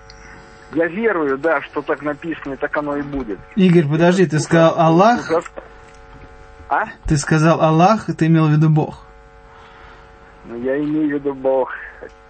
Я 0.74 0.86
верую, 0.88 1.38
да, 1.38 1.62
что 1.62 1.80
так 1.82 2.02
написано, 2.02 2.54
и 2.54 2.56
так 2.56 2.76
оно 2.76 2.96
и 2.96 3.02
будет. 3.02 3.38
Игорь, 3.54 3.86
подожди, 3.88 4.26
ты 4.26 4.38
сказал 4.40 4.74
Аллах. 4.78 5.30
А? 6.68 6.86
ты 7.06 7.16
сказал 7.16 7.60
Аллах, 7.62 8.06
ты 8.06 8.26
имел 8.26 8.46
в 8.48 8.50
виду 8.50 8.68
Бог. 8.68 9.04
Ну, 10.46 10.56
я 10.62 10.76
имею 10.78 11.08
в 11.10 11.12
виду 11.20 11.34
Бог. 11.34 11.72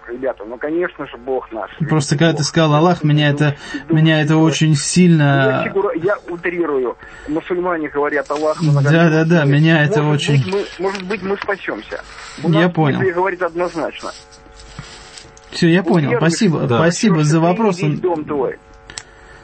Ребята, 0.07 0.45
ну, 0.45 0.57
конечно 0.57 1.05
же, 1.07 1.17
Бог 1.17 1.51
наш. 1.51 1.69
Просто 1.89 2.15
когда 2.15 2.31
ты 2.31 2.37
Бог. 2.37 2.45
сказал 2.45 2.75
Аллах, 2.75 3.03
меня 3.03 3.29
это, 3.29 3.57
меня 3.89 4.21
это 4.21 4.37
очень 4.37 4.69
Я, 4.69 4.75
сильно... 4.75 5.63
фигура- 5.67 5.91
я 6.01 6.17
утрирую. 6.29 6.95
Мусульмане 7.27 7.89
говорят 7.89 8.29
Аллах. 8.31 8.57
Да-да-да, 8.61 9.43
меня 9.43 9.83
это 9.83 10.03
может 10.03 10.21
очень- 10.29 10.43
Быть, 10.45 10.75
мы, 10.79 10.85
может 10.85 11.03
быть, 11.03 11.21
мы 11.23 11.35
спасемся. 11.37 12.01
У 12.41 12.49
Я 12.51 12.65
нас 12.65 12.73
понял. 12.73 12.99
Библия 12.99 13.13
говорит 13.15 13.41
однозначно. 13.41 14.11
Все, 15.51 15.69
я 15.69 15.83
понял. 15.83 16.09
Уверуешь, 16.09 16.19
Спасибо, 16.33 16.59
Да. 16.67 16.77
спасибо 16.77 17.23
за 17.23 17.39
вопрос. 17.39 17.79
дом 17.79 18.25
твой. 18.25 18.57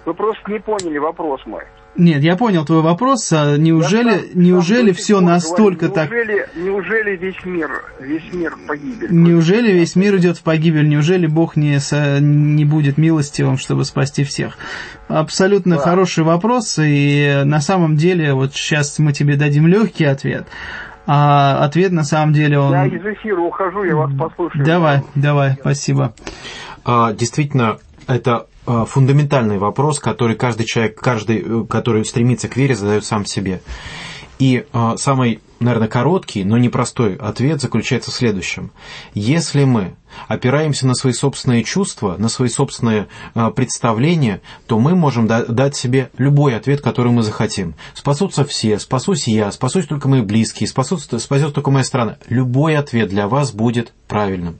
Вы 0.06 0.14
просто 0.14 0.52
не 0.52 0.60
поняли 0.60 0.98
вопрос 0.98 1.42
мой. 1.46 1.64
Нет, 1.96 2.24
я 2.24 2.36
понял 2.36 2.66
твой 2.66 2.82
вопрос. 2.82 3.32
А 3.32 3.56
Неужели, 3.56 4.10
сам- 4.10 4.20
сам 4.34 4.42
неужели 4.42 4.88
сих 4.94 4.98
все 4.98 5.20
настолько 5.22 5.88
говорю, 5.90 5.94
так... 5.94 6.10
Неужели, 6.10 6.50
неужели 6.56 7.16
весь 7.16 7.46
мир, 7.46 7.70
весь 8.00 8.34
мир 8.34 8.56
погибель? 8.68 9.08
Неужели 9.12 9.72
весь 9.72 9.96
мир 9.96 10.16
идет 10.18 10.38
в 10.40 10.42
погибель? 10.44 10.90
Неужели 10.90 11.28
Бог 11.28 11.56
не, 11.56 11.80
со- 11.80 12.20
не 12.20 12.66
будет 12.66 12.98
милостивым, 12.98 13.60
чтобы 13.60 13.86
спасти 13.86 14.24
всех? 14.24 14.58
Абсолютно 15.08 15.76
Да. 15.76 15.82
хороший 15.84 16.24
вопрос, 16.24 16.80
и 16.84 17.42
на 17.46 17.62
самом 17.62 17.96
деле, 17.96 18.34
вот 18.34 18.56
сейчас 18.56 18.98
мы 18.98 19.14
тебе 19.14 19.36
дадим 19.36 19.68
легкий 19.68 20.06
ответ, 20.06 20.48
а 21.06 21.64
ответ 21.64 21.92
на 21.92 22.04
самом 22.04 22.34
деле 22.34 22.60
он... 22.60 22.72
Я 22.72 22.86
из 22.86 23.06
эфира 23.06 23.42
ухожу, 23.42 23.84
я 23.84 23.96
вас 23.96 24.12
послушаю. 24.18 24.66
Давай, 24.66 25.02
давай, 25.16 25.58
спасибо. 25.60 26.14
А, 26.86 27.14
Действительно, 27.14 27.78
это 28.08 28.48
а, 28.66 28.86
фундаментальный 28.86 29.58
вопрос, 29.58 30.00
который 30.00 30.36
каждый 30.36 30.66
человек, 30.66 31.00
каждый, 31.00 31.44
э, 31.46 31.66
который 31.70 32.06
стремится 32.06 32.48
к 32.48 32.56
вере, 32.56 32.76
задает 32.76 33.04
сам 33.04 33.26
себе. 33.26 33.62
И 34.40 34.66
а, 34.72 34.98
самый, 34.98 35.42
наверное, 35.60 35.88
короткий, 35.88 36.44
но 36.44 36.58
непростой 36.58 37.16
ответ 37.16 37.62
заключается 37.62 38.12
в 38.12 38.14
следующем. 38.14 38.72
Если 39.14 39.66
мы 39.66 39.96
опираемся 40.28 40.88
на 40.88 40.94
свои 40.96 41.14
собственные 41.14 41.64
чувства, 41.64 42.16
на 42.18 42.30
свои 42.30 42.50
собственные 42.50 43.08
а, 43.34 43.52
представления, 43.52 44.42
то 44.68 44.80
мы 44.80 44.96
можем 44.96 45.28
да- 45.28 45.46
дать 45.46 45.76
себе 45.76 46.10
любой 46.18 46.56
ответ, 46.56 46.82
который 46.82 47.12
мы 47.12 47.24
захотим. 47.24 47.76
Спасутся 47.94 48.46
все, 48.46 48.80
спасусь 48.80 49.28
я, 49.28 49.52
спасусь 49.52 49.86
только 49.86 50.08
мои 50.08 50.22
близкие, 50.22 50.68
спасутся, 50.68 51.20
спасет 51.20 51.54
только 51.54 51.72
моя 51.72 51.84
страна. 51.84 52.18
Любой 52.30 52.76
ответ 52.76 53.10
для 53.10 53.28
вас 53.28 53.52
будет 53.52 53.94
правильным. 54.08 54.60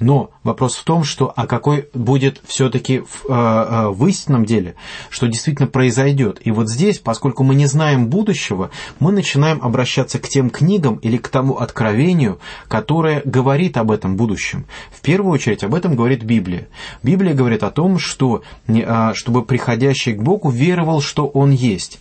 Но 0.00 0.30
вопрос 0.42 0.76
в 0.76 0.84
том, 0.84 1.04
что 1.04 1.32
а 1.34 1.46
какой 1.46 1.88
будет 1.94 2.40
все-таки 2.46 3.00
в, 3.00 3.26
э, 3.28 3.32
э, 3.32 3.88
в 3.88 4.06
истинном 4.06 4.44
деле, 4.44 4.74
что 5.10 5.26
действительно 5.26 5.68
произойдет. 5.68 6.40
И 6.44 6.50
вот 6.50 6.68
здесь, 6.68 6.98
поскольку 6.98 7.42
мы 7.42 7.54
не 7.54 7.66
знаем 7.66 8.08
будущего, 8.08 8.70
мы 8.98 9.12
начинаем 9.12 9.60
обращаться 9.62 10.18
к 10.18 10.28
тем 10.28 10.50
книгам 10.50 10.96
или 10.96 11.16
к 11.16 11.28
тому 11.28 11.56
откровению, 11.56 12.38
которое 12.68 13.22
говорит 13.24 13.76
об 13.76 13.90
этом 13.90 14.16
будущем. 14.16 14.66
В 14.90 15.00
первую 15.00 15.32
очередь 15.32 15.64
об 15.64 15.74
этом 15.74 15.96
говорит 15.96 16.22
Библия. 16.22 16.68
Библия 17.02 17.34
говорит 17.34 17.62
о 17.62 17.70
том, 17.70 17.98
что 17.98 18.42
а, 18.68 19.14
чтобы 19.14 19.44
приходящий 19.44 20.12
к 20.12 20.22
Богу 20.22 20.50
веровал, 20.50 21.00
что 21.00 21.26
Он 21.26 21.50
есть. 21.50 21.98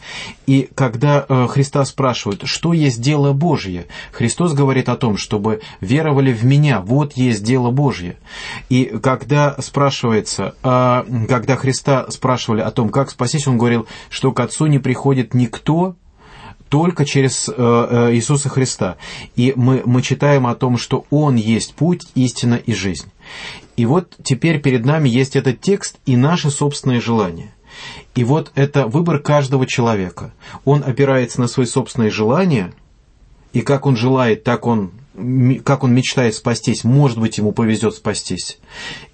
И 0.48 0.70
когда 0.76 1.26
э, 1.28 1.48
Христа 1.48 1.86
спрашивают, 1.86 2.44
что 2.46 2.74
есть 2.74 3.02
дело 3.02 3.34
Божье, 3.34 3.86
Христос 4.12 4.54
говорит 4.54 4.90
о 4.90 4.98
том, 4.98 5.18
чтобы 5.18 5.62
веровали 5.80 6.34
в 6.34 6.44
Меня, 6.44 6.82
вот 6.82 7.14
есть 7.14 7.41
дело 7.42 7.72
Божье. 7.72 8.18
И 8.70 8.86
когда 9.02 9.56
спрашивается, 9.60 10.56
а, 10.64 11.06
когда 11.28 11.56
Христа 11.56 12.06
спрашивали 12.10 12.62
о 12.62 12.72
том, 12.72 12.90
как 12.90 13.10
спастись, 13.10 13.48
Он 13.48 13.58
говорил, 13.58 13.88
что 14.10 14.32
к 14.32 14.40
Отцу 14.40 14.68
не 14.68 14.80
приходит 14.80 15.34
никто, 15.34 15.96
только 16.70 17.04
через 17.04 17.50
э, 17.50 17.54
э, 17.58 18.14
Иисуса 18.14 18.48
Христа. 18.48 18.96
И 19.36 19.52
мы, 19.58 19.82
мы 19.86 20.02
читаем 20.02 20.48
о 20.48 20.56
том, 20.56 20.78
что 20.78 21.06
Он 21.10 21.36
есть 21.36 21.76
путь, 21.76 22.08
истина 22.16 22.56
и 22.56 22.74
жизнь. 22.74 23.12
И 23.76 23.86
вот 23.86 24.16
теперь 24.24 24.62
перед 24.62 24.86
нами 24.86 25.10
есть 25.10 25.36
этот 25.36 25.60
текст 25.60 26.00
и 26.06 26.16
наши 26.16 26.50
собственные 26.50 27.02
желания. 27.02 27.54
И 28.16 28.24
вот 28.24 28.52
это 28.56 28.88
выбор 28.88 29.20
каждого 29.20 29.66
человека. 29.66 30.34
Он 30.64 30.82
опирается 30.86 31.42
на 31.42 31.48
свои 31.48 31.66
собственные 31.66 32.10
желания, 32.10 32.74
и 33.52 33.62
как 33.62 33.86
он 33.86 33.98
желает, 33.98 34.44
так 34.46 34.66
он, 34.66 34.92
как 35.66 35.84
он 35.84 35.94
мечтает 35.94 36.36
спастись, 36.36 36.84
может 36.84 37.20
быть, 37.20 37.38
ему 37.38 37.52
повезет 37.52 37.96
спастись. 37.96 38.60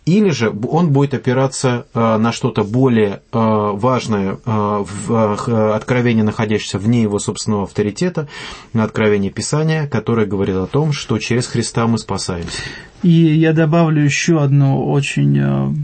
Или 0.05 0.29
же 0.29 0.53
он 0.69 0.91
будет 0.91 1.15
опираться 1.15 1.87
э, 1.93 2.17
на 2.17 2.31
что-то 2.31 2.63
более 2.63 3.13
э, 3.13 3.19
важное 3.31 4.33
э, 4.33 4.37
в 4.45 5.75
откровение, 5.75 6.23
находящееся 6.23 6.77
вне 6.77 7.01
его 7.01 7.17
собственного 7.19 7.63
авторитета, 7.63 8.27
на 8.73 8.83
откровение 8.83 9.31
Писания, 9.31 9.87
которое 9.87 10.27
говорит 10.27 10.55
о 10.55 10.67
том, 10.67 10.93
что 10.93 11.17
через 11.17 11.47
Христа 11.47 11.87
мы 11.87 11.97
спасаемся. 11.97 12.61
И 13.01 13.09
я 13.09 13.53
добавлю 13.53 14.03
еще 14.03 14.41
одну 14.41 14.89
очень, 14.89 15.35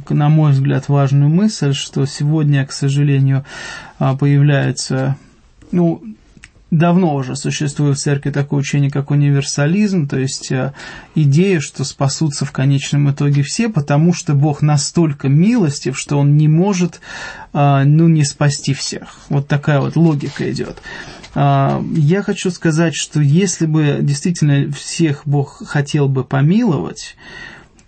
на 0.10 0.30
мой 0.30 0.52
взгляд, 0.52 0.90
важную 0.90 1.30
мысль, 1.30 1.74
что 1.74 2.06
сегодня, 2.06 2.66
к 2.66 2.72
сожалению, 2.72 3.46
появляется, 4.00 5.18
ну, 5.72 6.02
давно 6.74 7.16
уже 7.16 7.36
существует 7.36 7.98
в 7.98 8.02
церкви 8.02 8.32
такое 8.32 8.60
учение, 8.60 8.90
как 8.90 9.12
универсализм, 9.12 10.08
то 10.08 10.18
есть 10.18 10.52
э, 10.52 10.74
идея, 11.16 11.60
что 11.60 11.84
спасутся 11.84 12.46
в 12.46 12.52
конечном 12.52 13.12
итоге 13.12 13.44
все, 13.44 13.70
потому 13.70 14.14
что 14.14 14.34
Бог 14.34 14.62
настолько 14.62 15.30
милостив, 15.30 15.98
что 15.98 16.18
Он 16.18 16.36
не 16.36 16.48
может, 16.48 17.00
а, 17.54 17.84
ну, 17.84 18.08
не 18.08 18.26
спасти 18.26 18.74
всех. 18.74 19.16
Вот 19.30 19.48
такая 19.48 19.80
вот 19.80 19.96
логика 19.96 20.52
идет. 20.52 20.82
А, 21.36 21.84
Я 21.94 22.24
хочу 22.24 22.50
сказать, 22.50 22.96
что 22.96 23.22
если 23.22 23.68
бы 23.68 24.00
действительно 24.02 24.72
всех 24.72 25.22
Бог 25.26 25.62
хотел 25.68 26.10
бы 26.10 26.24
помиловать, 26.24 27.16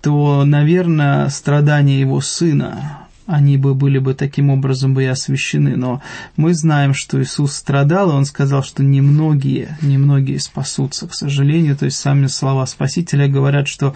то, 0.02 0.46
наверное, 0.46 1.30
страдания 1.30 2.00
его 2.00 2.22
сына, 2.22 3.05
они 3.26 3.57
бы 3.57 3.73
были 3.73 3.97
бы 3.97 4.13
таким 4.13 4.49
образом 4.49 4.93
бы 4.93 5.03
и 5.03 5.07
освящены. 5.07 5.76
Но 5.76 6.01
мы 6.38 6.53
знаем, 6.53 6.93
что 6.93 7.21
Иисус 7.21 7.53
страдал, 7.53 8.11
и 8.11 8.13
Он 8.13 8.26
сказал, 8.26 8.63
что 8.63 8.84
немногие, 8.84 9.78
немногие 9.82 10.39
спасутся, 10.39 11.07
к 11.07 11.13
сожалению. 11.13 11.76
То 11.76 11.86
есть 11.86 11.97
сами 11.97 12.28
слова 12.28 12.65
Спасителя 12.65 13.28
говорят, 13.28 13.67
что 13.67 13.95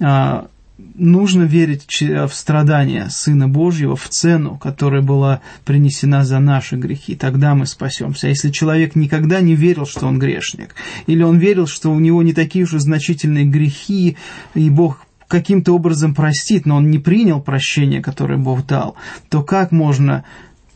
а, 0.00 0.48
нужно 0.78 1.42
верить 1.42 1.86
в 2.00 2.30
страдания 2.32 3.08
Сына 3.10 3.48
Божьего, 3.48 3.96
в 3.96 4.08
цену, 4.08 4.58
которая 4.58 5.02
была 5.02 5.40
принесена 5.64 6.24
за 6.24 6.38
наши 6.38 6.76
грехи. 6.76 7.14
Тогда 7.14 7.54
мы 7.54 7.66
спасемся. 7.66 8.26
А 8.26 8.30
если 8.30 8.50
человек 8.50 8.94
никогда 8.94 9.40
не 9.40 9.54
верил, 9.54 9.86
что 9.86 10.06
он 10.06 10.18
грешник, 10.18 10.74
или 11.06 11.22
он 11.22 11.38
верил, 11.38 11.66
что 11.66 11.90
у 11.90 11.98
него 11.98 12.22
не 12.22 12.32
такие 12.32 12.64
уж 12.64 12.72
значительные 12.72 13.44
грехи, 13.44 14.16
и 14.54 14.70
Бог 14.70 15.05
каким-то 15.28 15.72
образом 15.72 16.14
простит, 16.14 16.66
но 16.66 16.76
он 16.76 16.90
не 16.90 16.98
принял 16.98 17.40
прощение, 17.40 18.02
которое 18.02 18.38
Бог 18.38 18.66
дал, 18.66 18.96
то 19.28 19.42
как 19.42 19.72
можно 19.72 20.24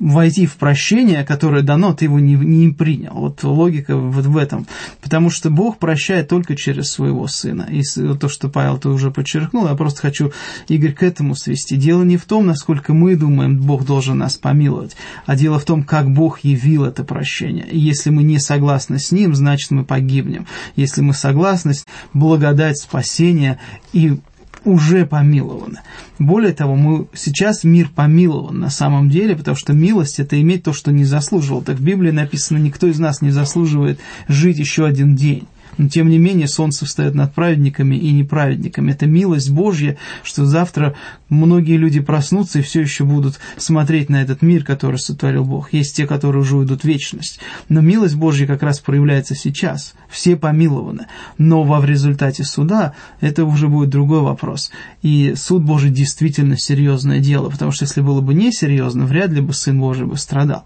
войти 0.01 0.47
в 0.47 0.57
прощение, 0.57 1.25
которое 1.25 1.63
дано, 1.63 1.93
ты 1.93 2.07
его 2.07 2.19
не, 2.19 2.35
не 2.35 2.73
принял. 2.73 3.13
Вот 3.13 3.45
логика 3.45 3.97
вот 3.97 4.25
в 4.25 4.37
этом. 4.37 4.67
Потому 5.03 5.29
что 5.29 5.51
Бог 5.51 5.79
прощает 5.79 6.29
только 6.29 6.57
через 6.57 6.91
своего 6.91 7.27
Сына. 7.29 7.69
И 7.71 7.83
то, 8.19 8.29
что 8.29 8.49
Павел 8.49 8.79
ты 8.79 8.89
уже 8.89 9.11
подчеркнул, 9.11 9.69
я 9.69 9.75
просто 9.75 10.01
хочу, 10.01 10.33
Игорь, 10.69 10.95
к 10.95 11.03
этому 11.03 11.35
свести. 11.35 11.77
Дело 11.77 12.03
не 12.03 12.17
в 12.17 12.25
том, 12.25 12.47
насколько 12.47 12.95
мы 12.95 13.15
думаем, 13.15 13.59
Бог 13.59 13.85
должен 13.85 14.19
нас 14.19 14.39
помиловать, 14.39 14.97
а 15.27 15.37
дело 15.37 15.59
в 15.59 15.65
том, 15.65 15.85
как 15.85 16.11
Бог 16.11 16.41
явил 16.41 16.85
это 16.85 17.05
прощение. 17.05 17.69
И 17.69 17.79
если 17.79 18.09
мы 18.09 18.23
не 18.23 18.39
согласны 18.39 18.99
с 18.99 19.13
Ним, 19.13 19.35
значит 19.35 19.71
мы 19.71 19.85
погибнем. 19.85 20.47
Если 20.77 21.03
мы 21.03 21.13
согласны, 21.13 21.75
благодать 22.15 22.79
спасения 22.79 23.61
и 23.93 24.19
уже 24.65 25.07
помилованы. 25.07 25.81
Более 26.19 26.53
того, 26.53 26.77
мы 26.77 27.07
сейчас 27.15 27.65
мир 27.65 27.91
помилован 27.95 28.59
на 28.59 28.71
самом 28.71 29.09
деле, 29.09 29.37
потому 29.37 29.57
что 29.57 29.73
милость– 29.73 30.19
это 30.21 30.41
иметь 30.41 30.65
то, 30.65 30.73
что 30.73 30.93
не 30.93 31.05
заслуживал. 31.05 31.63
Так 31.63 31.77
в 31.77 31.83
Библии 31.83 32.11
написано, 32.11 32.59
никто 32.59 32.87
из 32.87 32.99
нас 32.99 33.23
не 33.23 33.31
заслуживает 33.31 34.01
жить 34.29 34.59
еще 34.59 34.87
один 34.87 35.17
день. 35.17 35.47
Но 35.79 35.89
тем 35.89 36.09
не 36.09 36.19
менее 36.19 36.49
солнце 36.49 36.85
встает 36.85 37.15
над 37.15 37.35
праведниками 37.35 37.97
и 37.97 38.13
неправедниками. 38.13 38.93
Это 38.93 39.07
милость 39.07 39.51
Божья, 39.51 39.97
что 40.23 40.45
завтра 40.45 40.95
многие 41.29 41.77
люди 41.77 42.01
проснутся 42.01 42.59
и 42.59 42.63
все 42.63 42.81
еще 42.81 43.05
будут 43.05 43.39
смотреть 43.57 44.09
на 44.09 44.23
этот 44.23 44.43
мир, 44.43 44.65
который 44.65 44.99
сотворил 44.99 45.45
Бог. 45.45 45.73
Есть 45.73 45.97
те, 45.97 46.07
которые 46.07 46.43
уже 46.43 46.57
уйдут 46.57 46.83
в 46.83 46.85
вечность. 46.85 47.41
Но 47.69 47.81
милость 47.81 48.17
Божья 48.17 48.47
как 48.47 48.63
раз 48.63 48.81
проявляется 48.81 49.35
сейчас. 49.35 49.95
Все 50.09 50.37
помилованы. 50.37 51.07
Но 51.39 51.63
во 51.63 51.81
в 51.81 51.85
результате 51.85 52.45
суда 52.45 52.95
это 53.21 53.45
уже 53.45 53.69
будет 53.69 53.91
другой 53.91 54.21
вопрос. 54.21 54.71
И 55.03 55.35
суд 55.37 55.63
Божий 55.63 55.91
действительно 55.91 56.59
серьезное 56.59 57.21
дело, 57.21 57.49
потому 57.51 57.73
что 57.73 57.85
если 57.85 58.01
было 58.01 58.21
бы 58.21 58.35
несерьезно, 58.35 59.07
вряд 59.07 59.31
ли 59.31 59.41
бы 59.41 59.53
Сын 59.53 59.79
Божий 59.81 60.07
бы 60.07 60.17
страдал 60.17 60.65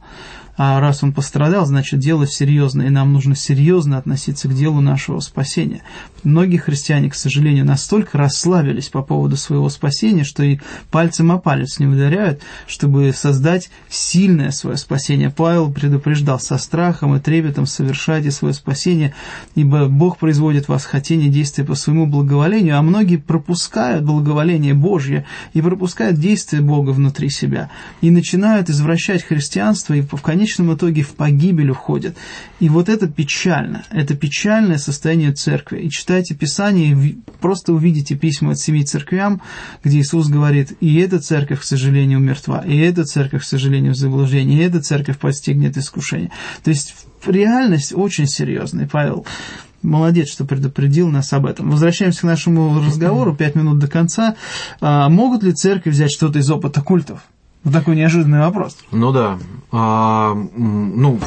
а 0.57 0.79
раз 0.81 1.03
он 1.03 1.13
пострадал, 1.13 1.67
значит 1.67 1.99
дело 1.99 2.27
серьезное, 2.27 2.87
и 2.87 2.91
нам 2.91 3.13
нужно 3.13 3.35
серьезно 3.35 3.99
относиться 3.99 4.49
к 4.49 4.55
делу 4.55 4.81
нашего 4.81 5.21
спасения. 5.21 5.83
Многие 6.25 6.57
христиане, 6.57 7.11
к 7.11 7.15
сожалению, 7.15 7.67
настолько 7.67 8.17
расслабились 8.17 8.89
по 8.89 9.03
поводу 9.03 9.37
своего 9.37 9.69
спасения, 9.69 10.25
что 10.25 10.43
и 10.43 10.59
пальцем 10.91 11.31
о 11.31 11.39
палец 11.39 11.79
не 11.79 11.87
ударяют, 11.87 12.41
чтобы 12.67 13.13
создать 13.13 13.71
сильное 13.91 14.51
свое 14.51 14.79
спасение. 14.79 15.31
Павел 15.31 15.71
предупреждал 15.71 16.41
со 16.41 16.57
страхом 16.57 17.15
и 17.15 17.21
трепетом 17.21 17.67
совершайте 17.67 18.31
свое 18.31 18.55
спасение, 18.55 19.15
ибо 19.55 19.87
Бог 19.89 20.19
производит 20.19 20.69
вас 20.69 20.87
хотение 20.87 21.29
действия 21.29 21.65
по 21.65 21.75
своему 21.75 22.07
благоволению, 22.07 22.79
а 22.79 22.83
многие 22.83 23.17
пропускают 23.17 24.05
благоволение 24.05 24.73
Божье 24.73 25.27
и 25.53 25.61
пропускают 25.61 26.19
действие 26.19 26.63
Бога 26.63 26.91
внутри 26.91 27.29
себя 27.29 27.71
и 28.01 28.11
начинают 28.11 28.71
извращать 28.71 29.23
христианство 29.23 29.93
и 29.93 30.01
в 30.01 30.23
конечном 30.23 30.75
итоге 30.75 31.03
в 31.03 31.15
погибель 31.15 31.71
уходят. 31.71 32.17
И 32.61 32.69
вот 32.71 32.89
это 32.89 33.09
печально. 33.09 33.85
Это 33.91 34.15
печальное 34.15 34.79
состояние 34.79 35.33
церкви. 35.33 35.81
И 35.81 35.91
читайте 36.15 36.35
Писание, 36.37 37.17
просто 37.41 37.73
увидите 37.73 38.15
письма 38.15 38.53
от 38.53 38.59
семи 38.61 38.85
церквям, 38.85 39.43
где 39.83 39.99
Иисус 39.99 40.29
говорит, 40.29 40.77
и 40.81 41.01
эта 41.01 41.19
церковь, 41.19 41.61
к 41.61 41.65
сожалению, 41.65 42.21
мертва, 42.21 42.61
и 42.65 42.79
эта 42.79 43.05
церковь, 43.05 43.43
к 43.43 43.45
сожалению, 43.45 43.95
в 43.95 43.97
заблуждении, 43.97 44.59
и 44.59 44.63
эта 44.63 44.81
церковь 44.81 45.19
постигнет 45.19 45.77
искушение. 45.77 46.31
То 46.63 46.71
есть 46.71 46.95
реальность 47.27 47.93
очень 47.93 48.29
серьезная. 48.29 48.89
Павел 48.91 49.27
молодец, 49.83 50.29
что 50.29 50.45
предупредил 50.45 51.09
нас 51.09 51.33
об 51.33 51.47
этом. 51.47 51.69
Возвращаемся 51.69 52.21
к 52.21 52.25
нашему 52.25 52.79
разговору, 52.79 53.35
пять 53.35 53.57
минут 53.57 53.81
до 53.81 53.89
конца. 53.89 54.37
А, 54.81 55.09
могут 55.09 55.43
ли 55.43 55.53
церкви 55.53 55.91
взять 55.91 56.13
что-то 56.13 56.39
из 56.39 56.49
опыта 56.49 56.81
культов? 56.81 57.23
Вот 57.65 57.73
такой 57.73 57.97
неожиданный 57.97 58.41
вопрос. 58.41 58.77
Ну 58.91 59.11
да. 59.11 59.39
А, 59.73 60.35
ну, 60.35 61.19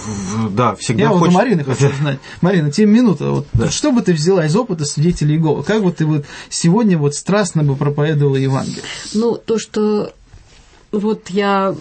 да, 0.51 0.75
всегда 0.75 1.03
Я 1.03 1.09
хочешь... 1.09 1.21
вот 1.21 1.29
у 1.29 1.31
Марины 1.33 1.63
хочу 1.63 1.91
знать. 1.99 2.19
Марина, 2.41 2.71
тебе 2.71 2.85
минута. 2.87 3.31
Вот, 3.31 3.47
Да. 3.53 3.69
Что 3.69 3.91
бы 3.91 4.01
ты 4.01 4.13
взяла 4.13 4.45
из 4.45 4.55
опыта 4.55 4.85
свидетелей 4.85 5.35
Иеговы? 5.35 5.63
Как 5.63 5.83
бы 5.83 5.91
ты 5.91 6.05
вот 6.05 6.25
сегодня 6.49 6.97
вот 6.97 7.15
страстно 7.15 7.63
бы 7.63 7.75
проповедовала 7.75 8.35
Евангелие? 8.35 8.83
Ну, 9.15 9.35
то, 9.35 9.57
что 9.57 10.13
вот 10.91 11.29
я 11.29 11.75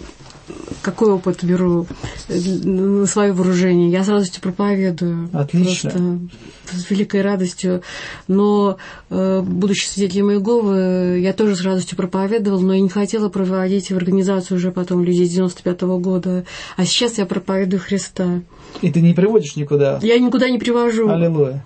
какой 0.82 1.12
опыт 1.12 1.42
беру 1.42 1.86
э, 2.28 2.38
на 2.38 3.06
свое 3.06 3.32
вооружение, 3.32 3.90
я 3.90 4.04
с 4.04 4.08
радостью 4.08 4.42
проповедую. 4.42 5.28
Отлично. 5.32 5.90
Просто 5.90 6.86
с 6.86 6.90
великой 6.90 7.22
радостью. 7.22 7.82
Но, 8.28 8.76
э, 9.10 9.40
будучи 9.40 9.86
свидетелем 9.86 10.30
Иеговы, 10.30 11.18
я 11.20 11.32
тоже 11.32 11.56
с 11.56 11.62
радостью 11.62 11.96
проповедовала, 11.96 12.60
но 12.60 12.74
я 12.74 12.80
не 12.80 12.88
хотела 12.88 13.28
проводить 13.28 13.90
в 13.90 13.96
организацию 13.96 14.58
уже 14.58 14.70
потом 14.70 15.02
людей 15.02 15.26
с 15.26 15.30
95 15.30 15.82
-го 15.82 15.98
года. 15.98 16.44
А 16.76 16.84
сейчас 16.84 17.18
я 17.18 17.26
проповедую 17.26 17.80
Христа. 17.80 18.42
И 18.82 18.90
ты 18.90 19.00
не 19.00 19.14
приводишь 19.14 19.56
никуда. 19.56 19.98
Я 20.02 20.18
никуда 20.18 20.48
не 20.48 20.58
привожу. 20.58 21.08
Аллилуйя. 21.08 21.64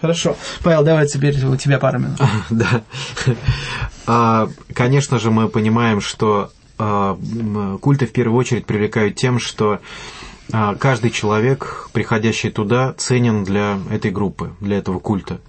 Хорошо. 0.00 0.36
Павел, 0.62 0.84
давай 0.84 1.06
теперь 1.06 1.42
у 1.44 1.56
тебя 1.56 1.78
пару 1.78 1.98
минут. 1.98 2.18
Да. 2.50 2.82
А, 4.06 4.48
Конечно 4.72 5.18
же, 5.18 5.30
мы 5.30 5.48
понимаем, 5.48 6.00
что 6.00 6.50
культы 6.76 8.06
в 8.06 8.12
первую 8.12 8.38
очередь 8.38 8.66
привлекают 8.66 9.16
тем, 9.16 9.38
что 9.38 9.80
а, 10.52 10.74
каждый 10.76 11.10
человек, 11.10 11.88
приходящий 11.92 12.50
туда, 12.50 12.94
ценен 12.96 13.44
для 13.44 13.78
этой 13.90 14.10
группы, 14.10 14.52
для 14.60 14.78
этого 14.78 15.00
культа. 15.00 15.40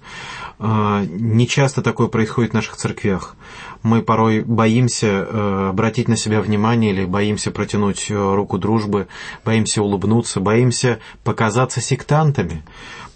А, 0.58 1.04
Не 1.04 1.46
часто 1.46 1.82
такое 1.82 2.08
происходит 2.08 2.50
в 2.50 2.54
наших 2.54 2.76
церквях. 2.76 3.36
Мы 3.84 4.02
порой 4.02 4.40
боимся 4.40 5.06
э, 5.06 5.68
обратить 5.70 6.08
на 6.08 6.16
себя 6.16 6.40
внимание 6.40 6.90
или 6.92 7.04
боимся 7.04 7.52
протянуть 7.52 8.10
э, 8.10 8.14
руку 8.34 8.58
дружбы, 8.58 9.06
боимся 9.44 9.82
улыбнуться, 9.82 10.40
боимся 10.40 10.98
показаться 11.22 11.80
сектантами 11.80 12.64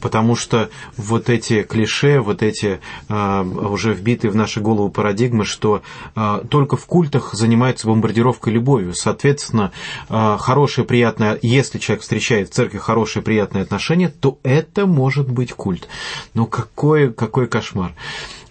потому 0.03 0.35
что 0.35 0.69
вот 0.97 1.31
эти 1.31 1.63
клише, 1.63 2.21
вот 2.21 2.43
эти 2.43 2.81
э, 3.09 3.43
уже 3.43 3.95
вбитые 3.95 4.31
в 4.33 4.37
наши 4.37 4.61
головы 4.61 4.91
парадигмы, 4.91 5.45
что 5.45 5.83
э, 6.15 6.43
только 6.51 6.77
в 6.77 6.85
культах 6.87 7.33
занимаются 7.33 7.87
бомбардировкой 7.87 8.53
любовью. 8.53 8.95
Соответственно, 8.95 9.73
э, 10.11 10.37
хорошее, 10.39 10.87
приятное, 10.87 11.39
если 11.41 11.79
человек 11.79 12.03
встречает 12.03 12.51
в 12.51 12.53
церкви 12.53 12.79
хорошее, 12.79 13.25
приятное 13.25 13.63
отношение, 13.63 14.09
то 14.09 14.39
это 14.43 14.87
может 14.87 15.31
быть 15.31 15.53
культ. 15.53 15.89
Но 16.35 16.47
какой, 16.47 17.13
какой 17.13 17.47
кошмар. 17.47 17.95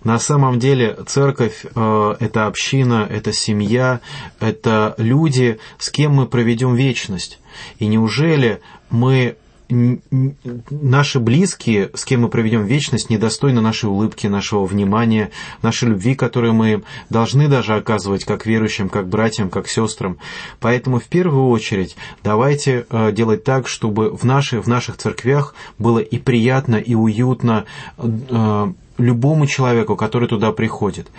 На 0.04 0.18
самом 0.18 0.58
деле 0.58 0.98
церковь 1.06 1.64
э, 1.64 2.16
это 2.20 2.48
община, 2.48 3.08
это 3.10 3.34
семья, 3.34 4.00
это 4.40 4.96
люди, 4.98 5.60
с 5.78 5.92
кем 5.92 6.14
мы 6.14 6.26
проведем 6.26 6.74
вечность. 6.76 7.40
И 7.78 7.86
неужели 7.86 8.62
мы 8.90 9.36
наши 9.72 11.20
близкие, 11.20 11.90
с 11.94 12.06
кем 12.06 12.22
мы 12.22 12.30
проведем 12.30 12.66
вечность, 12.66 13.10
недостойны 13.10 13.62
нашей 13.62 13.90
улыбки, 13.90 14.28
нашего 14.28 14.66
внимания, 14.66 15.32
нашей 15.62 15.90
любви, 15.90 16.16
которую 16.16 16.54
мы 16.54 16.84
должны 17.10 17.48
даже 17.48 17.76
оказывать 17.76 18.26
как 18.26 18.46
верующим, 18.46 18.90
как 18.90 19.08
братьям, 19.08 19.50
как 19.50 19.68
сестрам. 19.68 20.18
Поэтому 20.60 21.00
в 21.00 21.06
первую 21.06 21.48
очередь 21.50 21.96
давайте 22.24 22.86
э, 22.90 23.12
делать 23.12 23.44
так, 23.44 23.68
чтобы 23.68 24.10
в, 24.10 24.24
наши, 24.24 24.62
в 24.62 24.68
наших 24.68 24.98
церквях 24.98 25.56
было 25.80 26.00
и 26.00 26.18
приятно, 26.18 26.76
и 26.76 26.94
уютно 26.94 27.66
э, 27.98 28.74
любому 28.98 29.48
человеку, 29.48 29.96
который 29.96 30.28
туда 30.28 30.52
приходит. 30.52 31.10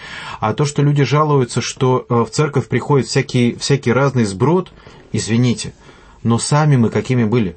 А 0.41 0.55
то, 0.55 0.65
что 0.65 0.83
люди 0.83 1.05
жалуются, 1.05 1.61
что 1.61 2.07
э, 2.09 2.25
в 2.25 2.31
церковь 2.31 2.69
приходит 2.69 3.07
всякий, 3.07 3.57
всякий 3.57 3.93
разный 3.93 4.25
сброд, 4.25 4.73
извините, 5.13 5.73
но 6.23 6.39
сами 6.39 6.77
мы 6.77 6.91
какими 6.91 7.25
были? 7.25 7.57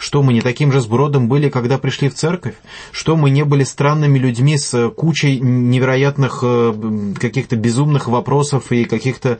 Что 0.00 0.22
мы 0.22 0.32
не 0.32 0.40
таким 0.40 0.72
же 0.72 0.80
сбродом 0.80 1.28
были, 1.28 1.50
когда 1.50 1.76
пришли 1.76 2.08
в 2.08 2.14
церковь? 2.14 2.54
Что 2.90 3.16
мы 3.16 3.28
не 3.28 3.44
были 3.44 3.64
странными 3.64 4.18
людьми 4.18 4.56
с 4.56 4.88
кучей 4.88 5.38
невероятных 5.40 6.40
э, 6.42 7.12
каких-то 7.20 7.56
безумных 7.56 8.08
вопросов 8.08 8.72
и 8.72 8.84
каких-то, 8.84 9.36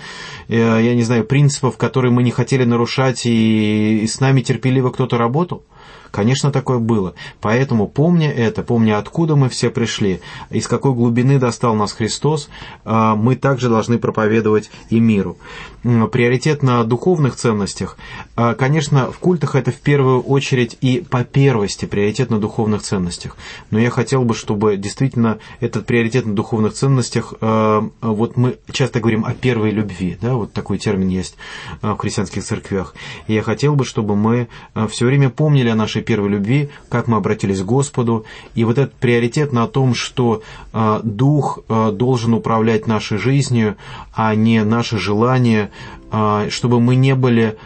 э, 0.49 0.55
я 0.55 0.95
не 0.95 1.03
знаю, 1.03 1.25
принципов, 1.25 1.79
которые 1.79 2.13
мы 2.13 2.23
не 2.23 2.31
хотели 2.31 2.65
нарушать, 2.65 3.23
и 3.25 4.05
с 4.07 4.21
нами 4.21 4.43
терпеливо 4.43 4.91
кто-то 4.91 5.17
работал? 5.17 5.65
Конечно, 6.11 6.51
такое 6.51 6.79
было. 6.79 7.15
Поэтому, 7.41 7.87
помня 7.87 8.31
это, 8.31 8.63
помня, 8.63 8.99
откуда 8.99 9.37
мы 9.37 9.49
все 9.49 9.71
пришли, 9.71 10.21
из 10.51 10.67
какой 10.67 10.93
глубины 10.93 11.39
достал 11.39 11.75
нас 11.75 11.93
Христос, 11.93 12.49
э, 12.85 13.15
мы 13.17 13.37
также 13.37 13.69
должны 13.69 13.99
проповедовать 13.99 14.71
и 14.89 14.99
миру. 15.01 15.39
Приоритет 15.83 16.63
на 16.63 16.85
духовных 16.85 17.37
ценностях. 17.37 17.97
Э, 18.37 18.55
Конечно, 18.55 19.11
в 19.11 19.19
культах 19.19 19.55
это 19.55 19.71
в 19.71 19.81
первую 19.81 20.21
очередь 20.21 20.77
и 20.81 21.01
по 21.01 21.25
первости 21.25 21.87
приоритет 21.87 22.31
на 22.31 22.39
духовных 22.39 22.83
ценностях. 22.83 23.37
Но 23.71 23.79
я 23.79 23.91
хотел 23.91 24.25
бы, 24.25 24.35
чтобы 24.35 24.77
действительно 24.77 25.39
этот 25.61 25.87
приоритет 25.87 26.27
на 26.27 26.35
духовных 26.35 26.75
ценностях, 26.75 27.35
э, 27.41 27.83
вот 28.01 28.37
мы 28.37 28.59
часто 28.73 29.01
говорим 29.01 29.25
о 29.25 29.33
первой 29.33 29.71
любви, 29.71 30.19
да, 30.21 30.35
вот 30.35 30.53
такой 30.53 30.79
термин 30.79 31.09
есть 31.09 31.37
в 31.81 31.97
христианских 31.97 32.45
церквях. 32.45 32.95
И 33.27 33.35
я 33.35 33.43
хотел 33.43 33.75
бы, 33.75 33.85
чтобы 33.85 34.17
мы 34.17 34.49
все 34.89 35.07
время 35.07 35.31
помнили 35.31 35.69
о 35.69 35.75
нашей 35.75 36.00
нашей 36.01 36.03
первой 36.03 36.31
любви, 36.31 36.69
как 36.89 37.09
мы 37.09 37.17
обратились 37.17 37.61
к 37.61 37.67
Господу. 37.67 38.25
И 38.57 38.65
вот 38.65 38.79
этот 38.79 38.95
приоритет 38.95 39.53
на 39.53 39.67
том, 39.67 39.95
что 39.95 40.43
э, 40.73 41.01
Дух 41.03 41.61
э, 41.69 41.93
должен 41.93 42.35
управлять 42.35 42.87
нашей 42.87 43.19
жизнью, 43.19 43.77
а 44.15 44.35
не 44.35 44.65
наши 44.65 44.99
желания, 44.99 45.71
э, 46.13 46.49
чтобы 46.51 46.81
мы 46.81 46.97
не 46.97 47.15
были 47.15 47.57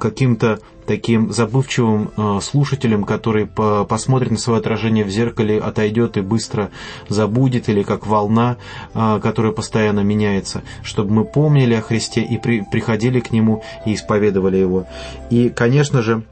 каким-то 0.00 0.60
таким 0.86 1.32
забывчивым 1.32 2.40
слушателем, 2.40 3.02
который 3.02 3.46
по, 3.46 3.84
посмотрит 3.84 4.30
на 4.30 4.38
свое 4.38 4.60
отражение 4.60 5.04
в 5.04 5.10
зеркале, 5.10 5.58
отойдет 5.58 6.16
и 6.16 6.20
быстро 6.20 6.70
забудет, 7.08 7.68
или 7.68 7.82
как 7.82 8.06
волна, 8.06 8.56
которая 8.94 9.50
постоянно 9.50 10.04
меняется, 10.04 10.62
чтобы 10.84 11.12
мы 11.12 11.24
помнили 11.24 11.74
о 11.74 11.82
Христе 11.82 12.22
и 12.22 12.38
при, 12.38 12.64
приходили 12.70 13.18
к 13.18 13.32
Нему 13.32 13.64
и 13.84 13.94
исповедовали 13.94 14.58
Его. 14.58 14.86
И, 15.30 15.48
конечно 15.48 16.00
же, 16.00 16.22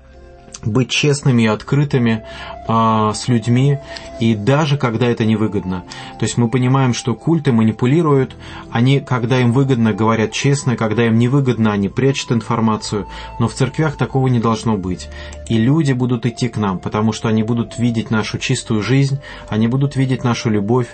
быть 0.65 0.91
честными 0.91 1.43
и 1.43 1.47
открытыми 1.47 2.25
а, 2.67 3.15
с 3.15 3.29
людьми, 3.29 3.79
и 4.21 4.35
даже 4.35 4.77
когда 4.77 5.07
это 5.07 5.25
невыгодно. 5.25 5.85
То 6.19 6.25
есть 6.25 6.37
мы 6.37 6.49
понимаем, 6.49 6.95
что 6.95 7.15
культы 7.15 7.53
манипулируют, 7.53 8.37
они, 8.71 9.01
когда 9.01 9.41
им 9.41 9.53
выгодно, 9.53 9.93
говорят 9.93 10.33
честно, 10.33 10.77
когда 10.77 11.07
им 11.07 11.19
невыгодно, 11.19 11.73
они 11.73 11.89
прячут 11.89 12.33
информацию, 12.33 13.07
но 13.39 13.49
в 13.49 13.55
церквях 13.55 13.97
такого 13.97 14.27
не 14.29 14.41
должно 14.41 14.77
быть. 14.77 15.09
И 15.49 15.57
люди 15.57 15.93
будут 15.93 16.27
идти 16.27 16.49
к 16.49 16.57
нам, 16.57 16.79
потому 16.79 17.13
что 17.13 17.29
они 17.29 17.43
будут 17.43 17.79
видеть 17.79 18.11
нашу 18.11 18.39
чистую 18.39 18.83
жизнь, 18.83 19.19
они 19.49 19.69
будут 19.69 19.97
видеть 19.97 20.25
нашу 20.25 20.51
любовь, 20.51 20.89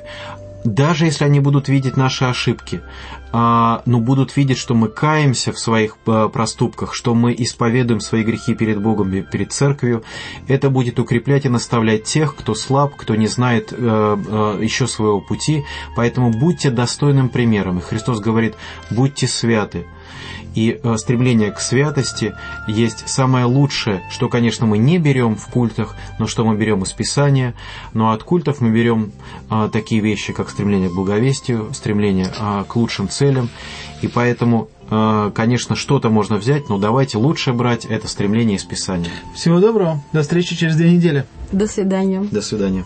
даже 0.65 1.05
если 1.05 1.25
они 1.25 1.41
будут 1.41 1.69
видеть 1.69 1.97
наши 1.97 2.25
ошибки, 2.25 2.83
а, 3.33 3.83
но 3.85 4.01
будут 4.01 4.35
видеть, 4.37 4.59
что 4.59 4.75
мы 4.75 4.89
каемся 4.89 5.53
в 5.53 5.59
своих 5.59 5.99
а, 6.07 6.29
проступках, 6.29 6.95
что 6.95 7.15
мы 7.15 7.35
исповедуем 7.37 8.01
свои 8.01 8.25
грехи 8.25 8.55
перед 8.55 8.81
Богом 8.81 9.11
перед 9.25 9.53
Церковью, 9.53 10.05
это 10.49 10.71
будет 10.71 10.99
укреплять 10.99 11.45
и 11.45 11.51
наставлять 11.51 12.05
тех, 12.05 12.35
кто 12.35 12.55
слаб, 12.55 12.95
кто 12.97 13.15
не 13.15 13.27
знает 13.27 13.73
э, 13.73 13.77
э, 13.77 14.59
еще 14.63 14.87
своего 14.87 15.21
пути. 15.21 15.65
Поэтому 15.97 16.31
будьте 16.31 16.71
достойным 16.71 17.29
примером. 17.29 17.79
И 17.79 17.83
Христос 17.83 18.21
говорит, 18.21 18.55
будьте 18.91 19.27
святы. 19.27 19.87
И 20.55 20.79
э, 20.83 20.97
стремление 20.97 21.51
к 21.51 21.61
святости 21.61 22.35
есть 22.69 23.09
самое 23.09 23.45
лучшее, 23.45 24.03
что, 24.11 24.29
конечно, 24.29 24.67
мы 24.67 24.79
не 24.79 24.99
берем 24.99 25.37
в 25.37 25.47
культах, 25.47 25.95
но 26.19 26.27
что 26.27 26.45
мы 26.45 26.57
берем 26.57 26.83
из 26.83 26.93
Писания. 26.93 27.55
Но 27.93 28.13
от 28.13 28.23
культов 28.23 28.61
мы 28.61 28.71
берем 28.71 29.13
а, 29.51 29.69
такие 29.69 30.01
вещи, 30.01 30.33
как 30.33 30.51
стремление 30.51 30.89
к 30.89 30.95
благовестию, 30.95 31.73
стремление 31.73 32.33
а, 32.39 32.65
к 32.65 32.77
лучшим 32.77 33.09
целям. 33.09 33.49
И 34.03 34.09
поэтому, 34.09 34.69
конечно, 35.35 35.77
что-то 35.77 36.11
можно 36.11 36.37
взять, 36.37 36.69
но 36.69 36.77
давайте 36.77 37.17
лучше 37.17 37.55
брать 37.55 37.87
это 37.87 38.07
стремление 38.07 38.57
из 38.57 38.65
Писания. 38.65 39.11
Всего 39.35 39.59
доброго. 39.59 40.03
До 40.13 40.21
встречи 40.21 40.55
через 40.55 40.77
две 40.77 40.93
недели. 40.93 41.25
До 41.53 41.67
свидания. 41.67 42.21
До 42.31 42.43
свидания. 42.43 42.85